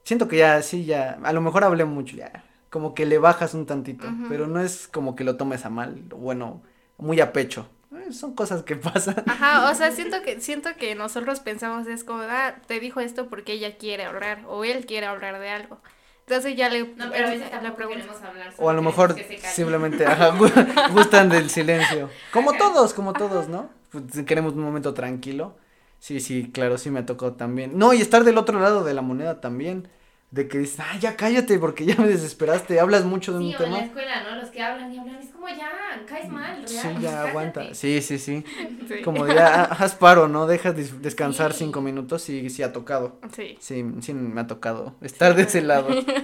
siento 0.03 0.27
que 0.27 0.37
ya, 0.37 0.61
sí, 0.61 0.85
ya, 0.85 1.19
a 1.23 1.33
lo 1.33 1.41
mejor 1.41 1.63
hablé 1.63 1.85
mucho, 1.85 2.15
ya, 2.15 2.43
como 2.69 2.93
que 2.93 3.05
le 3.05 3.17
bajas 3.17 3.53
un 3.53 3.65
tantito, 3.65 4.07
pero 4.27 4.47
no 4.47 4.61
es 4.61 4.87
como 4.87 5.15
que 5.15 5.23
lo 5.23 5.35
tomes 5.37 5.65
a 5.65 5.69
mal, 5.69 5.95
bueno, 6.15 6.61
muy 6.97 7.19
a 7.21 7.33
pecho. 7.33 7.67
Eh, 8.09 8.13
Son 8.13 8.33
cosas 8.33 8.63
que 8.63 8.75
pasan. 8.75 9.23
Ajá, 9.27 9.69
o 9.71 9.75
sea, 9.75 9.91
siento 9.91 10.21
que, 10.21 10.41
siento 10.41 10.69
que 10.77 10.95
nosotros 10.95 11.39
pensamos 11.39 11.87
es 11.87 12.03
como, 12.03 12.21
ah, 12.23 12.55
te 12.67 12.79
dijo 12.79 12.99
esto 12.99 13.29
porque 13.29 13.53
ella 13.53 13.77
quiere 13.77 14.05
hablar, 14.05 14.43
o 14.47 14.63
él 14.63 14.85
quiere 14.85 15.05
hablar 15.05 15.39
de 15.39 15.49
algo. 15.49 15.79
Entonces 16.27 16.55
ya 16.55 16.69
le, 16.69 16.83
No, 16.83 17.09
pero 17.11 17.27
a 17.27 17.31
veces 17.31 17.49
queremos 17.49 18.21
hablar. 18.21 18.53
O 18.57 18.69
a 18.69 18.73
lo 18.73 18.81
mejor 18.83 19.15
simplemente 19.51 20.05
ajá, 20.05 20.31
gu- 20.37 20.91
gustan 20.93 21.29
del 21.29 21.49
silencio. 21.49 22.09
Como 22.31 22.53
todos, 22.53 22.93
como 22.93 23.13
todos, 23.13 23.47
¿no? 23.49 23.69
Pues, 23.91 24.03
queremos 24.25 24.53
un 24.53 24.61
momento 24.61 24.93
tranquilo. 24.93 25.57
Sí, 25.99 26.19
sí, 26.19 26.51
claro, 26.53 26.77
sí 26.77 26.91
me 26.91 27.03
tocó 27.03 27.33
también. 27.33 27.77
No, 27.77 27.93
y 27.93 28.01
estar 28.01 28.23
del 28.23 28.37
otro 28.37 28.59
lado 28.59 28.83
de 28.83 28.93
la 28.93 29.01
moneda 29.01 29.41
también. 29.41 29.87
De 30.31 30.47
que 30.47 30.59
dices, 30.59 30.79
ah, 30.79 30.95
ya 30.99 31.15
cállate 31.15 31.57
porque 31.57 31.85
ya 31.85 31.95
me 31.95 32.07
desesperaste. 32.07 32.79
Hablas 32.79 33.03
mucho 33.03 33.33
de 33.33 33.39
Sí, 33.39 33.43
un 33.45 33.49
o 33.49 33.63
en 33.63 33.71
la 33.71 33.79
tema. 33.79 33.85
escuela, 33.87 34.23
¿no? 34.23 34.35
Los 34.39 34.49
que 34.49 34.61
hablan 34.61 34.93
y 34.93 34.99
hablan, 34.99 35.15
es 35.19 35.29
como 35.31 35.47
ya, 35.49 35.69
caes 36.07 36.29
mal, 36.29 36.61
Sí, 36.67 36.73
real, 36.89 36.93
ya 37.01 37.11
cállate. 37.11 37.27
aguanta. 37.29 37.73
Sí, 37.73 38.01
sí, 38.01 38.19
sí. 38.19 38.43
Sí. 38.87 39.01
Como 39.03 39.27
ya 39.27 39.63
ah, 39.65 39.77
haz 39.79 39.95
paro, 39.95 40.27
¿no? 40.27 40.45
Deja 40.47 40.73
dis- 40.73 40.99
descansar 40.99 41.53
Sí. 41.53 41.59
cinco 41.65 41.81
minutos 41.81 42.27
y 42.29 42.49
sí 42.49 42.61
ha 42.63 42.73
tocado. 42.73 43.19
Sí. 43.35 43.57
Sí, 43.59 43.83
sí 44.01 44.13
me 44.13 44.41
ha 44.41 44.47
tocado 44.47 44.95
estar 45.01 45.35
de 45.35 45.43
ese 45.43 45.61
lado. 45.61 45.89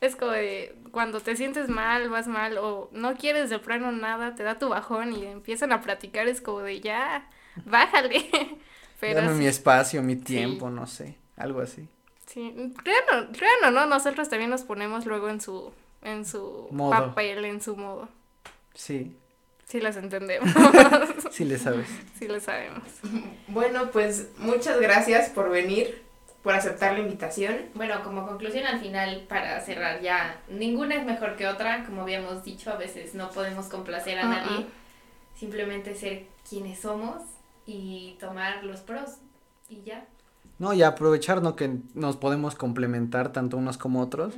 Es 0.00 0.14
como 0.14 0.30
de 0.32 0.76
cuando 0.92 1.20
te 1.20 1.34
sientes 1.36 1.68
mal, 1.68 2.08
vas 2.08 2.28
mal 2.28 2.56
o 2.58 2.88
no 2.92 3.16
quieres 3.16 3.50
de 3.50 3.58
plano 3.58 3.90
nada, 3.90 4.34
te 4.36 4.44
da 4.44 4.56
tu 4.58 4.68
bajón 4.68 5.12
y 5.12 5.24
empiezan 5.26 5.72
a 5.72 5.80
platicar, 5.80 6.28
es 6.28 6.40
como 6.40 6.60
de 6.60 6.80
ya, 6.80 7.28
bájale. 7.64 8.28
Pero 9.00 9.22
Dame 9.22 9.32
sí, 9.32 9.38
mi 9.40 9.46
espacio, 9.46 10.02
mi 10.02 10.16
tiempo, 10.16 10.70
no 10.70 10.86
sé. 10.86 11.18
Algo 11.36 11.60
así. 11.60 11.88
Sí, 12.38 12.72
crean 12.82 13.64
o, 13.66 13.70
no, 13.70 13.86
nosotros 13.86 14.28
también 14.28 14.50
nos 14.50 14.62
ponemos 14.62 15.06
luego 15.06 15.28
en 15.28 15.40
su 15.40 15.72
en 16.02 16.24
su 16.24 16.68
Modo. 16.70 16.90
papel, 16.90 17.44
en 17.44 17.60
su 17.60 17.76
modo. 17.76 18.08
Sí, 18.74 19.16
Sí 19.66 19.80
las 19.82 19.96
entendemos, 19.98 20.48
sí 21.30 21.44
le 21.44 21.58
sabes. 21.64 21.86
sí 22.18 22.26
lo 22.26 22.40
sabemos. 22.40 22.82
Bueno, 23.48 23.90
pues 23.90 24.28
muchas 24.38 24.80
gracias 24.80 25.28
por 25.28 25.50
venir, 25.50 26.02
por 26.42 26.54
aceptar 26.54 26.94
la 26.94 27.00
invitación. 27.00 27.66
Bueno, 27.74 28.02
como 28.02 28.26
conclusión 28.26 28.64
al 28.66 28.80
final, 28.80 29.26
para 29.28 29.60
cerrar 29.60 30.00
ya, 30.00 30.40
ninguna 30.48 30.94
es 30.94 31.04
mejor 31.04 31.36
que 31.36 31.46
otra, 31.46 31.84
como 31.84 32.02
habíamos 32.02 32.44
dicho, 32.44 32.70
a 32.70 32.76
veces 32.76 33.14
no 33.14 33.28
podemos 33.30 33.66
complacer 33.66 34.18
a 34.20 34.24
nadie, 34.28 34.64
simplemente 35.36 35.94
ser 35.94 36.24
quienes 36.48 36.78
somos 36.80 37.22
y 37.66 38.16
tomar 38.20 38.64
los 38.64 38.80
pros 38.80 39.16
y 39.68 39.82
ya. 39.82 40.06
No, 40.58 40.72
y 40.72 40.82
aprovechar, 40.82 41.40
¿no? 41.42 41.54
Que 41.56 41.70
nos 41.94 42.16
podemos 42.16 42.54
complementar 42.54 43.32
tanto 43.32 43.56
unos 43.56 43.78
como 43.78 44.00
otros. 44.00 44.34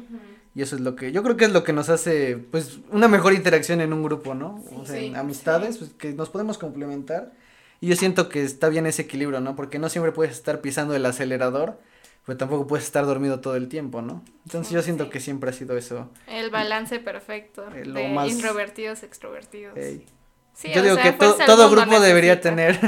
Y 0.54 0.62
eso 0.62 0.74
es 0.74 0.82
lo 0.82 0.96
que, 0.96 1.12
yo 1.12 1.22
creo 1.22 1.36
que 1.36 1.44
es 1.44 1.52
lo 1.52 1.62
que 1.62 1.72
nos 1.72 1.88
hace, 1.88 2.36
pues, 2.36 2.80
una 2.90 3.06
mejor 3.08 3.32
interacción 3.34 3.80
en 3.80 3.92
un 3.92 4.02
grupo, 4.02 4.34
¿no? 4.34 4.62
o 4.76 4.84
sea, 4.84 4.96
sí, 4.98 5.06
en 5.06 5.16
amistades, 5.16 5.78
pues, 5.78 5.90
que 5.92 6.12
nos 6.12 6.28
podemos 6.28 6.58
complementar. 6.58 7.32
Y 7.80 7.86
yo 7.86 7.96
siento 7.96 8.28
que 8.28 8.42
está 8.42 8.68
bien 8.68 8.84
ese 8.86 9.02
equilibrio, 9.02 9.40
¿no? 9.40 9.54
Porque 9.56 9.78
no 9.78 9.88
siempre 9.88 10.10
puedes 10.12 10.32
estar 10.34 10.60
pisando 10.60 10.94
el 10.94 11.06
acelerador, 11.06 11.78
pero 12.26 12.36
tampoco 12.36 12.66
puedes 12.66 12.84
estar 12.84 13.06
dormido 13.06 13.40
todo 13.40 13.54
el 13.56 13.68
tiempo, 13.68 14.02
¿no? 14.02 14.22
Entonces 14.44 14.72
yo 14.72 14.82
siento 14.82 15.08
que 15.08 15.20
siempre 15.20 15.50
ha 15.50 15.52
sido 15.52 15.76
eso. 15.78 16.10
El 16.26 16.50
balance 16.50 16.98
perfecto 16.98 17.64
Eh, 17.74 17.86
lo 17.86 17.94
de 18.00 18.08
más- 18.12 18.28
introvertidos, 18.28 19.02
extrovertidos. 19.04 19.74
yo 19.78 20.82
digo 20.82 20.96
sea, 20.96 21.04
que 21.04 21.12
to- 21.12 21.38
todo 21.46 21.70
grupo 21.70 22.00
debería 22.00 22.40
tener 22.40 22.78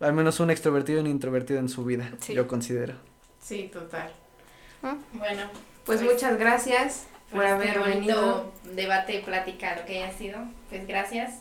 al 0.00 0.12
menos 0.12 0.40
un 0.40 0.50
extrovertido 0.50 0.98
y 0.98 1.02
un 1.02 1.06
introvertido 1.08 1.58
en 1.60 1.68
su 1.68 1.84
vida, 1.84 2.10
Sí. 2.20 2.34
yo 2.34 2.46
considero. 2.46 2.94
Sí, 3.42 3.70
total. 3.72 4.10
Bueno, 5.12 5.42
Pues 5.86 6.02
muchas 6.02 6.38
gracias 6.38 7.06
por 7.30 7.40
por 7.42 7.46
haber 7.46 7.68
este 7.68 7.80
venido. 7.80 8.52
debate, 8.74 9.22
plática, 9.24 9.76
lo 9.76 9.84
que 9.86 10.02
haya 10.02 10.12
sido, 10.16 10.38
pues 10.70 10.86
gracias. 10.86 11.34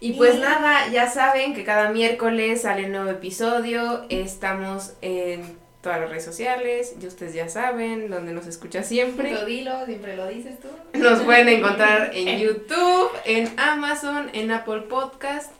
Y 0.00 0.12
pues 0.12 0.36
Y- 0.36 0.38
nada, 0.40 0.88
ya 0.88 1.08
saben 1.10 1.54
que 1.54 1.64
cada 1.64 1.90
miércoles 1.90 2.62
sale 2.62 2.84
un 2.86 2.92
nuevo 2.92 3.10
episodio. 3.10 4.04
Estamos 4.10 4.92
en 5.00 5.58
todas 5.82 6.00
las 6.00 6.10
redes 6.10 6.24
sociales, 6.24 6.94
y 7.00 7.06
ustedes 7.06 7.34
ya 7.34 7.48
saben, 7.48 8.10
donde 8.10 8.32
nos 8.32 8.46
escucha 8.46 8.82
siempre. 8.84 9.32
Lo 9.32 9.44
dilo, 9.44 9.84
siempre 9.86 10.16
lo 10.16 10.26
dices 10.28 10.58
tú. 10.60 10.68
Nos 10.98 11.20
pueden 11.22 11.48
encontrar 11.48 12.10
en 12.14 12.38
YouTube, 12.40 13.10
en 13.24 13.52
Amazon, 13.58 14.30
en 14.34 14.50
Apple 14.52 14.82
Podcast. 14.82 15.50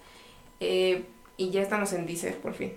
eh, 0.61 1.05
y 1.39 1.51
ya 1.51 1.63
estamos 1.63 1.93
en 1.95 2.05
Deezer, 2.05 2.37
por 2.37 2.53
fin. 2.53 2.75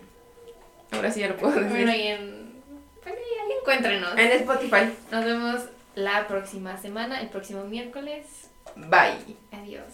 Ahora 0.91 1.11
sí 1.11 1.19
ya 1.19 1.27
lo 1.27 1.35
puedo 1.35 1.53
decir. 1.55 1.69
Bueno, 1.69 1.93
y 1.93 2.07
en. 2.07 2.61
Pues 3.01 3.15
ahí, 3.15 3.23
ahí 3.43 3.57
encuéntrenos. 3.59 4.17
En 4.17 4.31
Spotify. 4.31 4.93
Nos 5.11 5.25
vemos 5.25 5.61
la 5.95 6.27
próxima 6.27 6.77
semana, 6.77 7.19
el 7.19 7.29
próximo 7.29 7.63
miércoles. 7.65 8.49
Bye. 8.75 9.35
Adiós. 9.51 9.91